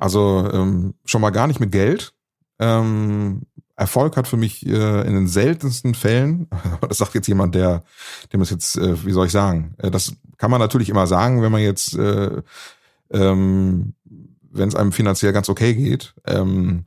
Also 0.00 0.48
ähm, 0.52 0.94
schon 1.04 1.20
mal 1.20 1.30
gar 1.30 1.46
nicht 1.46 1.60
mit 1.60 1.72
Geld. 1.72 2.14
Ähm, 2.58 3.42
Erfolg 3.76 4.16
hat 4.16 4.26
für 4.26 4.36
mich 4.36 4.64
äh, 4.66 5.06
in 5.06 5.14
den 5.14 5.28
seltensten 5.28 5.94
Fällen, 5.94 6.48
das 6.88 6.98
sagt 6.98 7.14
jetzt 7.14 7.28
jemand, 7.28 7.54
der, 7.54 7.84
dem 8.32 8.40
es 8.40 8.50
jetzt, 8.50 8.76
äh, 8.76 9.04
wie 9.04 9.12
soll 9.12 9.26
ich 9.26 9.32
sagen, 9.32 9.74
äh, 9.78 9.90
das 9.90 10.14
kann 10.38 10.50
man 10.50 10.60
natürlich 10.60 10.88
immer 10.88 11.06
sagen, 11.06 11.42
wenn 11.42 11.52
man 11.52 11.60
jetzt, 11.60 11.94
äh, 11.96 12.42
ähm, 13.10 13.94
wenn 14.50 14.68
es 14.68 14.74
einem 14.74 14.92
finanziell 14.92 15.32
ganz 15.32 15.48
okay 15.48 15.74
geht. 15.74 16.14
Ähm, 16.24 16.86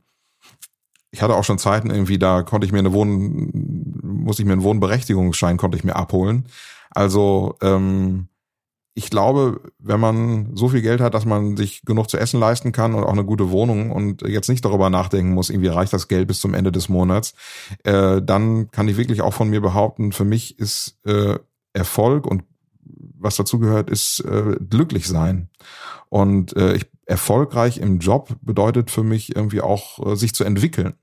ich 1.12 1.20
hatte 1.20 1.36
auch 1.36 1.44
schon 1.44 1.58
Zeiten 1.58 1.90
irgendwie, 1.90 2.18
da 2.18 2.42
konnte 2.42 2.66
ich 2.66 2.72
mir 2.72 2.78
eine 2.78 2.94
Wohn, 2.94 4.00
muss 4.22 4.38
ich 4.38 4.44
mir 4.44 4.52
einen 4.52 4.62
Wohnberechtigungsschein 4.62 5.56
konnte 5.56 5.76
ich 5.76 5.84
mir 5.84 5.96
abholen. 5.96 6.46
Also 6.90 7.56
ähm, 7.62 8.28
ich 8.94 9.08
glaube, 9.08 9.60
wenn 9.78 10.00
man 10.00 10.54
so 10.54 10.68
viel 10.68 10.82
Geld 10.82 11.00
hat, 11.00 11.14
dass 11.14 11.24
man 11.24 11.56
sich 11.56 11.82
genug 11.82 12.10
zu 12.10 12.18
essen 12.18 12.38
leisten 12.38 12.72
kann 12.72 12.94
und 12.94 13.04
auch 13.04 13.12
eine 13.12 13.24
gute 13.24 13.50
Wohnung 13.50 13.90
und 13.90 14.22
jetzt 14.22 14.48
nicht 14.48 14.64
darüber 14.64 14.90
nachdenken 14.90 15.32
muss, 15.32 15.48
irgendwie 15.48 15.68
reicht 15.68 15.92
das 15.92 16.08
Geld 16.08 16.28
bis 16.28 16.40
zum 16.40 16.52
Ende 16.52 16.72
des 16.72 16.88
Monats, 16.88 17.34
äh, 17.84 18.20
dann 18.20 18.70
kann 18.70 18.88
ich 18.88 18.98
wirklich 18.98 19.22
auch 19.22 19.32
von 19.32 19.48
mir 19.48 19.62
behaupten, 19.62 20.12
für 20.12 20.24
mich 20.24 20.58
ist 20.58 20.98
äh, 21.06 21.38
Erfolg 21.72 22.26
und 22.26 22.44
was 23.18 23.36
dazu 23.36 23.58
gehört, 23.58 23.88
ist 23.88 24.20
äh, 24.20 24.56
glücklich 24.68 25.06
sein. 25.06 25.48
Und 26.10 26.54
äh, 26.56 26.74
ich, 26.74 26.90
erfolgreich 27.06 27.78
im 27.78 27.98
Job 27.98 28.36
bedeutet 28.42 28.90
für 28.90 29.04
mich 29.04 29.34
irgendwie 29.34 29.62
auch, 29.62 30.04
äh, 30.04 30.16
sich 30.16 30.34
zu 30.34 30.44
entwickeln 30.44 30.94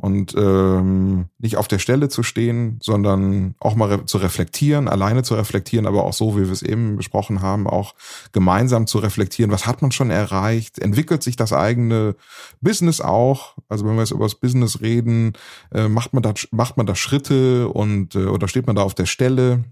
und 0.00 0.34
ähm, 0.34 1.26
nicht 1.38 1.56
auf 1.56 1.68
der 1.68 1.78
Stelle 1.78 2.08
zu 2.08 2.22
stehen, 2.22 2.78
sondern 2.82 3.54
auch 3.60 3.74
mal 3.74 3.88
re 3.88 4.04
zu 4.06 4.18
reflektieren, 4.18 4.88
alleine 4.88 5.22
zu 5.22 5.34
reflektieren, 5.34 5.86
aber 5.86 6.04
auch 6.04 6.12
so, 6.12 6.36
wie 6.36 6.44
wir 6.44 6.52
es 6.52 6.62
eben 6.62 6.96
besprochen 6.96 7.42
haben, 7.42 7.66
auch 7.66 7.94
gemeinsam 8.32 8.86
zu 8.86 8.98
reflektieren, 8.98 9.50
was 9.50 9.66
hat 9.66 9.82
man 9.82 9.92
schon 9.92 10.10
erreicht, 10.10 10.78
entwickelt 10.78 11.22
sich 11.22 11.36
das 11.36 11.52
eigene 11.52 12.16
Business 12.60 13.00
auch, 13.00 13.54
also 13.68 13.86
wenn 13.86 13.94
wir 13.94 14.00
jetzt 14.00 14.12
über 14.12 14.24
das 14.24 14.34
Business 14.34 14.80
reden, 14.80 15.34
äh, 15.72 15.88
macht 15.88 16.14
man 16.14 16.22
da 16.22 16.32
macht 16.50 16.76
man 16.76 16.86
da 16.86 16.94
Schritte 16.94 17.68
und 17.68 18.14
äh, 18.14 18.24
oder 18.24 18.48
steht 18.48 18.66
man 18.66 18.76
da 18.76 18.82
auf 18.82 18.94
der 18.94 19.06
Stelle? 19.06 19.64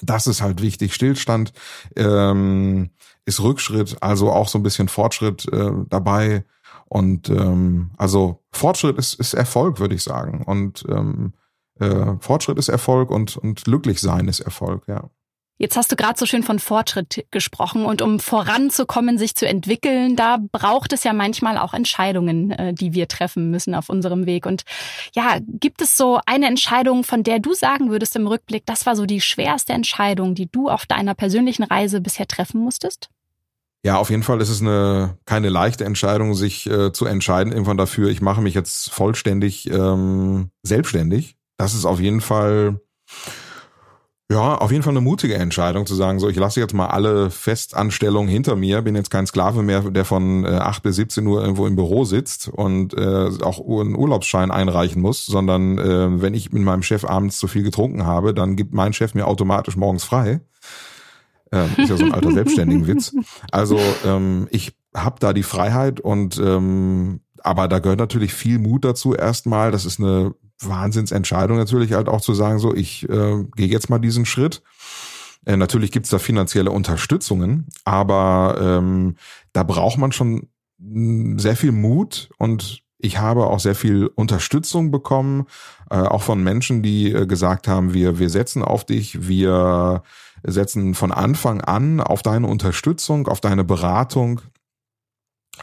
Das 0.00 0.26
ist 0.26 0.40
halt 0.40 0.62
wichtig. 0.62 0.94
Stillstand 0.94 1.52
ähm, 1.96 2.90
ist 3.26 3.40
Rückschritt, 3.40 3.96
also 4.00 4.30
auch 4.30 4.48
so 4.48 4.58
ein 4.58 4.62
bisschen 4.62 4.88
Fortschritt 4.88 5.46
äh, 5.52 5.70
dabei 5.88 6.44
und 6.92 7.30
ähm, 7.30 7.90
also 7.96 8.42
Fortschritt 8.50 8.98
ist, 8.98 9.14
ist 9.14 9.32
Erfolg, 9.32 9.80
würde 9.80 9.94
ich 9.94 10.02
sagen. 10.02 10.42
Und 10.44 10.84
ähm, 10.90 11.32
äh, 11.80 12.16
Fortschritt 12.20 12.58
ist 12.58 12.68
Erfolg 12.68 13.10
und, 13.10 13.38
und 13.38 13.64
glücklich 13.64 13.98
sein 13.98 14.28
ist 14.28 14.40
Erfolg, 14.40 14.82
ja. 14.88 15.08
Jetzt 15.56 15.76
hast 15.76 15.90
du 15.90 15.96
gerade 15.96 16.18
so 16.18 16.26
schön 16.26 16.42
von 16.42 16.58
Fortschritt 16.58 17.24
gesprochen 17.30 17.86
und 17.86 18.02
um 18.02 18.20
voranzukommen, 18.20 19.16
sich 19.16 19.34
zu 19.34 19.48
entwickeln, 19.48 20.16
da 20.16 20.36
braucht 20.52 20.92
es 20.92 21.02
ja 21.02 21.14
manchmal 21.14 21.56
auch 21.56 21.72
Entscheidungen, 21.72 22.50
äh, 22.50 22.74
die 22.74 22.92
wir 22.92 23.08
treffen 23.08 23.50
müssen 23.50 23.74
auf 23.74 23.88
unserem 23.88 24.26
Weg. 24.26 24.44
Und 24.44 24.64
ja, 25.14 25.38
gibt 25.46 25.80
es 25.80 25.96
so 25.96 26.20
eine 26.26 26.46
Entscheidung, 26.46 27.04
von 27.04 27.22
der 27.22 27.38
du 27.38 27.54
sagen 27.54 27.88
würdest 27.88 28.16
im 28.16 28.26
Rückblick, 28.26 28.66
das 28.66 28.84
war 28.84 28.96
so 28.96 29.06
die 29.06 29.22
schwerste 29.22 29.72
Entscheidung, 29.72 30.34
die 30.34 30.50
du 30.50 30.68
auf 30.68 30.84
deiner 30.84 31.14
persönlichen 31.14 31.62
Reise 31.62 32.02
bisher 32.02 32.28
treffen 32.28 32.60
musstest? 32.60 33.08
Ja, 33.84 33.96
auf 33.98 34.10
jeden 34.10 34.22
Fall 34.22 34.40
ist 34.40 34.48
es 34.48 34.60
eine 34.60 35.18
keine 35.26 35.48
leichte 35.48 35.84
Entscheidung, 35.84 36.34
sich 36.34 36.68
äh, 36.70 36.92
zu 36.92 37.04
entscheiden 37.06 37.52
irgendwann 37.52 37.76
dafür, 37.78 38.10
ich 38.10 38.22
mache 38.22 38.40
mich 38.40 38.54
jetzt 38.54 38.90
vollständig 38.90 39.68
ähm, 39.70 40.50
selbstständig. 40.62 41.36
Das 41.56 41.74
ist 41.74 41.84
auf 41.84 42.00
jeden 42.00 42.20
Fall 42.20 42.80
Ja, 44.30 44.54
auf 44.56 44.70
jeden 44.72 44.82
Fall 44.82 44.92
eine 44.92 45.02
mutige 45.02 45.34
Entscheidung 45.34 45.84
zu 45.84 45.94
sagen, 45.94 46.18
so 46.18 46.28
ich 46.28 46.36
lasse 46.36 46.58
jetzt 46.58 46.72
mal 46.72 46.86
alle 46.86 47.28
Festanstellungen 47.30 48.30
hinter 48.30 48.56
mir, 48.56 48.80
bin 48.80 48.96
jetzt 48.96 49.10
kein 49.10 49.26
Sklave 49.26 49.62
mehr, 49.62 49.82
der 49.90 50.06
von 50.06 50.44
äh, 50.46 50.48
8 50.48 50.82
bis 50.82 50.96
17 50.96 51.26
Uhr 51.26 51.42
irgendwo 51.42 51.66
im 51.66 51.76
Büro 51.76 52.04
sitzt 52.04 52.48
und 52.48 52.94
äh, 52.94 53.28
auch 53.42 53.60
einen 53.60 53.94
Urlaubsschein 53.94 54.50
einreichen 54.50 55.02
muss, 55.02 55.26
sondern 55.26 55.76
äh, 55.78 56.22
wenn 56.22 56.32
ich 56.32 56.50
mit 56.50 56.62
meinem 56.62 56.82
Chef 56.82 57.04
abends 57.04 57.38
zu 57.38 57.46
viel 57.46 57.62
getrunken 57.62 58.06
habe, 58.06 58.32
dann 58.32 58.56
gibt 58.56 58.72
mein 58.72 58.94
Chef 58.94 59.14
mir 59.14 59.26
automatisch 59.26 59.76
morgens 59.76 60.04
frei. 60.04 60.40
Äh, 61.52 61.66
ist 61.82 61.90
ja 61.90 61.96
so 61.96 62.04
ein 62.04 62.12
alter 62.14 62.32
Selbstständigen-Witz. 62.32 63.14
Also 63.50 63.78
ähm, 64.04 64.48
ich 64.50 64.74
habe 64.94 65.16
da 65.20 65.32
die 65.32 65.42
Freiheit 65.42 66.00
und 66.00 66.38
ähm, 66.38 67.20
aber 67.44 67.68
da 67.68 67.78
gehört 67.80 67.98
natürlich 67.98 68.32
viel 68.32 68.58
Mut 68.58 68.84
dazu 68.84 69.14
erstmal. 69.14 69.70
Das 69.70 69.84
ist 69.84 70.00
eine 70.00 70.34
Wahnsinnsentscheidung 70.60 71.56
natürlich 71.56 71.92
halt 71.92 72.08
auch 72.08 72.20
zu 72.20 72.34
sagen, 72.34 72.58
so 72.58 72.74
ich 72.74 73.08
äh, 73.08 73.44
gehe 73.56 73.68
jetzt 73.68 73.90
mal 73.90 73.98
diesen 73.98 74.24
Schritt. 74.24 74.62
Äh, 75.44 75.56
natürlich 75.56 75.90
gibt's 75.90 76.10
da 76.10 76.18
finanzielle 76.18 76.70
Unterstützungen, 76.70 77.66
aber 77.84 78.58
ähm, 78.60 79.16
da 79.52 79.64
braucht 79.64 79.98
man 79.98 80.12
schon 80.12 80.48
hm, 80.78 81.38
sehr 81.38 81.56
viel 81.56 81.72
Mut 81.72 82.30
und 82.38 82.82
ich 82.98 83.18
habe 83.18 83.48
auch 83.48 83.58
sehr 83.58 83.74
viel 83.74 84.06
Unterstützung 84.06 84.92
bekommen, 84.92 85.46
äh, 85.90 85.96
auch 85.96 86.22
von 86.22 86.42
Menschen, 86.42 86.84
die 86.84 87.10
äh, 87.10 87.26
gesagt 87.26 87.66
haben, 87.66 87.92
wir, 87.92 88.20
wir 88.20 88.30
setzen 88.30 88.62
auf 88.62 88.86
dich, 88.86 89.26
wir 89.26 90.04
setzen 90.44 90.94
von 90.94 91.12
Anfang 91.12 91.60
an 91.60 92.00
auf 92.00 92.22
deine 92.22 92.46
Unterstützung, 92.46 93.28
auf 93.28 93.40
deine 93.40 93.64
Beratung 93.64 94.40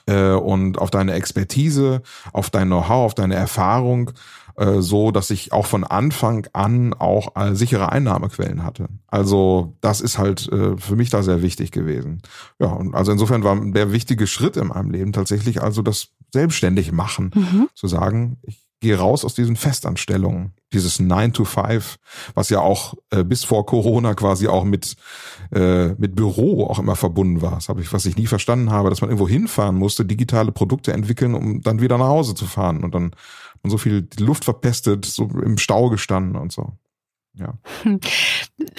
äh, 0.05 0.31
und 0.31 0.77
auf 0.77 0.91
deine 0.91 1.13
Expertise, 1.13 2.01
auf 2.33 2.49
dein 2.49 2.67
Know-how, 2.67 3.05
auf 3.05 3.13
deine 3.15 3.35
Erfahrung 3.35 4.11
äh, 4.59 4.81
so, 4.81 5.11
dass 5.11 5.29
ich 5.29 5.53
auch 5.53 5.65
von 5.65 5.83
Anfang 5.83 6.47
an 6.53 6.93
auch 6.93 7.35
äh, 7.35 7.55
sichere 7.55 7.91
Einnahmequellen 7.91 8.63
hatte. 8.63 8.87
Also 9.07 9.77
das 9.81 10.01
ist 10.01 10.17
halt 10.17 10.51
äh, 10.51 10.77
für 10.77 10.95
mich 10.95 11.09
da 11.09 11.23
sehr 11.23 11.41
wichtig 11.41 11.71
gewesen. 11.71 12.21
Ja, 12.59 12.67
und 12.67 12.93
also 12.93 13.11
insofern 13.11 13.43
war 13.43 13.55
der 13.71 13.91
wichtige 13.91 14.27
Schritt 14.27 14.57
in 14.57 14.67
meinem 14.67 14.91
Leben 14.91 15.13
tatsächlich 15.13 15.61
also 15.61 15.81
das 15.81 16.09
selbstständig 16.33 16.91
machen, 16.91 17.31
mhm. 17.33 17.69
zu 17.73 17.87
sagen, 17.87 18.37
ich 18.43 18.68
gehe 18.79 18.97
raus 18.97 19.25
aus 19.25 19.33
diesen 19.33 19.55
Festanstellungen, 19.55 20.53
dieses 20.71 20.99
9 20.99 21.33
to 21.33 21.45
5, 21.45 21.97
was 22.33 22.49
ja 22.49 22.59
auch 22.59 22.93
äh, 23.09 23.23
bis 23.23 23.43
vor 23.43 23.65
Corona 23.65 24.13
quasi 24.13 24.47
auch 24.47 24.63
mit 24.63 24.95
äh, 25.53 25.89
mit 25.97 26.15
Büro 26.15 26.65
auch 26.65 26.79
immer 26.79 26.95
verbunden 26.95 27.41
war. 27.41 27.55
Das 27.55 27.69
habe 27.69 27.81
ich, 27.81 27.91
was 27.91 28.05
ich 28.05 28.15
nie 28.15 28.27
verstanden 28.27 28.71
habe, 28.71 28.89
dass 28.89 29.01
man 29.01 29.09
irgendwo 29.09 29.27
hinfahren 29.27 29.75
musste, 29.75 30.05
digitale 30.05 30.51
Produkte 30.51 30.93
entwickeln, 30.93 31.33
um 31.33 31.61
dann 31.61 31.81
wieder 31.81 31.97
nach 31.97 32.07
Hause 32.07 32.35
zu 32.35 32.45
fahren 32.45 32.83
und 32.83 32.95
dann 32.95 33.11
und 33.61 33.71
so 33.71 33.77
viel 33.77 34.07
Luft 34.17 34.45
verpestet, 34.45 35.05
so 35.05 35.23
im 35.23 35.57
Stau 35.57 35.89
gestanden 35.89 36.37
und 36.37 36.51
so. 36.51 36.73
Ja. 37.33 37.53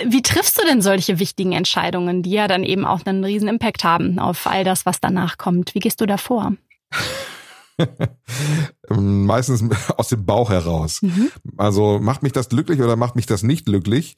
Wie 0.07 0.23
triffst 0.23 0.59
du 0.59 0.67
denn 0.67 0.83
solche 0.83 1.19
wichtigen 1.19 1.53
Entscheidungen, 1.53 2.23
die 2.23 2.31
ja 2.31 2.49
dann 2.49 2.65
eben 2.65 2.85
auch 2.85 3.05
einen 3.05 3.25
riesen 3.25 3.49
Impact 3.49 3.85
haben 3.85 4.19
auf 4.19 4.47
all 4.47 4.65
das, 4.65 4.87
was 4.87 5.01
danach 5.01 5.39
kommt? 5.39 5.75
Wie 5.75 5.79
gehst 5.79 6.01
du 6.01 6.07
da 6.07 6.17
vor? 6.17 6.55
Meistens 8.89 9.65
aus 9.97 10.09
dem 10.09 10.25
Bauch 10.25 10.51
heraus. 10.51 11.03
Mhm. 11.03 11.31
Also 11.57 11.99
macht 12.01 12.23
mich 12.23 12.33
das 12.33 12.49
glücklich 12.49 12.81
oder 12.81 12.97
macht 12.97 13.17
mich 13.17 13.27
das 13.27 13.43
nicht 13.43 13.67
glücklich? 13.67 14.17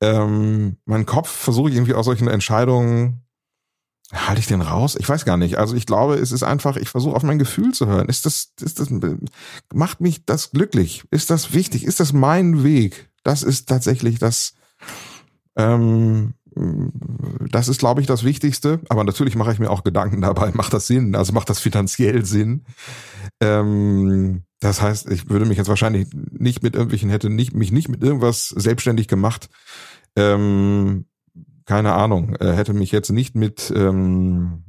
Ähm, 0.00 0.76
mein 0.84 1.06
Kopf 1.06 1.28
versuche 1.28 1.70
ich 1.70 1.76
irgendwie 1.76 1.94
aus 1.94 2.04
solchen 2.04 2.28
Entscheidungen 2.28 3.22
Halte 4.10 4.40
ich 4.40 4.46
den 4.46 4.62
raus? 4.62 4.96
Ich 4.98 5.06
weiß 5.06 5.26
gar 5.26 5.36
nicht. 5.36 5.58
Also 5.58 5.76
ich 5.76 5.84
glaube, 5.84 6.14
es 6.14 6.32
ist 6.32 6.42
einfach, 6.42 6.76
ich 6.76 6.88
versuche 6.88 7.14
auf 7.14 7.22
mein 7.22 7.38
Gefühl 7.38 7.74
zu 7.74 7.86
hören. 7.86 8.08
Ist 8.08 8.24
das, 8.24 8.52
ist 8.60 8.80
das, 8.80 8.88
macht 9.74 10.00
mich 10.00 10.24
das 10.24 10.50
glücklich? 10.50 11.04
Ist 11.10 11.28
das 11.28 11.52
wichtig? 11.52 11.84
Ist 11.84 12.00
das 12.00 12.14
mein 12.14 12.64
Weg? 12.64 13.10
Das 13.22 13.42
ist 13.42 13.68
tatsächlich 13.68 14.18
das, 14.18 14.54
ähm, 15.56 16.32
das 17.50 17.68
ist, 17.68 17.78
glaube 17.78 18.00
ich, 18.00 18.06
das 18.06 18.24
Wichtigste. 18.24 18.80
Aber 18.88 19.04
natürlich 19.04 19.36
mache 19.36 19.52
ich 19.52 19.58
mir 19.58 19.70
auch 19.70 19.84
Gedanken 19.84 20.20
dabei. 20.20 20.50
Macht 20.54 20.72
das 20.72 20.86
Sinn? 20.86 21.14
Also 21.14 21.32
macht 21.32 21.50
das 21.50 21.60
finanziell 21.60 22.24
Sinn? 22.24 22.64
Ähm, 23.40 24.42
das 24.60 24.82
heißt, 24.82 25.10
ich 25.10 25.30
würde 25.30 25.46
mich 25.46 25.58
jetzt 25.58 25.68
wahrscheinlich 25.68 26.08
nicht 26.12 26.62
mit 26.62 26.74
irgendwelchen, 26.74 27.10
hätte 27.10 27.30
nicht, 27.30 27.54
mich 27.54 27.70
nicht 27.70 27.88
mit 27.88 28.02
irgendwas 28.02 28.48
selbstständig 28.48 29.06
gemacht, 29.06 29.48
ähm, 30.16 31.06
keine 31.64 31.92
Ahnung, 31.92 32.34
äh, 32.36 32.52
hätte 32.52 32.72
mich 32.72 32.90
jetzt 32.90 33.10
nicht 33.10 33.36
mit, 33.36 33.72
ähm, 33.76 34.64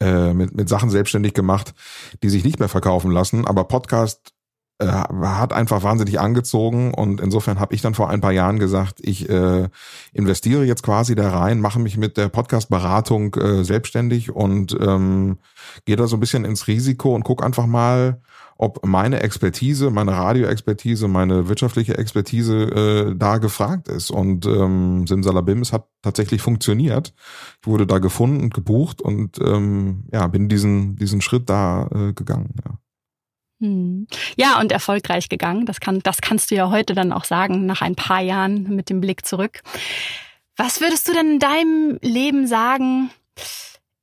äh, 0.00 0.32
mit, 0.32 0.54
mit 0.54 0.68
Sachen 0.68 0.90
selbstständig 0.90 1.34
gemacht, 1.34 1.74
die 2.22 2.28
sich 2.28 2.44
nicht 2.44 2.60
mehr 2.60 2.68
verkaufen 2.68 3.10
lassen. 3.10 3.46
Aber 3.46 3.64
Podcast 3.64 4.32
äh, 4.78 4.86
hat 4.86 5.52
einfach 5.52 5.82
wahnsinnig 5.82 6.20
angezogen 6.20 6.94
und 6.94 7.20
insofern 7.20 7.58
habe 7.58 7.74
ich 7.74 7.82
dann 7.82 7.94
vor 7.94 8.10
ein 8.10 8.20
paar 8.20 8.32
Jahren 8.32 8.58
gesagt, 8.58 9.00
ich 9.02 9.28
äh, 9.28 9.68
investiere 10.12 10.64
jetzt 10.64 10.82
quasi 10.82 11.14
da 11.14 11.30
rein, 11.30 11.60
mache 11.60 11.80
mich 11.80 11.96
mit 11.96 12.16
der 12.16 12.28
Podcast-Beratung 12.28 13.34
äh, 13.34 13.64
selbstständig 13.64 14.30
und 14.30 14.76
ähm, 14.80 15.38
gehe 15.84 15.96
da 15.96 16.06
so 16.06 16.16
ein 16.16 16.20
bisschen 16.20 16.44
ins 16.44 16.68
Risiko 16.68 17.14
und 17.14 17.24
guck 17.24 17.42
einfach 17.42 17.66
mal, 17.66 18.20
ob 18.56 18.84
meine 18.84 19.20
Expertise, 19.20 19.90
meine 19.90 20.12
Radioexpertise, 20.12 21.06
meine 21.06 21.48
wirtschaftliche 21.48 21.96
Expertise 21.96 22.64
äh, 22.64 23.14
da 23.16 23.38
gefragt 23.38 23.86
ist. 23.86 24.10
Und 24.10 24.46
ähm, 24.46 25.06
Simsalabim, 25.06 25.60
es 25.60 25.72
hat 25.72 25.86
tatsächlich 26.02 26.42
funktioniert. 26.42 27.14
Ich 27.62 27.68
wurde 27.68 27.86
da 27.86 27.98
gefunden 27.98 28.42
und 28.42 28.54
gebucht 28.54 29.00
und 29.00 29.38
ähm, 29.40 30.08
ja, 30.12 30.26
bin 30.26 30.48
diesen, 30.48 30.96
diesen 30.96 31.20
Schritt 31.20 31.48
da 31.48 31.88
äh, 31.94 32.12
gegangen. 32.12 32.54
Ja. 32.64 32.78
Hm. 33.60 34.06
Ja, 34.36 34.60
und 34.60 34.72
erfolgreich 34.72 35.28
gegangen. 35.28 35.66
Das, 35.66 35.80
kann, 35.80 36.00
das 36.00 36.20
kannst 36.20 36.50
du 36.50 36.54
ja 36.54 36.70
heute 36.70 36.94
dann 36.94 37.12
auch 37.12 37.24
sagen, 37.24 37.66
nach 37.66 37.82
ein 37.82 37.96
paar 37.96 38.20
Jahren 38.20 38.74
mit 38.74 38.90
dem 38.90 39.00
Blick 39.00 39.26
zurück. 39.26 39.62
Was 40.56 40.80
würdest 40.80 41.08
du 41.08 41.12
denn 41.12 41.32
in 41.32 41.38
deinem 41.38 41.98
Leben 42.02 42.46
sagen, 42.46 43.10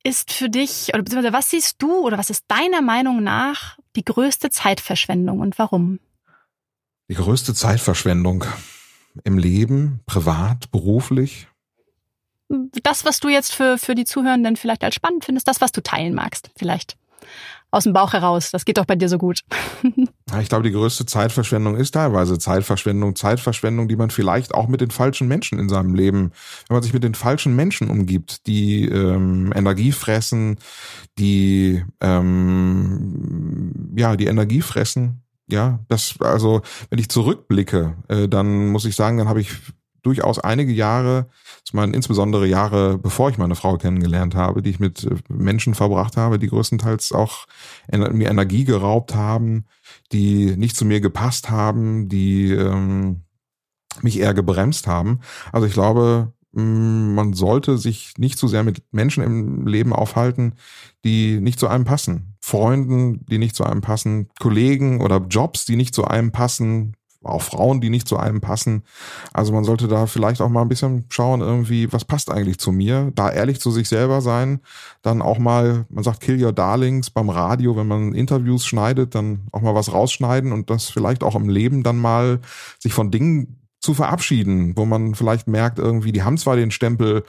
ist 0.04 0.32
für 0.32 0.50
dich, 0.50 0.90
oder 0.94 1.04
beziehungsweise 1.04 1.34
was 1.34 1.50
siehst 1.50 1.82
du 1.82 2.00
oder 2.00 2.18
was 2.18 2.30
ist 2.30 2.46
deiner 2.48 2.82
Meinung 2.82 3.24
nach 3.24 3.78
die 3.96 4.06
größte 4.06 4.50
Zeitverschwendung 4.50 5.40
und 5.40 5.58
warum? 5.58 6.00
Die 7.10 7.16
größte 7.16 7.54
Zeitverschwendung 7.54 8.46
im 9.24 9.38
Leben, 9.38 10.02
privat, 10.06 10.72
beruflich? 10.72 11.48
Das, 12.84 13.06
was 13.06 13.20
du 13.20 13.30
jetzt 13.30 13.54
für, 13.54 13.78
für 13.78 13.96
die 13.96 14.06
Zuhörenden 14.06 14.56
vielleicht 14.56 14.84
als 14.84 14.96
spannend 14.96 15.26
findest, 15.26 15.48
das, 15.48 15.62
was 15.62 15.72
du 15.72 15.82
teilen 15.82 16.14
magst, 16.14 16.52
vielleicht 16.56 16.96
aus 17.72 17.84
dem 17.84 17.94
Bauch 17.94 18.14
heraus. 18.14 18.52
Das 18.52 18.64
geht 18.64 18.78
doch 18.78 18.86
bei 18.86 18.96
dir 18.96 19.10
so 19.10 19.18
gut. 19.18 19.42
ich 20.42 20.50
glaube, 20.50 20.64
die 20.64 20.72
größte 20.72 21.06
Zeitverschwendung 21.06 21.76
ist 21.76 21.92
teilweise 21.92 22.40
Zeitverschwendung, 22.40 23.16
Zeitverschwendung, 23.16 23.88
die 23.88 23.98
man 23.98 24.10
vielleicht 24.10 24.54
auch 24.54 24.68
mit 24.68 24.82
den 24.82 24.92
falschen 24.92 25.28
Menschen 25.28 25.60
in 25.60 25.68
seinem 25.68 25.94
Leben, 25.94 26.32
wenn 26.68 26.76
man 26.76 26.84
sich 26.84 26.94
mit 26.94 27.04
den 27.04 27.16
falschen 27.16 27.56
Menschen 27.56 27.90
umgibt, 27.90 28.48
die 28.48 28.86
ähm, 28.86 29.52
Energie 29.54 29.92
fressen, 29.92 30.58
die 31.20 31.84
ähm, 32.00 33.94
ja 33.98 34.16
die 34.16 34.28
Energie 34.28 34.62
fressen. 34.62 35.22
Ja, 35.48 35.80
das 35.90 36.16
also, 36.22 36.62
wenn 36.90 36.98
ich 36.98 37.10
zurückblicke, 37.10 37.96
äh, 38.08 38.28
dann 38.28 38.70
muss 38.70 38.86
ich 38.86 38.96
sagen, 38.96 39.18
dann 39.18 39.28
habe 39.28 39.42
ich 39.42 39.52
durchaus 40.06 40.40
einige 40.40 40.72
Jahre, 40.72 41.28
ich 41.66 41.74
meine 41.74 41.96
insbesondere 41.96 42.46
Jahre, 42.46 43.00
bevor 43.00 43.30
ich 43.32 43.40
meine 43.40 43.56
Frau 43.56 43.78
kennengelernt 43.78 44.36
habe, 44.36 44.62
die 44.62 44.70
ich 44.70 44.80
mit 44.80 45.04
äh, 45.04 45.16
Menschen 45.28 45.74
verbracht 45.74 46.16
habe, 46.16 46.38
die 46.38 46.48
größtenteils 46.48 47.12
auch 47.12 47.48
mir 47.92 48.30
Energie 48.30 48.66
geraubt 48.66 49.16
haben, 49.16 49.66
die 50.12 50.56
nicht 50.58 50.76
zu 50.76 50.86
mir 50.86 51.02
gepasst 51.02 51.50
haben, 51.50 52.08
die 52.08 52.52
ähm, 52.52 53.24
mich 54.02 54.20
eher 54.20 54.34
gebremst 54.34 54.86
haben. 54.86 55.22
Also 55.52 55.66
ich 55.66 55.74
glaube, 55.74 56.34
mm, 56.52 57.16
man 57.16 57.34
sollte 57.34 57.80
sich 57.80 58.14
nicht 58.18 58.38
zu 58.38 58.48
sehr 58.48 58.64
mit 58.64 58.84
Menschen 58.92 59.24
im 59.24 59.66
Leben 59.66 59.92
aufhalten, 59.92 60.54
die 61.04 61.40
nicht 61.42 61.60
zu 61.60 61.68
einem 61.68 61.86
passen. 61.86 62.36
Freunden, 62.42 63.26
die 63.26 63.40
nicht 63.40 63.56
zu 63.56 63.64
einem 63.64 63.82
passen, 63.82 64.30
Kollegen 64.40 65.02
oder 65.02 65.18
Jobs, 65.18 65.66
die 65.66 65.76
nicht 65.76 65.96
zu 65.96 66.06
einem 66.06 66.32
passen, 66.32 66.96
auch 67.26 67.42
Frauen, 67.42 67.82
die 67.82 67.90
nicht 67.90 68.08
zu 68.08 68.18
einem 68.18 68.42
passen. 68.42 68.84
Also 69.34 69.54
man 69.54 69.64
sollte 69.64 69.88
da 69.88 70.06
vielleicht 70.06 70.42
auch 70.42 70.50
mal 70.50 70.62
ein 70.62 70.70
bisschen 70.70 71.06
schauen, 71.10 71.42
irgendwie, 71.42 71.92
was 71.92 72.06
passt 72.06 72.32
eigentlich 72.32 72.60
zu 72.60 72.72
mir? 72.72 73.12
Da 73.16 73.30
ehrlich 73.32 73.60
zu 73.60 73.72
sich 73.72 73.90
selber 73.90 74.22
sein, 74.22 74.62
dann 75.02 75.22
auch 75.22 75.38
mal, 75.38 75.86
man 75.90 76.04
sagt 76.04 76.22
Kill 76.22 76.44
Your 76.44 76.54
Darlings 76.54 77.10
beim 77.10 77.30
Radio, 77.30 77.76
wenn 77.76 77.88
man 77.88 78.14
Interviews 78.14 78.66
schneidet, 78.66 79.16
dann 79.16 79.48
auch 79.52 79.62
mal 79.62 79.76
was 79.76 79.92
rausschneiden 79.92 80.52
und 80.52 80.70
das 80.70 80.90
vielleicht 80.90 81.24
auch 81.24 81.36
im 81.36 81.50
Leben 81.50 81.84
dann 81.84 81.98
mal 81.98 82.40
sich 82.80 82.94
von 82.94 83.12
Dingen 83.12 83.60
zu 83.80 83.94
verabschieden, 83.94 84.76
wo 84.76 84.86
man 84.86 85.14
vielleicht 85.16 85.48
merkt, 85.48 85.80
irgendwie, 85.80 86.12
die 86.12 86.24
haben 86.24 86.38
zwar 86.38 86.56
den 86.56 86.72
Stempel 86.72 87.24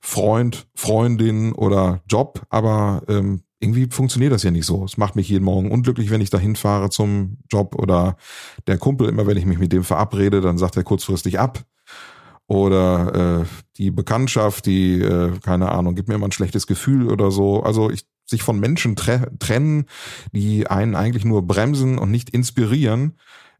Freund, 0.00 0.68
Freundin 0.74 1.52
oder 1.52 2.00
Job, 2.08 2.42
aber 2.50 3.02
ähm, 3.08 3.42
irgendwie 3.60 3.88
funktioniert 3.90 4.32
das 4.32 4.42
ja 4.42 4.50
nicht 4.50 4.66
so. 4.66 4.84
Es 4.84 4.96
macht 4.96 5.16
mich 5.16 5.28
jeden 5.28 5.44
Morgen 5.44 5.70
unglücklich, 5.70 6.10
wenn 6.10 6.20
ich 6.20 6.30
dahin 6.30 6.56
fahre 6.56 6.90
zum 6.90 7.38
Job 7.50 7.74
oder 7.74 8.16
der 8.66 8.78
Kumpel 8.78 9.08
immer, 9.08 9.26
wenn 9.26 9.36
ich 9.36 9.46
mich 9.46 9.58
mit 9.58 9.72
dem 9.72 9.84
verabrede, 9.84 10.40
dann 10.40 10.58
sagt 10.58 10.76
er 10.76 10.84
kurzfristig 10.84 11.38
ab. 11.38 11.64
Oder 12.46 13.42
äh, 13.42 13.46
die 13.76 13.90
Bekanntschaft, 13.90 14.66
die, 14.66 15.00
äh, 15.02 15.38
keine 15.40 15.70
Ahnung, 15.70 15.94
gibt 15.94 16.08
mir 16.08 16.14
immer 16.14 16.28
ein 16.28 16.32
schlechtes 16.32 16.66
Gefühl 16.66 17.10
oder 17.10 17.30
so. 17.30 17.62
Also 17.62 17.90
ich 17.90 18.06
sich 18.24 18.42
von 18.42 18.60
Menschen 18.60 18.94
tre 18.94 19.30
trennen, 19.38 19.86
die 20.32 20.66
einen 20.66 20.94
eigentlich 20.94 21.24
nur 21.24 21.46
bremsen 21.46 21.98
und 21.98 22.10
nicht 22.10 22.30
inspirieren, 22.30 23.14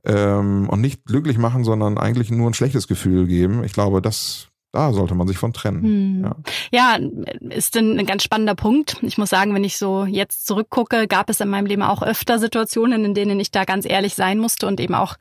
ähm, 0.05 0.69
und 0.69 0.81
nicht 0.81 1.05
glücklich 1.05 1.39
machen, 1.39 1.65
sondern 1.65 1.99
eigentlich 1.99 2.31
nur 2.31 2.49
ein 2.49 2.55
schlechtes 2.55 2.89
Gefühl 2.89 3.27
geben. 3.27 3.65
Ich 3.65 3.73
glaube, 3.73 4.03
das 4.03 4.49
da 4.79 4.93
sollte 4.93 5.15
man 5.17 5.27
sich 5.27 5.39
von 5.39 5.53
trennen. 5.53 5.83
Hm. 5.83 6.25
Ja. 6.71 6.97
ja, 6.99 7.09
ist 7.51 7.77
ein 7.77 8.07
ganz 8.07 8.23
spannender 8.23 8.55
Punkt. 8.55 8.97
Ich 9.03 9.19
muss 9.19 9.31
sagen, 9.31 9.53
wenn 9.55 9.65
ich 9.65 9.77
so 9.77 10.05
jetzt 10.05 10.47
zurückgucke, 10.47 11.09
gab 11.09 11.31
es 11.31 11.41
in 11.41 11.49
meinem 11.49 11.67
Leben 11.67 11.83
auch 11.83 12.03
öfter 12.03 12.39
Situationen, 12.39 13.05
in 13.05 13.15
denen 13.15 13.41
ich 13.41 13.51
da 13.51 13.65
ganz 13.65 13.85
ehrlich 13.85 14.15
sein 14.15 14.39
musste 14.39 14.69
und 14.69 14.79
eben 14.79 14.95
auch, 14.95 15.17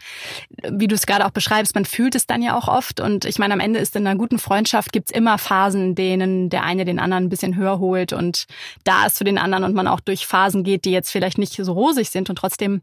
wie 0.69 0.87
du 0.87 0.93
es 0.93 1.07
gerade 1.07 1.25
auch 1.25 1.31
beschreibst, 1.31 1.73
man 1.73 1.85
fühlt 1.85 2.13
es 2.13 2.27
dann 2.27 2.43
ja 2.43 2.55
auch 2.55 2.67
oft. 2.67 2.99
Und 2.99 3.25
ich 3.25 3.39
meine, 3.39 3.53
am 3.53 3.59
Ende 3.59 3.79
ist 3.79 3.95
in 3.95 4.05
einer 4.05 4.17
guten 4.17 4.37
Freundschaft 4.37 4.91
gibt's 4.91 5.11
immer 5.11 5.39
Phasen, 5.39 5.81
in 5.81 5.95
denen 5.95 6.49
der 6.49 6.63
eine 6.63 6.85
den 6.85 6.99
anderen 6.99 7.25
ein 7.25 7.29
bisschen 7.29 7.55
höher 7.55 7.79
holt 7.79 8.13
und 8.13 8.45
da 8.83 9.07
ist 9.07 9.17
für 9.17 9.23
den 9.23 9.39
anderen 9.39 9.63
und 9.63 9.73
man 9.73 9.87
auch 9.87 10.01
durch 10.01 10.27
Phasen 10.27 10.63
geht, 10.63 10.85
die 10.85 10.91
jetzt 10.91 11.11
vielleicht 11.11 11.39
nicht 11.39 11.53
so 11.53 11.73
rosig 11.73 12.09
sind 12.09 12.29
und 12.29 12.35
trotzdem 12.35 12.81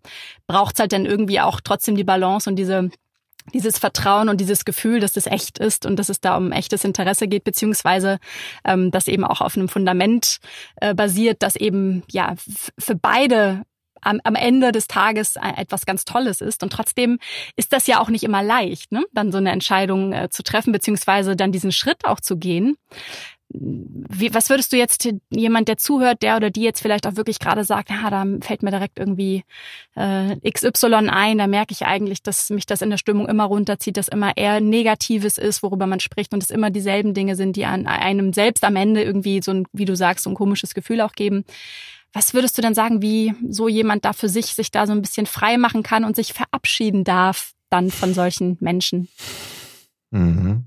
braucht's 0.49 0.81
halt 0.81 0.93
dann 0.93 1.07
irgendwie 1.07 1.41
auch 1.41 1.61
trotzdem 1.63 1.95
die 1.95 2.05
Balance 2.05 2.51
und 2.51 2.57
diese 2.57 2.91
dieses 3.53 3.79
Vertrauen 3.79 4.29
und 4.29 4.41
dieses 4.41 4.65
Gefühl, 4.65 5.01
dass 5.01 5.13
das 5.13 5.27
echt 5.27 5.59
ist 5.59 5.87
und 5.87 5.99
dass 5.99 6.09
es 6.09 6.21
da 6.21 6.37
um 6.37 6.53
echtes 6.53 6.85
Interesse 6.85 7.29
geht, 7.29 7.45
beziehungsweise 7.45 8.19
ähm, 8.65 8.91
das 8.91 9.09
eben 9.09 9.25
auch 9.25 9.41
auf 9.41 9.57
einem 9.57 9.69
Fundament 9.69 10.39
äh, 10.77 10.95
basiert, 10.95 11.43
das 11.43 11.57
eben 11.57 12.03
ja 12.11 12.35
für 12.79 12.95
beide 12.95 13.63
am, 14.05 14.21
am 14.25 14.35
Ende 14.35 14.73
des 14.73 14.87
Tages 14.87 15.37
e-, 15.37 15.61
etwas 15.61 15.87
ganz 15.87 16.05
Tolles 16.05 16.41
ist. 16.41 16.63
Und 16.63 16.73
trotzdem 16.73 17.19
ist 17.57 17.73
das 17.73 17.87
ja 17.87 18.01
auch 18.01 18.09
nicht 18.09 18.23
immer 18.23 18.43
leicht, 18.43 18.93
ne? 18.93 19.05
dann 19.13 19.33
so 19.33 19.39
eine 19.39 19.51
Entscheidung 19.51 20.13
äh, 20.13 20.29
zu 20.31 20.43
treffen, 20.43 20.73
beziehungsweise 20.73 21.37
dann 21.37 21.53
diesen 21.53 21.73
Schritt 21.73 22.05
auch 22.05 22.21
zu 22.21 22.37
gehen. 22.37 22.77
Wie, 23.57 24.35
was 24.35 24.51
würdest 24.51 24.73
du 24.73 24.77
jetzt 24.77 25.09
jemand, 25.31 25.69
der 25.69 25.77
zuhört, 25.77 26.23
der 26.23 26.37
oder 26.37 26.51
die 26.51 26.63
jetzt 26.63 26.81
vielleicht 26.81 27.07
auch 27.07 27.15
wirklich 27.15 27.39
gerade 27.39 27.63
sagt, 27.63 27.89
ja, 27.91 28.11
da 28.11 28.25
fällt 28.41 28.65
mir 28.65 28.73
direkt 28.73 28.99
irgendwie 28.99 29.45
äh, 29.95 30.37
XY 30.51 31.09
ein, 31.09 31.39
da 31.39 31.47
merke 31.47 31.73
ich 31.73 31.87
eigentlich, 31.87 32.21
dass 32.23 32.51
mich 32.51 32.67
das 32.67 32.83
in 32.83 32.91
der 32.91 32.97
Stimmung 32.97 33.29
immer 33.29 33.45
runterzieht, 33.45 33.97
dass 33.97 34.09
immer 34.09 34.37
eher 34.37 34.61
Negatives 34.61 35.39
ist, 35.39 35.63
worüber 35.63 35.87
man 35.87 36.01
spricht 36.01 36.35
und 36.35 36.43
es 36.43 36.51
immer 36.51 36.71
dieselben 36.71 37.15
Dinge 37.15 37.37
sind, 37.37 37.55
die 37.55 37.65
an 37.65 37.87
einem 37.87 38.33
selbst 38.33 38.65
am 38.65 38.75
Ende 38.75 39.05
irgendwie 39.05 39.41
so 39.41 39.53
ein, 39.53 39.67
wie 39.73 39.85
du 39.85 39.95
sagst, 39.95 40.25
so 40.25 40.31
ein 40.31 40.37
komisches 40.37 40.75
Gefühl 40.75 41.01
auch 41.01 41.13
geben. 41.13 41.45
Was 42.13 42.35
würdest 42.35 42.59
du 42.59 42.63
denn 42.63 42.75
sagen, 42.75 43.03
wie 43.03 43.35
so 43.49 43.69
jemand 43.69 44.05
da 44.05 44.13
für 44.13 44.29
sich 44.29 44.47
sich 44.47 44.73
da 44.73 44.87
so 44.87 44.93
ein 44.93 45.03
bisschen 45.03 45.27
frei 45.27 45.59
machen 45.59 45.85
kann 45.85 46.05
und 46.05 46.17
sich 46.17 46.33
verabschieden 46.33 47.05
darf 47.05 47.53
dann 47.71 47.91
von 47.91 48.15
solchen 48.15 48.57
Menschen? 48.61 49.09
Mhm. 50.11 50.65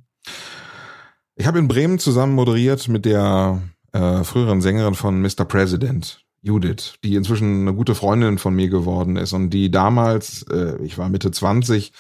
Ich 1.40 1.46
habe 1.46 1.60
in 1.60 1.68
Bremen 1.68 2.00
zusammen 2.00 2.34
moderiert 2.34 2.88
mit 2.88 3.06
der 3.06 3.62
äh, 3.92 4.24
früheren 4.24 4.60
Sängerin 4.60 4.96
von 4.96 5.22
Mr. 5.22 5.46
President, 5.48 6.26
Judith, 6.42 6.96
die 7.04 7.14
inzwischen 7.14 7.62
eine 7.62 7.76
gute 7.76 7.94
Freundin 7.94 8.40
von 8.40 8.56
mir 8.56 8.70
geworden 8.70 9.18
ist 9.18 9.34
und 9.34 9.52
die 9.52 9.70
damals, 9.70 10.48
äh, 10.52 10.82
ich 10.82 10.98
war 10.98 11.10
Mitte 11.10 11.30
20 11.30 11.94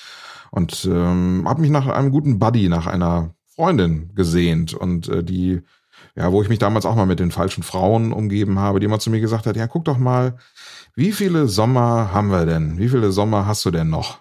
und 0.50 0.90
ähm, 0.92 1.44
habe 1.48 1.62
mich 1.62 1.70
nach 1.70 1.86
einem 1.86 2.10
guten 2.10 2.40
Buddy, 2.40 2.68
nach 2.68 2.88
einer 2.88 3.36
Freundin 3.46 4.12
gesehnt 4.16 4.74
und 4.74 5.08
äh, 5.08 5.24
die, 5.24 5.62
ja, 6.16 6.32
wo 6.32 6.42
ich 6.42 6.50
mich 6.50 6.58
damals 6.58 6.88
auch 6.88 6.96
mal 6.96 7.06
mit 7.06 7.20
den 7.20 7.30
falschen 7.30 7.62
Frauen 7.62 8.14
umgeben 8.14 8.58
habe, 8.58 8.80
die 8.80 8.88
immer 8.88 9.00
zu 9.00 9.12
mir 9.12 9.20
gesagt 9.22 9.46
hat, 9.46 9.56
ja, 9.56 9.68
guck 9.68 9.86
doch 9.86 10.00
mal, 10.00 10.38
wie 10.96 11.12
viele 11.12 11.48
Sommer 11.48 12.12
haben 12.12 12.32
wir 12.32 12.48
denn? 12.48 12.80
Wie 12.80 12.90
viele 12.90 13.12
Sommer 13.12 13.46
hast 13.46 13.64
du 13.66 13.70
denn 13.70 13.92
noch? 13.92 14.18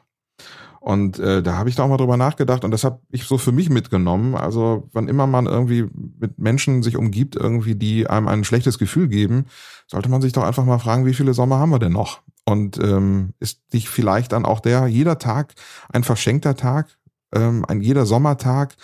Und 0.86 1.18
äh, 1.18 1.42
da 1.42 1.56
habe 1.56 1.68
ich 1.68 1.74
da 1.74 1.82
auch 1.82 1.88
mal 1.88 1.96
drüber 1.96 2.16
nachgedacht 2.16 2.64
und 2.64 2.70
das 2.70 2.84
habe 2.84 3.00
ich 3.10 3.24
so 3.24 3.38
für 3.38 3.50
mich 3.50 3.70
mitgenommen. 3.70 4.36
Also 4.36 4.88
wann 4.92 5.08
immer 5.08 5.26
man 5.26 5.46
irgendwie 5.46 5.84
mit 6.20 6.38
Menschen 6.38 6.84
sich 6.84 6.96
umgibt, 6.96 7.34
irgendwie, 7.34 7.74
die 7.74 8.06
einem 8.06 8.28
ein 8.28 8.44
schlechtes 8.44 8.78
Gefühl 8.78 9.08
geben, 9.08 9.46
sollte 9.88 10.08
man 10.08 10.22
sich 10.22 10.32
doch 10.32 10.44
einfach 10.44 10.64
mal 10.64 10.78
fragen, 10.78 11.04
wie 11.04 11.14
viele 11.14 11.34
Sommer 11.34 11.58
haben 11.58 11.70
wir 11.70 11.80
denn 11.80 11.90
noch? 11.90 12.20
Und 12.44 12.78
ähm, 12.78 13.30
ist 13.40 13.62
nicht 13.72 13.88
vielleicht 13.88 14.30
dann 14.30 14.44
auch 14.44 14.60
der, 14.60 14.86
jeder 14.86 15.18
Tag 15.18 15.54
ein 15.92 16.04
verschenkter 16.04 16.54
Tag, 16.54 16.86
ähm, 17.34 17.64
ein 17.66 17.80
jeder 17.80 18.06
Sommertag, 18.06 18.76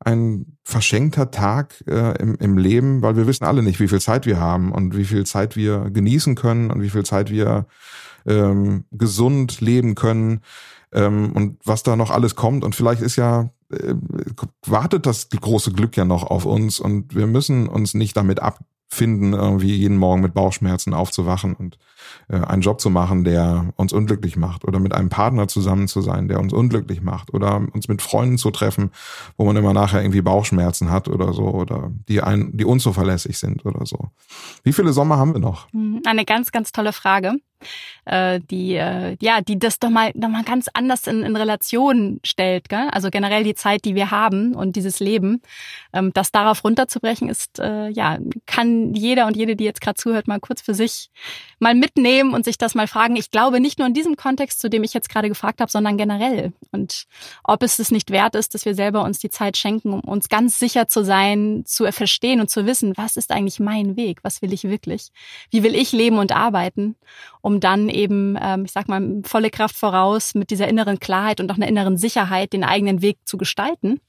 ein 0.00 0.56
verschenkter 0.64 1.30
Tag 1.30 1.84
äh, 1.86 2.16
im, 2.18 2.36
im 2.36 2.56
Leben, 2.56 3.02
weil 3.02 3.16
wir 3.16 3.26
wissen 3.26 3.44
alle 3.44 3.62
nicht, 3.62 3.78
wie 3.78 3.88
viel 3.88 4.00
Zeit 4.00 4.24
wir 4.24 4.40
haben 4.40 4.72
und 4.72 4.96
wie 4.96 5.04
viel 5.04 5.26
Zeit 5.26 5.54
wir 5.54 5.90
genießen 5.90 6.34
können 6.34 6.70
und 6.70 6.80
wie 6.80 6.88
viel 6.88 7.04
Zeit 7.04 7.30
wir 7.30 7.66
ähm, 8.24 8.86
gesund 8.90 9.60
leben 9.60 9.94
können 9.94 10.40
ähm, 10.96 11.32
und 11.32 11.58
was 11.64 11.82
da 11.82 11.94
noch 11.94 12.10
alles 12.10 12.34
kommt. 12.34 12.64
Und 12.64 12.74
vielleicht 12.74 13.02
ist 13.02 13.16
ja, 13.16 13.50
äh, 13.70 13.94
wartet 14.66 15.06
das 15.06 15.28
große 15.28 15.72
Glück 15.72 15.96
ja 15.96 16.04
noch 16.04 16.24
auf 16.24 16.46
uns 16.46 16.80
und 16.80 17.14
wir 17.14 17.26
müssen 17.26 17.68
uns 17.68 17.94
nicht 17.94 18.16
damit 18.16 18.40
abfinden, 18.40 19.34
irgendwie 19.34 19.76
jeden 19.76 19.98
Morgen 19.98 20.22
mit 20.22 20.34
Bauchschmerzen 20.34 20.94
aufzuwachen 20.94 21.54
und 21.54 21.78
äh, 22.28 22.36
einen 22.36 22.62
Job 22.62 22.80
zu 22.80 22.88
machen, 22.88 23.24
der 23.24 23.74
uns 23.76 23.92
unglücklich 23.92 24.36
macht 24.36 24.64
oder 24.64 24.78
mit 24.78 24.94
einem 24.94 25.10
Partner 25.10 25.48
zusammen 25.48 25.86
zu 25.86 26.00
sein, 26.00 26.28
der 26.28 26.40
uns 26.40 26.54
unglücklich 26.54 27.02
macht 27.02 27.34
oder 27.34 27.56
uns 27.72 27.88
mit 27.88 28.00
Freunden 28.00 28.38
zu 28.38 28.50
treffen, 28.50 28.90
wo 29.36 29.44
man 29.44 29.56
immer 29.56 29.74
nachher 29.74 30.00
irgendwie 30.02 30.22
Bauchschmerzen 30.22 30.90
hat 30.90 31.08
oder 31.08 31.34
so 31.34 31.44
oder 31.48 31.90
die 32.08 32.22
ein, 32.22 32.56
die 32.56 32.64
unzuverlässig 32.64 33.38
sind 33.38 33.66
oder 33.66 33.84
so. 33.84 34.10
Wie 34.62 34.72
viele 34.72 34.94
Sommer 34.94 35.18
haben 35.18 35.34
wir 35.34 35.40
noch? 35.40 35.70
Hm, 35.72 36.00
eine 36.06 36.24
ganz, 36.24 36.52
ganz 36.52 36.72
tolle 36.72 36.94
Frage 36.94 37.34
äh, 38.04 38.40
die 38.50 38.74
äh, 38.74 39.16
ja 39.20 39.40
die 39.40 39.58
das 39.58 39.78
doch 39.78 39.90
mal 39.90 40.12
noch 40.14 40.28
mal 40.28 40.44
ganz 40.44 40.68
anders 40.72 41.06
in, 41.06 41.22
in 41.22 41.36
Relation 41.36 42.20
stellt 42.24 42.68
gell? 42.68 42.88
also 42.90 43.10
generell 43.10 43.44
die 43.44 43.54
Zeit 43.54 43.84
die 43.84 43.94
wir 43.94 44.10
haben 44.10 44.54
und 44.54 44.76
dieses 44.76 45.00
Leben. 45.00 45.42
Ähm, 45.92 46.12
das 46.14 46.32
darauf 46.32 46.64
runterzubrechen 46.64 47.28
ist 47.28 47.58
äh, 47.58 47.88
ja 47.88 48.18
kann 48.46 48.94
jeder 48.94 49.26
und 49.26 49.36
jede 49.36 49.56
die 49.56 49.64
jetzt 49.64 49.80
gerade 49.80 49.96
zuhört 49.96 50.28
mal 50.28 50.40
kurz 50.40 50.62
für 50.62 50.74
sich 50.74 51.10
mal 51.58 51.74
mitnehmen 51.74 52.34
und 52.34 52.44
sich 52.44 52.58
das 52.58 52.74
mal 52.74 52.86
fragen. 52.86 53.16
Ich 53.16 53.30
glaube 53.30 53.60
nicht 53.60 53.78
nur 53.78 53.88
in 53.88 53.94
diesem 53.94 54.16
Kontext 54.16 54.60
zu 54.60 54.70
dem 54.70 54.84
ich 54.84 54.94
jetzt 54.94 55.08
gerade 55.08 55.28
gefragt 55.28 55.60
habe 55.60 55.70
sondern 55.70 55.96
generell. 55.96 56.52
Und 56.72 57.04
ob 57.44 57.62
es 57.62 57.78
es 57.78 57.90
nicht 57.90 58.10
wert 58.10 58.34
ist 58.34 58.54
dass 58.54 58.64
wir 58.64 58.74
selber 58.74 59.04
uns 59.04 59.18
die 59.18 59.30
Zeit 59.30 59.56
schenken 59.56 59.92
um 59.92 60.00
uns 60.00 60.28
ganz 60.28 60.58
sicher 60.58 60.88
zu 60.88 61.04
sein 61.04 61.64
zu 61.66 61.90
verstehen 61.92 62.40
und 62.40 62.50
zu 62.50 62.66
wissen 62.66 62.96
was 62.96 63.16
ist 63.16 63.32
eigentlich 63.32 63.60
mein 63.60 63.96
Weg? 63.96 64.20
Was 64.22 64.42
will 64.42 64.52
ich 64.52 64.64
wirklich? 64.64 65.10
Wie 65.50 65.62
will 65.62 65.74
ich 65.74 65.92
leben 65.92 66.18
und 66.18 66.32
arbeiten 66.32 66.96
um 67.46 67.60
dann 67.60 67.88
eben, 67.88 68.36
ähm, 68.42 68.64
ich 68.64 68.72
sag 68.72 68.88
mal, 68.88 69.20
volle 69.22 69.50
Kraft 69.50 69.76
voraus 69.76 70.34
mit 70.34 70.50
dieser 70.50 70.66
inneren 70.66 70.98
Klarheit 70.98 71.38
und 71.38 71.48
auch 71.52 71.54
einer 71.54 71.68
inneren 71.68 71.96
Sicherheit 71.96 72.52
den 72.52 72.64
eigenen 72.64 73.02
Weg 73.02 73.18
zu 73.24 73.36
gestalten. 73.36 74.00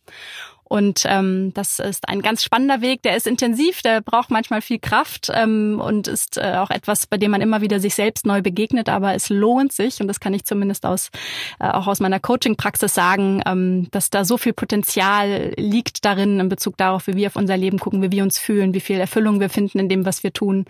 Und 0.69 1.03
ähm, 1.05 1.53
das 1.53 1.79
ist 1.79 2.09
ein 2.09 2.21
ganz 2.21 2.43
spannender 2.43 2.81
Weg, 2.81 3.01
der 3.03 3.15
ist 3.15 3.25
intensiv, 3.25 3.81
der 3.81 4.01
braucht 4.01 4.29
manchmal 4.29 4.61
viel 4.61 4.79
Kraft 4.79 5.31
ähm, 5.33 5.81
und 5.81 6.07
ist 6.07 6.37
äh, 6.37 6.55
auch 6.57 6.69
etwas, 6.69 7.07
bei 7.07 7.17
dem 7.17 7.31
man 7.31 7.41
immer 7.41 7.61
wieder 7.61 7.79
sich 7.79 7.95
selbst 7.95 8.25
neu 8.25 8.41
begegnet, 8.41 8.89
aber 8.89 9.13
es 9.13 9.29
lohnt 9.29 9.71
sich 9.71 10.01
und 10.01 10.07
das 10.07 10.19
kann 10.19 10.33
ich 10.33 10.43
zumindest 10.43 10.85
aus 10.85 11.09
äh, 11.59 11.69
auch 11.69 11.87
aus 11.87 12.01
meiner 12.01 12.19
Coaching-Praxis 12.19 12.93
sagen, 12.93 13.41
ähm, 13.45 13.87
dass 13.91 14.09
da 14.09 14.25
so 14.25 14.37
viel 14.37 14.53
Potenzial 14.53 15.53
liegt 15.57 16.03
darin 16.03 16.39
in 16.39 16.49
Bezug 16.49 16.75
darauf, 16.75 17.07
wie 17.07 17.15
wir 17.15 17.27
auf 17.27 17.37
unser 17.37 17.55
Leben 17.55 17.79
gucken, 17.79 18.01
wie 18.01 18.11
wir 18.11 18.23
uns 18.23 18.37
fühlen, 18.37 18.73
wie 18.73 18.81
viel 18.81 18.99
Erfüllung 18.99 19.39
wir 19.39 19.49
finden 19.49 19.79
in 19.79 19.89
dem, 19.89 20.05
was 20.05 20.23
wir 20.23 20.33
tun. 20.33 20.65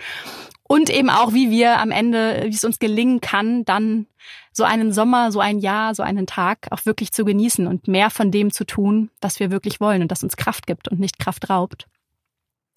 Und 0.63 0.89
eben 0.89 1.09
auch, 1.09 1.33
wie 1.33 1.49
wir 1.49 1.79
am 1.79 1.91
Ende, 1.91 2.43
wie 2.45 2.53
es 2.53 2.65
uns 2.65 2.77
gelingen 2.77 3.21
kann, 3.21 3.63
dann 3.63 4.05
so 4.51 4.63
einen 4.63 4.91
Sommer, 4.91 5.31
so 5.31 5.39
ein 5.39 5.59
Jahr, 5.59 5.95
so 5.95 6.03
einen 6.03 6.27
Tag 6.27 6.67
auch 6.71 6.85
wirklich 6.85 7.11
zu 7.11 7.25
genießen 7.25 7.67
und 7.67 7.87
mehr 7.87 8.09
von 8.09 8.31
dem 8.31 8.51
zu 8.51 8.65
tun, 8.65 9.09
was 9.21 9.39
wir 9.39 9.51
wirklich 9.51 9.79
wollen 9.79 10.01
und 10.01 10.11
das 10.11 10.23
uns 10.23 10.37
Kraft 10.37 10.67
gibt 10.67 10.87
und 10.87 10.99
nicht 10.99 11.19
Kraft 11.19 11.49
raubt. 11.49 11.87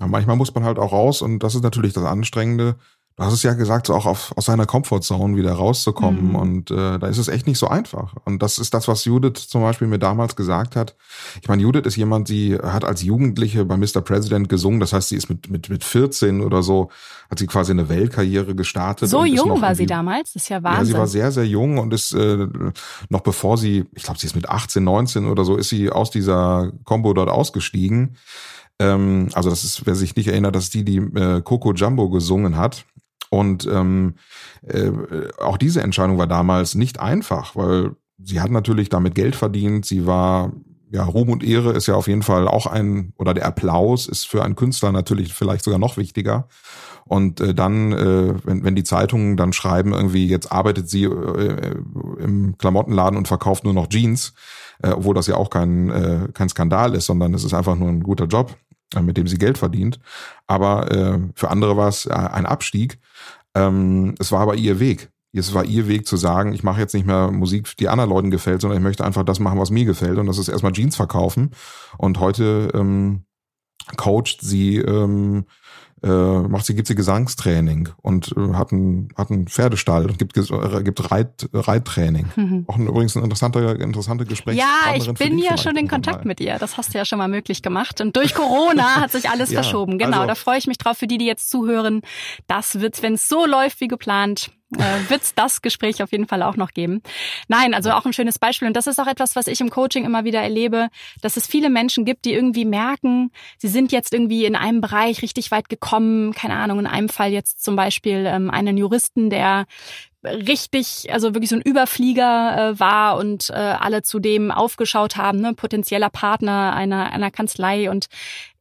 Ja, 0.01 0.07
manchmal 0.07 0.37
muss 0.37 0.55
man 0.55 0.65
halt 0.65 0.79
auch 0.79 0.93
raus 0.93 1.23
und 1.23 1.41
das 1.41 1.55
ist 1.55 1.63
natürlich 1.63 1.93
das 1.93 2.05
Anstrengende, 2.05 2.77
du 3.21 3.27
hast 3.27 3.35
es 3.35 3.43
ja 3.43 3.53
gesagt, 3.53 3.87
so 3.87 3.95
auch 3.95 4.07
auf, 4.07 4.33
aus 4.37 4.47
seiner 4.47 4.65
Comfortzone 4.65 5.37
wieder 5.37 5.53
rauszukommen. 5.53 6.29
Mhm. 6.29 6.35
Und 6.37 6.71
äh, 6.71 6.99
da 6.99 7.07
ist 7.07 7.19
es 7.19 7.29
echt 7.29 7.47
nicht 7.47 7.59
so 7.59 7.69
einfach. 7.69 8.15
Und 8.25 8.43
das 8.43 8.57
ist 8.57 8.73
das, 8.73 8.89
was 8.89 9.05
Judith 9.05 9.47
zum 9.47 9.61
Beispiel 9.61 9.89
mir 9.89 9.99
damals 9.99 10.37
gesagt 10.37 10.75
hat. 10.75 10.97
Ich 11.43 11.49
meine, 11.49 11.61
Judith 11.61 11.83
ist 11.85 11.97
jemand, 11.97 12.31
die 12.31 12.57
hat 12.57 12.83
als 12.83 13.03
Jugendliche 13.03 13.67
bei 13.67 13.77
Mr. 13.77 14.01
President 14.01 14.49
gesungen. 14.49 14.81
Das 14.81 14.95
heißt, 14.95 15.11
sie 15.11 15.17
ist 15.17 15.29
mit, 15.29 15.51
mit, 15.51 15.69
mit 15.69 15.85
14 15.85 16.41
oder 16.41 16.63
so, 16.63 16.89
hat 17.31 17.39
sie 17.39 17.47
quasi 17.47 17.73
eine 17.73 17.91
Weltkarriere 17.91 18.55
gestartet. 18.55 19.11
So 19.11 19.27
jung 19.27 19.61
war 19.61 19.75
sie 19.75 19.85
damals, 19.87 20.33
das 20.33 20.45
ist 20.45 20.49
ja 20.49 20.63
Wahnsinn. 20.63 20.81
Ja, 20.81 20.85
sie 20.87 20.95
war 20.95 21.07
sehr, 21.07 21.31
sehr 21.31 21.47
jung 21.47 21.77
und 21.77 21.93
ist 21.93 22.13
äh, 22.13 22.47
noch 23.11 23.21
bevor 23.21 23.59
sie, 23.59 23.85
ich 23.95 24.05
glaube, 24.05 24.19
sie 24.19 24.29
ist 24.29 24.35
mit 24.35 24.49
18, 24.49 24.83
19 24.83 25.27
oder 25.27 25.45
so, 25.45 25.57
ist 25.57 25.69
sie 25.69 25.91
aus 25.91 26.11
dieser 26.11 26.73
Combo 26.85 27.13
dort 27.13 27.29
ausgestiegen. 27.29 28.17
Ähm, 28.79 29.29
also 29.35 29.51
das 29.51 29.63
ist, 29.63 29.85
wer 29.85 29.95
sich 29.95 30.17
nicht 30.17 30.29
erinnert, 30.29 30.57
dass 30.57 30.71
die 30.71 30.85
die 30.85 30.97
äh, 30.97 31.43
Coco 31.43 31.75
Jumbo 31.75 32.09
gesungen 32.09 32.57
hat. 32.57 32.87
Und 33.31 33.67
ähm, 33.67 34.15
äh, 34.67 34.91
auch 35.41 35.57
diese 35.57 35.83
Entscheidung 35.83 36.19
war 36.19 36.27
damals 36.27 36.75
nicht 36.75 36.99
einfach, 37.01 37.57
weil 37.57 37.93
sie 38.23 38.41
hat 38.41 38.51
natürlich 38.51 38.89
damit 38.89 39.15
Geld 39.15 39.37
verdient. 39.37 39.87
Sie 39.87 40.07
war 40.07 40.53
ja, 40.93 41.05
Ruhm 41.05 41.31
und 41.31 41.45
Ehre 41.45 41.73
ist 41.73 41.87
ja 41.87 41.95
auf 41.95 42.09
jeden 42.09 42.23
Fall 42.23 42.49
auch 42.49 42.67
ein, 42.67 43.13
oder 43.17 43.33
der 43.33 43.47
Applaus 43.47 44.09
ist 44.09 44.27
für 44.27 44.45
einen 44.45 44.57
Künstler 44.57 44.91
natürlich 44.91 45.33
vielleicht 45.33 45.65
sogar 45.65 45.79
noch 45.79 45.97
wichtiger. 45.97 46.49
Und 47.05 47.41
äh, 47.41 47.55
dann, 47.55 47.93
äh, 47.93 48.35
wenn, 48.45 48.65
wenn 48.65 48.75
die 48.75 48.85
Zeitungen 48.85 49.37
dann 49.37 49.53
schreiben, 49.53 49.93
irgendwie 49.93 50.27
jetzt 50.27 50.51
arbeitet 50.51 50.89
sie 50.89 51.05
äh, 51.05 51.77
im 52.19 52.57
Klamottenladen 52.59 53.17
und 53.17 53.29
verkauft 53.29 53.65
nur 53.65 53.73
noch 53.73 53.89
Jeans, 53.89 54.35
äh, 54.83 54.91
obwohl 54.91 55.15
das 55.15 55.27
ja 55.27 55.37
auch 55.37 55.51
kein, 55.51 55.91
äh, 55.91 56.29
kein 56.35 56.49
Skandal 56.49 56.95
ist, 56.95 57.07
sondern 57.07 57.35
es 57.35 57.45
ist 57.45 57.55
einfach 57.55 57.77
nur 57.77 57.89
ein 57.89 58.03
guter 58.03 58.27
Job, 58.27 58.57
äh, 58.95 59.01
mit 59.01 59.17
dem 59.17 59.29
sie 59.29 59.39
Geld 59.39 59.59
verdient. 59.59 60.01
Aber 60.47 60.91
äh, 60.91 61.19
für 61.35 61.51
andere 61.51 61.77
war 61.77 61.89
es 61.89 62.07
äh, 62.07 62.13
ein 62.13 62.47
Abstieg. 62.47 62.99
Ähm, 63.55 64.15
es 64.19 64.33
war 64.33 64.41
aber 64.41 64.55
ihr 64.55 64.81
Weg. 64.81 65.11
es 65.33 65.55
war 65.55 65.65
ihr 65.65 65.89
Weg 65.89 66.07
zu 66.07 66.17
sagen, 66.17 66.53
ich 66.53 66.63
mache 66.63 66.81
jetzt 66.81 66.95
nicht 66.95 67.07
mehr 67.07 67.31
Musik, 67.31 67.77
die 67.79 67.89
anderen 67.89 68.11
Leuten 68.11 68.31
gefällt, 68.31 68.61
sondern 68.61 68.79
ich 68.79 68.83
möchte 68.83 69.05
einfach 69.05 69.25
das 69.25 69.41
machen, 69.41 69.59
was 69.59 69.71
mir 69.71 69.85
gefällt. 69.85 70.19
Und 70.19 70.27
das 70.27 70.39
ist 70.39 70.49
erstmal 70.49 70.73
Jeans 70.73 70.97
verkaufen. 70.97 71.51
Und 71.99 72.19
heute 72.19 72.71
ähm, 72.75 73.25
coacht 73.97 74.39
sie 74.41 74.77
äh, 76.03 76.09
macht 76.09 76.67
sie, 76.67 76.75
gibt 76.75 76.89
sie 76.89 76.95
Gesangstraining 76.95 77.91
und 78.03 78.35
äh, 78.37 78.55
hat 78.55 78.73
einen 78.73 79.09
hat 79.17 79.31
einen 79.31 79.47
Pferdestall 79.47 80.07
und 80.07 80.19
gibt, 80.19 80.37
äh, 80.37 80.83
gibt 80.83 81.11
Reit, 81.11 81.49
Reittraining. 81.53 82.27
Mhm. 82.37 82.65
Auch 82.67 82.77
ein, 82.77 82.87
übrigens 82.87 83.17
ein 83.17 83.23
interessanter, 83.23 83.79
interessante 83.79 84.25
Gespräch. 84.25 84.57
Ja, 84.57 84.95
ich 84.95 85.13
bin 85.15 85.39
ja 85.39 85.59
schon 85.59 85.77
in 85.77 85.89
Kontakt 85.89 86.25
mal. 86.25 86.29
mit 86.29 86.41
ihr. 86.41 86.59
Das 86.59 86.77
hast 86.77 86.95
du 86.95 86.99
ja 86.99 87.05
schon 87.05 87.19
mal 87.19 87.29
möglich 87.29 87.63
gemacht. 87.63 88.01
Und 88.01 88.17
durch 88.17 88.35
Corona 88.35 88.97
hat 89.01 89.13
sich 89.13 89.29
alles 89.29 89.51
ja, 89.51 89.63
verschoben. 89.63 89.99
Genau, 89.99 90.19
also, 90.19 90.29
da 90.29 90.35
freue 90.35 90.59
ich 90.59 90.67
mich 90.67 90.79
drauf 90.79 90.97
für 90.99 91.07
die, 91.07 91.19
die 91.19 91.27
jetzt 91.27 91.51
zuhören. 91.51 92.03
Das 92.47 92.81
wird, 92.81 93.03
wenn 93.03 93.15
es 93.15 93.29
so 93.29 93.47
läuft 93.47 93.81
wie 93.81 93.89
geplant, 93.89 94.51
äh, 94.79 95.11
wird 95.11 95.23
es 95.23 95.35
das 95.35 95.63
Gespräch 95.63 96.03
auf 96.03 96.13
jeden 96.13 96.27
Fall 96.27 96.43
auch 96.43 96.57
noch 96.57 96.73
geben. 96.73 97.03
Nein, 97.49 97.75
also 97.75 97.91
auch 97.91 98.05
ein 98.05 98.13
schönes 98.13 98.39
Beispiel. 98.39 98.69
Und 98.69 98.77
das 98.77 98.87
ist 98.87 99.01
auch 99.01 99.07
etwas, 99.07 99.37
was 99.37 99.47
ich 99.47 99.61
im 99.61 99.71
Coaching 99.71 100.05
immer 100.05 100.25
wieder 100.25 100.41
erlebe, 100.41 100.89
dass 101.23 101.37
es 101.37 101.47
viele 101.47 101.71
Menschen 101.71 102.05
gibt, 102.05 102.25
die 102.25 102.33
irgendwie 102.33 102.65
merken, 102.65 103.31
sie 103.59 103.69
sind 103.69 103.93
jetzt 103.93 104.15
irgendwie 104.15 104.45
in 104.45 104.57
einem 104.57 104.81
Bereich 104.81 105.23
richtig 105.23 105.51
weit 105.51 105.69
gekommen. 105.69 106.33
Keine 106.33 106.57
Ahnung, 106.57 106.79
in 106.79 106.87
einem 106.87 107.09
Fall 107.09 107.33
jetzt 107.33 107.63
zum 107.63 107.77
Beispiel 107.77 108.25
ähm, 108.27 108.51
einen 108.51 108.77
Juristen, 108.77 109.31
der 109.31 109.67
richtig, 110.23 111.13
also 111.13 111.35
wirklich 111.35 111.49
so 111.49 111.57
ein 111.57 111.63
Überflieger 111.63 112.73
äh, 112.73 112.81
war 112.81 113.17
und 113.17 113.49
äh, 113.51 113.55
alle 113.55 114.03
zu 114.03 114.19
dem 114.19 114.51
aufgeschaut 114.51 115.17
haben, 115.17 115.41
ne, 115.41 115.55
potenzieller 115.55 116.11
Partner 116.11 116.75
einer, 116.75 117.11
einer 117.11 117.31
Kanzlei 117.31 117.91
und 117.91 118.07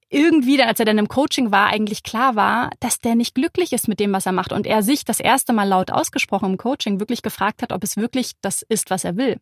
irgendwie, 0.09 0.57
dann, 0.57 0.67
als 0.67 0.79
er 0.79 0.85
dann 0.85 0.97
im 0.97 1.07
Coaching 1.07 1.51
war, 1.51 1.67
eigentlich 1.67 2.03
klar 2.03 2.35
war, 2.35 2.71
dass 2.79 2.99
der 2.99 3.15
nicht 3.15 3.35
glücklich 3.35 3.73
ist 3.73 3.87
mit 3.87 3.99
dem, 3.99 4.11
was 4.11 4.25
er 4.25 4.31
macht. 4.31 4.51
Und 4.51 4.65
er 4.65 4.83
sich 4.83 5.05
das 5.05 5.19
erste 5.19 5.53
Mal 5.53 5.67
laut 5.67 5.91
ausgesprochen 5.91 6.51
im 6.51 6.57
Coaching 6.57 6.99
wirklich 6.99 7.21
gefragt 7.21 7.61
hat, 7.61 7.71
ob 7.71 7.83
es 7.83 7.95
wirklich 7.95 8.33
das 8.41 8.63
ist, 8.63 8.89
was 8.89 9.03
er 9.03 9.17
will. 9.17 9.37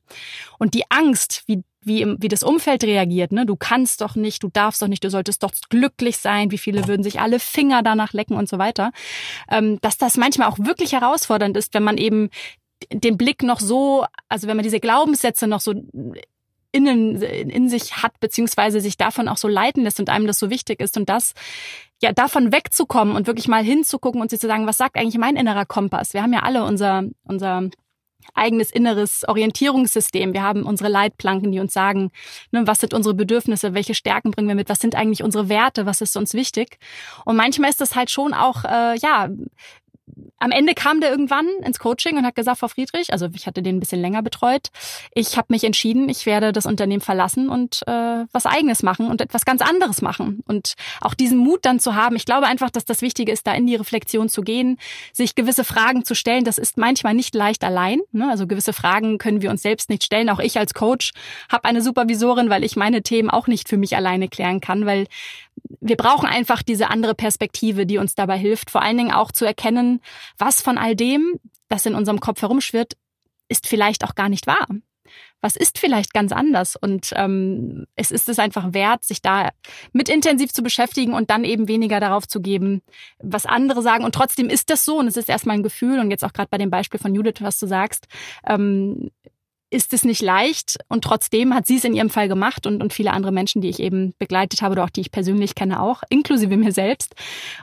Und 0.60 0.74
die 0.74 0.84
Angst, 0.90 1.44
wie 1.48 1.64
wie, 1.88 2.06
wie 2.20 2.28
das 2.28 2.44
Umfeld 2.44 2.84
reagiert. 2.84 3.32
Ne? 3.32 3.46
Du 3.46 3.56
kannst 3.56 4.02
doch 4.02 4.16
nicht, 4.16 4.44
du 4.44 4.50
darfst 4.50 4.82
doch 4.82 4.90
nicht, 4.90 5.06
du 5.06 5.10
solltest 5.10 5.42
doch 5.42 5.52
glücklich 5.70 6.18
sein. 6.18 6.52
Wie 6.52 6.58
viele 6.58 6.86
würden 6.86 7.02
sich 7.02 7.22
alle 7.22 7.40
Finger 7.40 7.82
danach 7.82 8.12
lecken 8.12 8.36
und 8.36 8.50
so 8.50 8.60
weiter. 8.60 8.92
Ähm, 9.50 9.80
dass 9.82 9.98
das 9.98 10.18
manchmal 10.18 10.50
auch 10.50 10.60
wirklich 10.60 10.92
herausfordernd 10.92 11.56
ist, 11.56 11.74
wenn 11.74 11.84
man 11.84 11.98
eben 11.98 12.30
den 12.92 13.18
Blick 13.18 13.42
noch 13.42 13.60
so, 13.60 14.06
also 14.28 14.48
wenn 14.48 14.58
man 14.58 14.64
diese 14.64 14.80
Glaubenssätze 14.80 15.48
noch 15.48 15.62
so 15.62 15.74
innen, 16.78 17.22
in 17.22 17.70
sich 17.70 17.98
hat, 17.98 18.20
beziehungsweise 18.20 18.80
sich 18.80 18.98
davon 18.98 19.28
auch 19.28 19.38
so 19.38 19.48
leiten 19.48 19.84
lässt 19.84 20.00
und 20.00 20.10
einem 20.10 20.28
das 20.28 20.38
so 20.40 20.50
wichtig 20.50 20.80
ist 20.80 20.96
und 20.98 21.10
das 21.10 21.34
ja 22.02 22.12
davon 22.12 22.52
wegzukommen 22.52 23.16
und 23.16 23.26
wirklich 23.26 23.48
mal 23.48 23.64
hinzugucken 23.64 24.22
und 24.22 24.30
sich 24.30 24.40
zu 24.40 24.48
sagen, 24.48 24.68
was 24.68 24.78
sagt 24.78 24.98
eigentlich 24.98 25.18
mein 25.18 25.36
innerer 25.36 25.66
Kompass? 25.66 26.14
Wir 26.14 26.22
haben 26.22 26.34
ja 26.34 26.44
alle 26.44 26.64
unser, 26.64 27.04
unser 27.24 27.70
eigenes 28.34 28.72
inneres 28.72 29.28
Orientierungssystem. 29.28 30.34
Wir 30.34 30.44
haben 30.44 30.64
unsere 30.64 30.90
Leitplanken, 30.90 31.52
die 31.52 31.60
uns 31.60 31.74
sagen, 31.74 32.12
ne, 32.52 32.68
was 32.68 32.80
sind 32.80 32.94
unsere 32.94 33.16
Bedürfnisse, 33.16 33.74
welche 33.74 33.96
Stärken 33.96 34.32
bringen 34.32 34.48
wir 34.48 34.56
mit, 34.56 34.70
was 34.70 34.80
sind 34.80 34.96
eigentlich 34.96 35.24
unsere 35.24 35.50
Werte, 35.50 35.86
was 35.86 36.02
ist 36.02 36.16
uns 36.18 36.34
wichtig. 36.34 36.78
Und 37.26 37.36
manchmal 37.36 37.70
ist 37.70 37.82
das 37.82 37.96
halt 37.96 38.12
schon 38.12 38.34
auch, 38.34 38.64
äh, 38.64 38.98
ja, 38.98 39.30
am 40.40 40.52
Ende 40.52 40.74
kam 40.74 41.02
der 41.02 41.10
irgendwann 41.10 41.48
ins 41.64 41.80
Coaching 41.80 42.18
und 42.18 42.26
hat 42.26 42.36
gesagt, 42.36 42.60
Frau 42.60 42.68
Friedrich, 42.68 43.12
also 43.12 43.28
ich 43.34 43.48
hatte 43.48 43.62
den 43.62 43.78
ein 43.78 43.80
bisschen 43.80 44.02
länger 44.02 44.22
betreut, 44.22 44.70
ich 45.14 45.38
habe 45.38 45.48
mich 45.50 45.64
entschieden, 45.64 46.10
ich 46.10 46.26
werde 46.26 46.52
das 46.52 46.66
Unternehmen 46.66 47.02
verlassen 47.02 47.50
und 47.50 47.82
äh, 47.88 48.26
was 48.32 48.46
eigenes 48.46 48.84
machen 48.84 49.08
und 49.08 49.22
etwas 49.22 49.46
ganz 49.46 49.62
anderes 49.62 50.02
machen. 50.02 50.44
Und 50.46 50.74
auch 51.02 51.14
diesen 51.14 51.38
Mut 51.38 51.66
dann 51.66 51.80
zu 51.80 51.96
haben, 51.96 52.16
ich 52.16 52.26
glaube 52.26 52.48
einfach, 52.48 52.70
dass 52.70 52.86
das 52.86 53.02
Wichtige 53.02 53.32
ist, 53.32 53.48
da 53.48 53.54
in 53.54 53.68
die 53.68 53.76
Reflexion 53.76 54.30
zu 54.30 54.42
gehen, 54.42 54.78
sich 55.14 55.36
gewisse 55.36 55.64
Fragen 55.64 56.06
zu 56.06 56.16
stellen. 56.16 56.44
Das 56.44 56.58
ist 56.58 56.78
manchmal 56.78 57.14
nicht 57.14 57.36
leicht 57.36 57.64
allein. 57.64 58.00
Ne? 58.12 58.30
Also 58.30 58.48
gewisse 58.48 58.74
Fragen 58.74 59.18
können 59.18 59.42
wir 59.42 59.50
uns 59.50 59.62
selbst 59.62 59.90
nicht 59.90 60.04
stellen. 60.04 60.30
Auch 60.30 60.40
ich 60.40 60.58
als 60.58 60.74
Coach 60.74 61.12
habe 61.50 61.66
eine 61.66 61.82
Supervisorin, 61.82 62.50
weil 62.50 62.64
ich 62.64 62.76
meine 62.76 63.02
Themen 63.02 63.30
auch 63.30 63.48
nicht 63.48 63.70
für 63.70 63.78
mich 63.78 63.96
alleine 63.96 64.28
klären 64.28 64.62
kann, 64.62 64.86
weil 64.86 65.08
wir 65.80 65.98
brauchen 65.98 66.28
einfach 66.28 66.64
diese 66.64 66.90
andere 66.90 67.16
Perspektive, 67.16 67.86
die 67.86 67.98
uns 67.98 68.16
dabei 68.16 68.38
hilft, 68.38 68.72
vor 68.72 68.82
allen 68.82 68.98
Dingen 68.98 69.12
auch 69.12 69.32
zu 69.32 69.46
erkennen, 69.46 70.02
was 70.38 70.62
von 70.62 70.78
all 70.78 70.96
dem, 70.96 71.40
das 71.68 71.86
in 71.86 71.96
unserem 71.96 72.20
Kopf 72.20 72.42
herumschwirrt, 72.42 72.94
ist 73.50 73.68
vielleicht 73.68 74.04
auch 74.04 74.16
gar 74.16 74.30
nicht 74.30 74.48
wahr. 74.48 74.68
Was 75.40 75.56
ist 75.56 75.78
vielleicht 75.78 76.14
ganz 76.14 76.32
anders? 76.32 76.76
Und 76.76 77.14
ähm, 77.16 77.86
es 77.96 78.12
ist 78.12 78.28
es 78.28 78.40
einfach 78.40 78.74
wert, 78.74 79.04
sich 79.04 79.22
da 79.22 79.52
mit 79.94 80.10
intensiv 80.10 80.52
zu 80.52 80.64
beschäftigen 80.64 81.14
und 81.14 81.30
dann 81.30 81.44
eben 81.44 81.68
weniger 81.68 82.00
darauf 82.00 82.28
zu 82.28 82.42
geben, 82.42 82.82
was 83.20 83.46
andere 83.46 83.82
sagen. 83.82 84.04
Und 84.04 84.16
trotzdem 84.16 84.50
ist 84.50 84.70
das 84.70 84.84
so 84.84 84.98
und 84.98 85.08
es 85.08 85.16
ist 85.16 85.30
erstmal 85.30 85.56
ein 85.56 85.64
Gefühl. 85.64 86.00
Und 86.00 86.12
jetzt 86.12 86.26
auch 86.26 86.34
gerade 86.34 86.50
bei 86.50 86.58
dem 86.58 86.72
Beispiel 86.72 87.00
von 87.00 87.14
Judith, 87.14 87.42
was 87.42 87.60
du 87.60 87.68
sagst, 87.68 88.08
ähm, 88.46 89.12
ist 89.70 89.94
es 89.94 90.06
nicht 90.06 90.22
leicht 90.22 90.78
und 90.88 91.04
trotzdem 91.04 91.54
hat 91.54 91.68
sie 91.68 91.78
es 91.78 91.84
in 91.84 91.94
ihrem 91.94 92.10
Fall 92.10 92.28
gemacht 92.28 92.66
und, 92.66 92.82
und 92.82 92.94
viele 92.94 93.12
andere 93.12 93.32
Menschen, 93.32 93.62
die 93.62 93.70
ich 93.70 93.80
eben 93.80 94.14
begleitet 94.18 94.62
habe 94.62 94.74
oder 94.74 94.86
auch 94.86 94.90
die 94.90 95.02
ich 95.02 95.12
persönlich 95.12 95.56
kenne 95.56 95.82
auch, 95.82 96.04
inklusive 96.10 96.56
mir 96.56 96.72
selbst. 96.72 97.16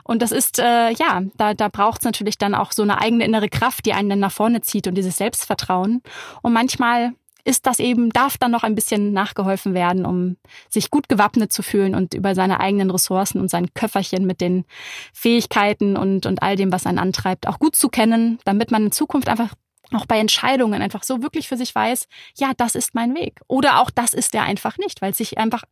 Und 0.03 0.21
das 0.21 0.31
ist, 0.31 0.59
äh, 0.59 0.91
ja, 0.91 1.23
da, 1.35 1.53
da 1.53 1.67
braucht 1.67 2.01
es 2.01 2.05
natürlich 2.05 2.37
dann 2.37 2.53
auch 2.53 2.71
so 2.71 2.83
eine 2.83 3.01
eigene 3.01 3.25
innere 3.25 3.49
Kraft, 3.49 3.85
die 3.85 3.93
einen 3.93 4.09
dann 4.09 4.19
nach 4.19 4.31
vorne 4.31 4.61
zieht 4.61 4.87
und 4.87 4.95
dieses 4.95 5.17
Selbstvertrauen. 5.17 6.01
Und 6.43 6.53
manchmal 6.53 7.13
ist 7.45 7.67
das 7.67 7.79
eben, 7.79 8.09
darf 8.09 8.37
dann 8.37 8.51
noch 8.51 8.63
ein 8.63 8.75
bisschen 8.75 9.13
nachgeholfen 9.13 9.73
werden, 9.73 10.05
um 10.05 10.37
sich 10.67 10.89
gut 10.89 11.07
gewappnet 11.07 11.51
zu 11.51 11.61
fühlen 11.61 11.93
und 11.95 12.13
über 12.15 12.33
seine 12.33 12.59
eigenen 12.59 12.89
Ressourcen 12.89 13.39
und 13.39 13.49
sein 13.49 13.73
Köfferchen 13.73 14.25
mit 14.25 14.41
den 14.41 14.65
Fähigkeiten 15.13 15.95
und, 15.95 16.25
und 16.25 16.41
all 16.41 16.55
dem, 16.55 16.71
was 16.71 16.87
einen 16.87 16.97
antreibt, 16.97 17.47
auch 17.47 17.59
gut 17.59 17.75
zu 17.75 17.89
kennen, 17.89 18.39
damit 18.45 18.71
man 18.71 18.85
in 18.85 18.91
Zukunft 18.91 19.29
einfach 19.29 19.53
auch 19.93 20.05
bei 20.05 20.19
Entscheidungen 20.19 20.81
einfach 20.81 21.03
so 21.03 21.21
wirklich 21.21 21.47
für 21.47 21.57
sich 21.57 21.73
weiß, 21.73 22.07
ja, 22.37 22.51
das 22.57 22.75
ist 22.75 22.95
mein 22.95 23.13
Weg. 23.15 23.39
Oder 23.47 23.81
auch 23.81 23.89
das 23.91 24.13
ist 24.13 24.33
der 24.33 24.43
einfach 24.43 24.77
nicht, 24.77 25.01
weil 25.01 25.13
sich 25.13 25.37
einfach, 25.37 25.63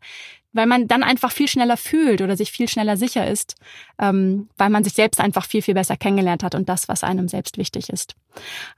weil 0.51 0.67
man 0.67 0.87
dann 0.87 1.03
einfach 1.03 1.31
viel 1.31 1.47
schneller 1.47 1.77
fühlt 1.77 2.21
oder 2.21 2.37
sich 2.37 2.51
viel 2.51 2.67
schneller 2.67 2.95
sicher 2.97 3.27
ist, 3.27 3.55
ähm, 3.99 4.49
weil 4.57 4.69
man 4.69 4.83
sich 4.83 4.93
selbst 4.93 5.19
einfach 5.19 5.45
viel, 5.45 5.61
viel 5.61 5.73
besser 5.73 5.97
kennengelernt 5.97 6.43
hat 6.43 6.55
und 6.55 6.69
das, 6.69 6.87
was 6.87 7.03
einem 7.03 7.27
selbst 7.27 7.57
wichtig 7.57 7.89
ist. 7.89 8.15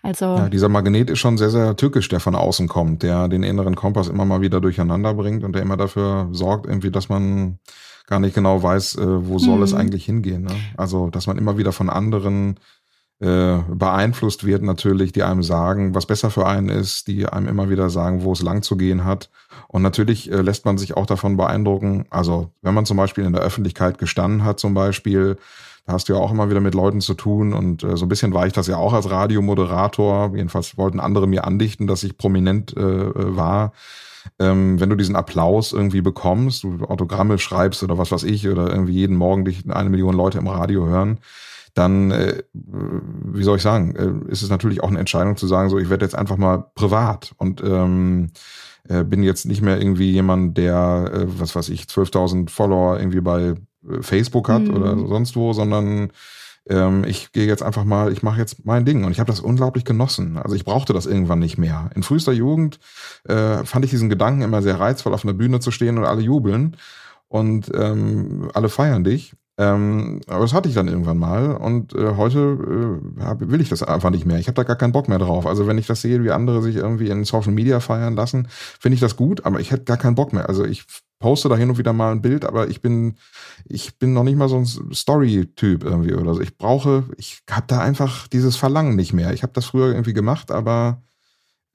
Also. 0.02 0.26
Ja, 0.26 0.50
dieser 0.50 0.70
Magnet 0.70 1.10
ist 1.10 1.20
schon 1.20 1.38
sehr, 1.38 1.50
sehr 1.50 1.76
tückisch, 1.76 2.08
der 2.08 2.20
von 2.20 2.36
außen 2.36 2.68
kommt, 2.68 3.04
der 3.04 3.28
den 3.28 3.44
inneren 3.44 3.76
Kompass 3.76 4.08
immer 4.08 4.26
mal 4.26 4.42
wieder 4.42 4.62
durcheinander 4.62 5.14
bringt 5.14 5.44
und 5.44 5.54
der 5.54 5.62
immer 5.62 5.78
dafür 5.78 6.30
sorgt, 6.32 6.66
irgendwie, 6.66 6.92
dass 6.92 7.10
man 7.10 7.60
gar 8.08 8.20
nicht 8.20 8.36
genau 8.36 8.62
weiß, 8.62 8.96
äh, 8.96 9.28
wo 9.28 9.40
soll 9.40 9.56
hm. 9.56 9.64
es 9.64 9.74
mhm. 9.74 9.80
eigentlich 9.80 10.06
hingehen. 10.06 10.44
Ne? 10.44 10.56
Also, 10.78 11.10
dass 11.10 11.28
man 11.28 11.38
immer 11.38 11.58
wieder 11.58 11.72
von 11.72 11.90
anderen 11.90 12.60
äh, 13.22 13.59
beeinflusst 13.70 14.45
wird 14.45 14.61
natürlich, 14.61 15.13
die 15.13 15.24
einem 15.24 15.41
sagen, 15.41 15.95
was 15.95 16.05
besser 16.05 16.30
für 16.30 16.45
einen 16.47 16.68
ist, 16.68 17.07
die 17.07 17.26
einem 17.26 17.47
immer 17.47 17.70
wieder 17.70 17.89
sagen, 17.89 18.24
wo 18.24 18.34
es 18.34 18.41
lang 18.41 18.61
zu 18.61 18.76
gehen 18.76 19.05
hat. 19.05 19.30
Und 19.70 19.84
natürlich 19.84 20.30
äh, 20.30 20.41
lässt 20.41 20.66
man 20.66 20.78
sich 20.78 20.97
auch 20.97 21.05
davon 21.05 21.38
beeindrucken. 21.38 22.05
Also 22.09 22.51
wenn 22.61 22.74
man 22.74 22.86
zum 22.86 22.97
Beispiel 22.97 23.24
in 23.24 23.32
der 23.32 23.41
Öffentlichkeit 23.41 23.99
gestanden 23.99 24.43
hat, 24.43 24.59
zum 24.59 24.74
Beispiel, 24.74 25.38
da 25.86 25.93
hast 25.93 26.09
du 26.09 26.13
ja 26.13 26.20
auch 26.20 26.32
immer 26.32 26.49
wieder 26.49 26.59
mit 26.59 26.76
Leuten 26.76 26.99
zu 26.99 27.13
tun 27.13 27.53
und 27.53 27.84
äh, 27.84 27.95
so 27.95 28.05
ein 28.05 28.09
bisschen 28.09 28.34
war 28.34 28.47
ich 28.47 28.53
das 28.53 28.68
ja 28.68 28.76
auch 28.76 28.91
als 28.91 29.09
Radiomoderator. 29.09 30.34
Jedenfalls 30.36 30.78
wollten 30.78 30.99
andere 30.99 31.26
mir 31.26 31.45
andichten, 31.45 31.88
dass 31.88 32.03
ich 32.03 32.18
prominent 32.18 32.76
äh, 32.76 32.82
war. 32.82 33.72
Ähm, 34.39 34.80
wenn 34.80 34.89
du 34.89 34.95
diesen 34.97 35.16
Applaus 35.16 35.72
irgendwie 35.72 36.01
bekommst, 36.01 36.63
du 36.63 36.84
Autogramme 36.84 37.38
schreibst 37.38 37.82
oder 37.84 37.97
was 37.97 38.11
weiß 38.11 38.24
ich, 38.24 38.49
oder 38.49 38.70
irgendwie 38.70 38.93
jeden 38.93 39.16
Morgen 39.16 39.45
dich 39.45 39.63
eine 39.70 39.89
Million 39.89 40.16
Leute 40.16 40.39
im 40.39 40.47
Radio 40.47 40.86
hören, 40.88 41.20
dann, 41.76 42.09
äh, 42.09 42.43
wie 42.53 43.43
soll 43.43 43.57
ich 43.57 43.63
sagen, 43.63 43.95
äh, 43.95 44.32
ist 44.32 44.41
es 44.41 44.49
natürlich 44.49 44.82
auch 44.82 44.88
eine 44.88 44.99
Entscheidung 44.99 45.36
zu 45.38 45.45
sagen, 45.45 45.69
so 45.69 45.78
ich 45.78 45.89
werde 45.89 46.05
jetzt 46.05 46.15
einfach 46.15 46.38
mal 46.38 46.65
privat 46.73 47.34
und 47.38 47.61
ähm, 47.63 48.32
äh, 48.88 49.03
bin 49.03 49.23
jetzt 49.23 49.45
nicht 49.45 49.61
mehr 49.61 49.78
irgendwie 49.78 50.11
jemand, 50.11 50.57
der, 50.57 51.11
äh, 51.13 51.26
was 51.39 51.55
weiß 51.55 51.69
ich, 51.69 51.84
12.000 51.84 52.49
Follower 52.49 52.97
irgendwie 52.97 53.21
bei 53.21 53.41
äh, 53.41 54.01
Facebook 54.01 54.47
hat 54.47 54.63
mhm. 54.63 54.73
oder 54.73 54.97
sonst 55.07 55.36
wo, 55.36 55.51
sondern 55.51 56.11
ähm, 56.69 57.03
ich 57.05 57.34
gehe 57.34 57.45
jetzt 57.45 57.61
einfach 57.61 57.84
mal, 57.84 58.11
ich 58.13 58.23
mache 58.23 58.39
jetzt 58.39 58.65
mein 58.65 58.86
Ding 58.86 59.03
und 59.03 59.11
ich 59.11 59.19
habe 59.19 59.30
das 59.30 59.41
unglaublich 59.41 59.84
genossen. 59.84 60.38
Also 60.38 60.55
ich 60.55 60.63
brauchte 60.63 60.93
das 60.93 61.05
irgendwann 61.05 61.39
nicht 61.39 61.57
mehr. 61.57 61.89
In 61.93 62.03
frühester 62.03 62.32
Jugend 62.32 62.80
äh, 63.28 63.65
fand 63.65 63.84
ich 63.84 63.91
diesen 63.91 64.09
Gedanken 64.09 64.43
immer 64.43 64.61
sehr 64.61 64.80
reizvoll, 64.80 65.13
auf 65.13 65.26
einer 65.26 65.34
Bühne 65.34 65.59
zu 65.59 65.71
stehen 65.71 65.97
und 65.97 66.05
alle 66.05 66.21
jubeln 66.21 66.78
und 67.28 67.69
ähm, 67.76 68.49
alle 68.53 68.69
feiern 68.69 69.03
dich. 69.03 69.36
Ähm, 69.58 70.20
aber 70.28 70.41
das 70.41 70.53
hatte 70.53 70.68
ich 70.68 70.76
dann 70.76 70.89
irgendwann 70.89 71.18
mal 71.18 71.56
und 71.56 71.93
äh, 71.93 72.16
heute 72.18 72.99
äh, 73.18 73.24
hab, 73.24 73.39
will 73.39 73.62
ich 73.62 73.70
das 73.70 73.84
einfach 73.84 74.10
nicht 74.10 74.26
mehr. 74.26 74.38
Ich 74.38 74.47
habe 74.47 74.56
da 74.56 74.64
gar 74.64 74.76
keinen 74.76 74.91
Bock 74.91 75.08
mehr 75.08 75.18
drauf. 75.18 75.47
Also 75.47 75.66
wenn 75.66 75.78
ich 75.78 75.88
das 75.88 76.01
sehe, 76.01 76.24
wie 76.24 76.32
andere 76.32 76.62
sich 76.62 76.76
irgendwie 76.76 77.10
in 77.10 77.24
Social 77.24 77.53
Media 77.53 77.80
feiern 77.80 78.18
lassen, 78.18 78.49
finde 78.49 78.95
ich 78.95 78.99
das 78.99 79.16
gut, 79.16 79.45
aber 79.45 79.62
ich 79.62 79.72
hätte 79.72 79.86
gar 79.86 79.95
keinen 79.95 80.16
Bock 80.16 80.34
mehr. 80.34 80.49
Also 80.49 80.66
ich 80.66 80.86
poste 81.20 81.47
da 81.47 81.56
hin 81.56 81.70
und 81.70 81.78
wieder 81.78 81.93
mal 81.93 82.12
ein 82.12 82.22
Bild, 82.22 82.43
aber 82.43 82.68
ich 82.68 82.82
bin 82.82 83.16
ich 83.64 83.97
bin 83.97 84.12
noch 84.12 84.24
nicht 84.24 84.36
mal 84.38 84.49
so 84.49 84.58
ein 84.58 84.66
Story-Typ 84.66 85.86
irgendwie 85.86 86.14
oder 86.14 86.34
so. 86.34 86.41
Ich 86.41 86.58
brauche, 86.58 87.06
ich 87.16 87.41
habe 87.49 87.66
da 87.68 87.80
einfach 87.80 88.28
dieses 88.28 88.58
Verlangen 88.58 88.97
nicht 88.97 89.14
mehr. 89.14 89.34
Ich 89.34 89.43
habe 89.43 89.53
das 89.53 89.66
früher 89.66 89.88
irgendwie 89.88 90.14
gemacht, 90.14 90.51
aber 90.51 91.01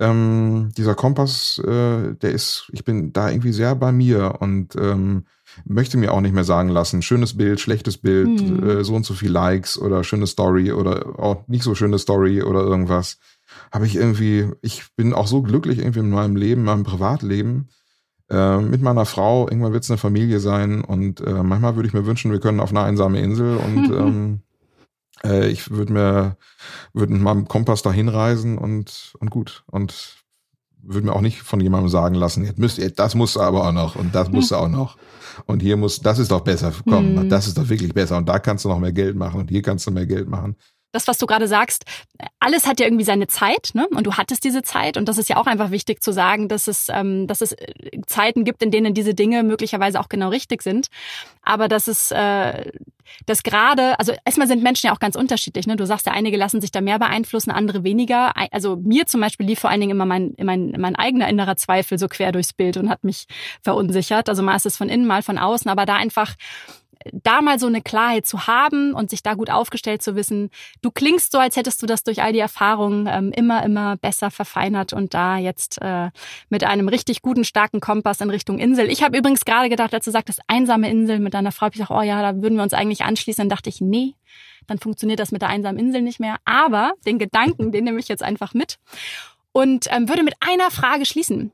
ähm, 0.01 0.71
dieser 0.77 0.95
Kompass, 0.95 1.59
äh, 1.59 2.15
der 2.15 2.31
ist, 2.31 2.71
ich 2.73 2.85
bin 2.85 3.13
da 3.13 3.31
irgendwie 3.31 3.53
sehr 3.53 3.75
bei 3.75 3.93
mir 3.93 4.37
und 4.41 4.77
ähm, 4.77 5.25
möchte 5.65 5.97
mir 5.97 6.13
auch 6.13 6.21
nicht 6.21 6.35
mehr 6.35 6.45
sagen 6.45 6.69
lassen, 6.69 7.03
schönes 7.03 7.37
Bild, 7.37 7.61
schlechtes 7.61 7.99
Bild, 7.99 8.29
mhm. 8.29 8.69
äh, 8.69 8.85
so 8.85 8.95
und 8.95 9.05
so 9.05 9.15
viel 9.15 9.31
Likes 9.31 9.79
oder 9.79 10.05
schöne 10.05 10.27
Story 10.27 10.73
oder 10.73 11.19
auch 11.19 11.47
nicht 11.49 11.63
so 11.63 11.75
schöne 11.75 11.99
Story 11.99 12.43
oder 12.43 12.61
irgendwas. 12.61 13.19
Habe 13.73 13.87
ich 13.87 13.97
irgendwie, 13.97 14.49
ich 14.63 14.85
bin 14.97 15.13
auch 15.13 15.27
so 15.27 15.43
glücklich 15.43 15.79
irgendwie 15.79 16.01
in 16.01 16.11
meinem 16.11 16.37
Leben, 16.37 16.65
meinem 16.65 16.85
Privatleben, 16.85 17.69
äh, 18.31 18.59
mit 18.59 18.83
meiner 18.83 19.07
Frau. 19.07 19.49
Irgendwann 19.49 19.73
wird 19.73 19.85
es 19.85 19.91
eine 19.91 19.99
Familie 19.99 20.41
sein 20.41 20.83
und 20.83 21.21
äh, 21.21 21.43
manchmal 21.43 21.77
würde 21.77 21.89
ich 21.89 21.95
mir 21.95 22.07
wünschen, 22.07 22.31
wir 22.33 22.41
können 22.41 22.61
auf 22.61 22.71
eine 22.71 22.83
einsame 22.83 23.21
Insel 23.21 23.57
und 23.57 23.91
ähm, 23.93 24.41
äh, 25.25 25.49
ich 25.49 25.71
würde 25.71 25.93
mir, 25.93 26.37
würde 26.93 27.13
mit 27.13 27.23
meinem 27.23 27.49
Kompass 27.49 27.83
da 27.83 27.93
hinreisen 27.93 28.59
und, 28.59 29.15
und 29.19 29.31
gut. 29.31 29.65
Und 29.67 30.17
würde 30.83 31.07
mir 31.07 31.13
auch 31.13 31.21
nicht 31.21 31.43
von 31.43 31.61
jemandem 31.61 31.91
sagen 31.91 32.15
lassen, 32.15 32.45
jetzt 32.45 32.59
müsst, 32.59 32.81
das 32.99 33.15
muss 33.15 33.37
aber 33.37 33.67
auch 33.67 33.73
noch 33.73 33.97
und 33.97 34.15
das 34.15 34.31
muss 34.31 34.53
auch 34.53 34.69
noch. 34.69 34.97
Und 35.47 35.61
hier 35.63 35.77
muss, 35.77 36.01
das 36.01 36.19
ist 36.19 36.31
doch 36.31 36.41
besser, 36.41 36.73
komm, 36.89 37.17
hm. 37.17 37.29
das 37.29 37.47
ist 37.47 37.59
doch 37.59 37.69
wirklich 37.69 37.93
besser 37.93 38.17
und 38.17 38.29
da 38.29 38.39
kannst 38.39 38.65
du 38.65 38.69
noch 38.69 38.79
mehr 38.79 38.93
Geld 38.93 39.17
machen 39.17 39.41
und 39.41 39.51
hier 39.51 39.63
kannst 39.63 39.87
du 39.87 39.91
mehr 39.91 40.07
Geld 40.07 40.29
machen 40.29 40.57
das, 40.93 41.07
was 41.07 41.19
du 41.19 41.27
gerade 41.27 41.47
sagst, 41.47 41.85
alles 42.41 42.67
hat 42.67 42.81
ja 42.81 42.87
irgendwie 42.87 43.05
seine 43.05 43.27
Zeit, 43.27 43.71
ne? 43.75 43.87
Und 43.89 44.07
du 44.07 44.15
hattest 44.15 44.45
diese 44.45 44.63
Zeit. 44.63 44.97
Und 44.97 45.09
das 45.09 45.19
ist 45.19 45.29
ja 45.29 45.37
auch 45.37 45.47
einfach 45.47 45.71
wichtig 45.71 46.03
zu 46.03 46.13
sagen, 46.13 46.49
dass 46.49 46.67
es, 46.67 46.89
ähm, 46.91 47.27
dass 47.27 47.41
es 47.41 47.53
äh, 47.53 48.01
Zeiten 48.07 48.45
gibt, 48.45 48.63
in 48.63 48.71
denen 48.71 48.95
diese 48.95 49.15
Dinge 49.15 49.43
möglicherweise 49.43 50.01
auch 50.01 50.09
genau 50.09 50.29
richtig 50.29 50.63
sind. 50.63 50.89
Aber 51.43 51.69
dass 51.69 51.87
es, 51.87 52.11
äh, 52.11 52.73
dass 53.27 53.43
gerade, 53.43 53.99
also 53.99 54.13
erstmal 54.25 54.49
sind 54.49 54.63
Menschen 54.63 54.87
ja 54.89 54.93
auch 54.93 55.01
ganz 55.01 55.17
unterschiedlich. 55.17 55.67
Ne? 55.67 55.77
Du 55.77 55.87
sagst 55.87 56.07
ja, 56.07 56.13
einige 56.13 56.37
lassen 56.37 56.61
sich 56.61 56.71
da 56.71 56.81
mehr 56.81 56.99
beeinflussen, 56.99 57.51
andere 57.51 57.85
weniger. 57.85 58.33
Also 58.53 58.77
mir 58.77 59.07
zum 59.07 59.21
Beispiel 59.21 59.47
lief 59.47 59.61
vor 59.61 59.71
allen 59.71 59.81
Dingen 59.81 59.93
immer 59.93 60.07
mein, 60.07 60.35
mein, 60.39 60.75
mein 60.79 60.97
eigener 60.97 61.29
innerer 61.29 61.57
Zweifel 61.57 61.99
so 61.99 62.09
quer 62.09 62.33
durchs 62.33 62.53
Bild 62.53 62.77
und 62.77 62.89
hat 62.91 63.05
mich 63.05 63.27
verunsichert. 63.63 64.29
Also 64.29 64.43
mal 64.43 64.57
ist 64.57 64.67
es 64.67 64.77
von 64.77 64.89
innen, 64.89 65.07
mal 65.07 65.23
von 65.23 65.39
außen, 65.39 65.71
aber 65.71 65.87
da 65.87 65.97
einfach 65.97 66.35
da 67.13 67.41
mal 67.41 67.59
so 67.59 67.67
eine 67.67 67.81
Klarheit 67.81 68.27
zu 68.27 68.47
haben 68.47 68.93
und 68.95 69.11
sich 69.11 69.23
da 69.23 69.35
gut 69.35 69.51
aufgestellt 69.51 70.03
zu 70.03 70.17
wissen, 70.17 70.51
du 70.83 70.91
klingst 70.91 71.33
so, 71.33 71.39
als 71.39 71.57
hättest 71.57 71.83
du 71.83 71.87
das 71.87 72.05
durch 72.05 72.23
all 72.23 72.33
die 72.33 72.39
Erfahrungen 72.39 73.07
ähm, 73.07 73.33
immer, 73.33 73.65
immer 73.65 73.97
besser 73.97 74.31
verfeinert 74.31 74.93
und 74.93 75.15
da 75.15 75.39
jetzt 75.39 75.81
äh, 75.81 76.11
mit 76.51 76.65
einem 76.65 76.89
richtig 76.89 77.23
guten, 77.23 77.45
starken 77.45 77.81
Kompass 77.81 78.21
in 78.21 78.31
Richtung 78.31 78.59
Insel. 78.59 78.91
Ich 78.91 79.03
habe 79.03 79.17
übrigens 79.17 79.45
gerade 79.45 79.69
gedacht, 79.69 79.95
als 79.95 80.05
du 80.05 80.11
sagtest, 80.11 80.41
einsame 80.47 80.91
Insel 80.91 81.21
mit 81.21 81.35
deiner 81.35 81.53
Frau, 81.53 81.67
hab 81.67 81.75
ich 81.75 81.81
gesagt, 81.81 81.91
oh 81.91 82.03
ja, 82.03 82.21
da 82.21 82.43
würden 82.43 82.57
wir 82.57 82.63
uns 82.63 82.75
eigentlich 82.75 83.03
anschließen. 83.03 83.43
Dann 83.43 83.57
dachte 83.57 83.71
ich, 83.71 83.81
nee, 83.81 84.15
dann 84.67 84.79
funktioniert 84.79 85.21
das 85.21 85.33
mit 85.33 85.43
der 85.43 85.49
einsamen 85.49 85.79
Insel 85.79 86.03
nicht 86.03 86.21
mehr. 86.21 86.37
Aber 86.45 86.93
den 87.07 87.19
Gedanken, 87.19 87.73
den 87.73 87.85
nehme 87.85 87.99
ich 87.99 88.09
jetzt 88.09 88.23
einfach 88.23 88.55
mit 88.55 88.79
und 89.53 89.87
ähm, 89.91 90.09
würde 90.09 90.23
mit 90.23 90.35
einer 90.41 90.71
Frage 90.71 91.07
schließen. 91.07 91.53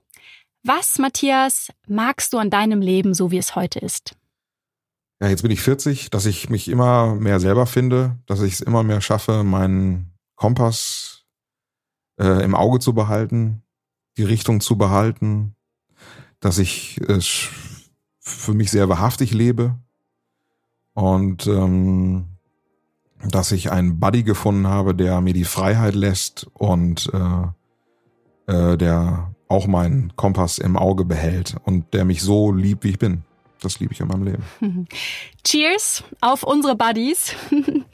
Was, 0.65 0.99
Matthias, 0.99 1.71
magst 1.87 2.33
du 2.33 2.39
an 2.39 2.51
deinem 2.51 2.81
Leben 2.81 3.15
so, 3.15 3.31
wie 3.31 3.39
es 3.39 3.55
heute 3.55 3.79
ist? 3.79 4.17
Ja, 5.21 5.29
jetzt 5.29 5.43
bin 5.43 5.51
ich 5.51 5.63
40, 5.63 6.11
dass 6.11 6.27
ich 6.27 6.51
mich 6.51 6.69
immer 6.69 7.15
mehr 7.15 7.41
selber 7.41 7.67
finde, 7.67 8.19
dass 8.27 8.43
ich 8.43 8.55
es 8.55 8.61
immer 8.61 8.83
mehr 8.83 9.01
schaffe, 9.01 9.45
meinen 9.45 10.13
Kompass 10.35 11.25
äh, 12.21 12.45
im 12.45 12.55
Auge 12.55 12.81
zu 12.81 12.93
behalten, 12.93 13.63
die 14.19 14.25
Richtung 14.25 14.61
zu 14.61 14.77
behalten, 14.77 15.55
dass 16.41 16.59
ich 16.59 17.01
es 17.09 17.49
für 18.21 18.53
mich 18.53 18.71
sehr 18.71 18.89
wahrhaftig 18.91 19.33
lebe 19.33 19.79
und 20.93 21.47
ähm, 21.47 22.27
dass 23.31 23.53
ich 23.53 23.73
einen 23.73 23.99
Buddy 23.99 24.23
gefunden 24.23 24.67
habe, 24.67 24.95
der 24.95 25.23
mir 25.23 25.33
die 25.33 25.45
Freiheit 25.45 25.95
lässt 25.95 26.47
und 26.53 27.11
äh, 27.15 28.53
äh, 28.53 28.77
der 28.77 29.35
auch 29.49 29.67
meinen 29.67 30.15
Kompass 30.17 30.59
im 30.59 30.77
Auge 30.77 31.07
behält 31.07 31.57
und 31.65 31.95
der 31.95 32.05
mich 32.05 32.21
so 32.21 32.53
liebt, 32.53 32.85
wie 32.85 32.91
ich 32.91 32.99
bin 32.99 33.25
das 33.61 33.81
liebe 33.81 33.93
ich 33.93 34.01
in 34.01 34.09
meinem 34.09 34.25
Leben. 34.25 34.45
Cheers 35.45 36.05
auf 36.21 36.43
unsere 36.43 36.77
Buddies. 36.77 37.35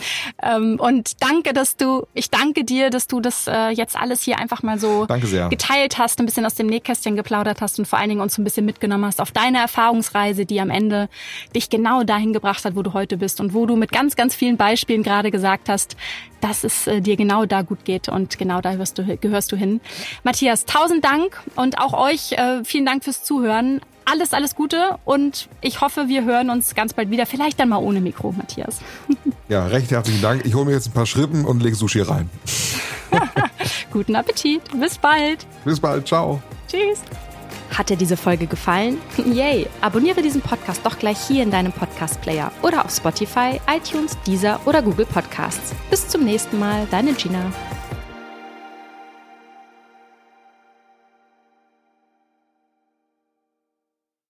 Ähm, 0.43 0.81
und 0.81 1.23
danke, 1.23 1.53
dass 1.53 1.77
du, 1.77 2.07
ich 2.15 2.29
danke 2.31 2.65
dir, 2.65 2.91
dass 2.91 3.07
du 3.07 3.21
das 3.21 3.47
äh, 3.47 3.69
jetzt 3.69 3.97
alles 3.97 4.23
hier 4.23 4.39
einfach 4.39 4.63
mal 4.63 4.79
so 4.79 5.07
geteilt 5.07 5.99
hast, 5.99 6.19
ein 6.19 6.27
bisschen 6.27 6.45
aus 6.45 6.55
dem 6.55 6.67
Nähkästchen 6.67 7.15
geplaudert 7.15 7.61
hast 7.61 7.79
und 7.79 7.87
vor 7.87 7.99
allen 7.99 8.09
Dingen 8.09 8.21
uns 8.21 8.39
ein 8.39 8.45
bisschen 8.45 8.67
mitgenommen 8.67 9.05
hast 9.05 9.21
auf 9.21 9.31
deine 9.31 9.59
Erfahrungsreise, 9.59 10.45
die 10.45 10.61
am 10.61 10.71
Ende 10.71 11.09
dich 11.55 11.71
genau 11.71 12.03
dahin 12.03 12.33
gebracht 12.33 12.65
hat, 12.65 12.75
wo 12.75 12.83
du 12.83 12.93
heute 12.93 13.19
bist 13.19 13.41
und 13.41 13.55
wo 13.55 13.67
du 13.67 13.77
mit 13.77 13.93
ganz, 13.93 14.17
ganz 14.17 14.35
vielen 14.35 14.57
Beispielen 14.57 15.03
gerade 15.05 15.31
gesagt 15.31 15.69
hast, 15.69 15.97
dass 16.41 16.65
es 16.65 16.87
äh, 16.89 17.01
dir 17.01 17.17
genau 17.17 17.47
da 17.47 17.63
gut 17.63 17.85
geht 17.85 18.09
und 18.09 18.39
genau 18.39 18.61
da 18.61 18.73
gehörst 18.73 18.99
du, 18.99 19.17
gehörst 19.17 19.53
du 19.53 19.57
hin. 19.57 19.81
Matthias, 20.25 20.65
tausend 20.65 21.05
Dank 21.05 21.41
und 21.55 21.79
auch 21.79 21.93
euch 21.93 22.33
äh, 22.33 22.65
vielen 22.65 22.87
Dank 22.87 23.05
fürs 23.05 23.23
Zuhören 23.23 23.81
alles, 24.05 24.33
alles 24.33 24.55
Gute 24.55 24.99
und 25.05 25.49
ich 25.61 25.81
hoffe, 25.81 26.09
wir 26.09 26.25
hören 26.25 26.51
uns 26.51 26.75
ganz 26.75 26.93
bald 26.93 27.11
wieder. 27.11 27.27
Vielleicht 27.27 27.59
dann 27.61 27.69
mal 27.69 27.79
ohne 27.79 28.01
Mikro, 28.01 28.33
Matthias. 28.33 28.81
Ja, 29.49 29.67
recht 29.67 29.91
herzlichen 29.91 30.23
Dank. 30.23 30.47
Ich 30.47 30.55
hole 30.55 30.65
mir 30.65 30.73
jetzt 30.73 30.87
ein 30.87 30.93
paar 30.93 31.05
Schrippen 31.05 31.45
und 31.45 31.63
lege 31.63 31.77
Sushi 31.77 32.01
rein. 32.01 32.31
Guten 33.93 34.17
Appetit. 34.17 34.63
Bis 34.81 34.97
bald. 34.97 35.47
Bis 35.67 35.79
bald. 35.79 36.09
Ciao. 36.09 36.41
Tschüss. 36.69 37.01
Hat 37.77 37.91
dir 37.91 37.97
diese 37.97 38.17
Folge 38.17 38.47
gefallen? 38.47 38.99
Yay! 39.27 39.67
Abonniere 39.83 40.23
diesen 40.23 40.41
Podcast 40.41 40.81
doch 40.85 40.99
gleich 40.99 41.19
hier 41.19 41.43
in 41.43 41.51
deinem 41.51 41.73
Podcast-Player 41.73 42.51
oder 42.63 42.85
auf 42.85 42.95
Spotify, 42.95 43.61
iTunes, 43.71 44.17
Deezer 44.27 44.59
oder 44.65 44.81
Google 44.81 45.07
Podcasts. 45.07 45.75
Bis 45.91 46.09
zum 46.09 46.25
nächsten 46.25 46.59
Mal, 46.59 46.87
deine 46.91 47.13
Gina. 47.13 47.53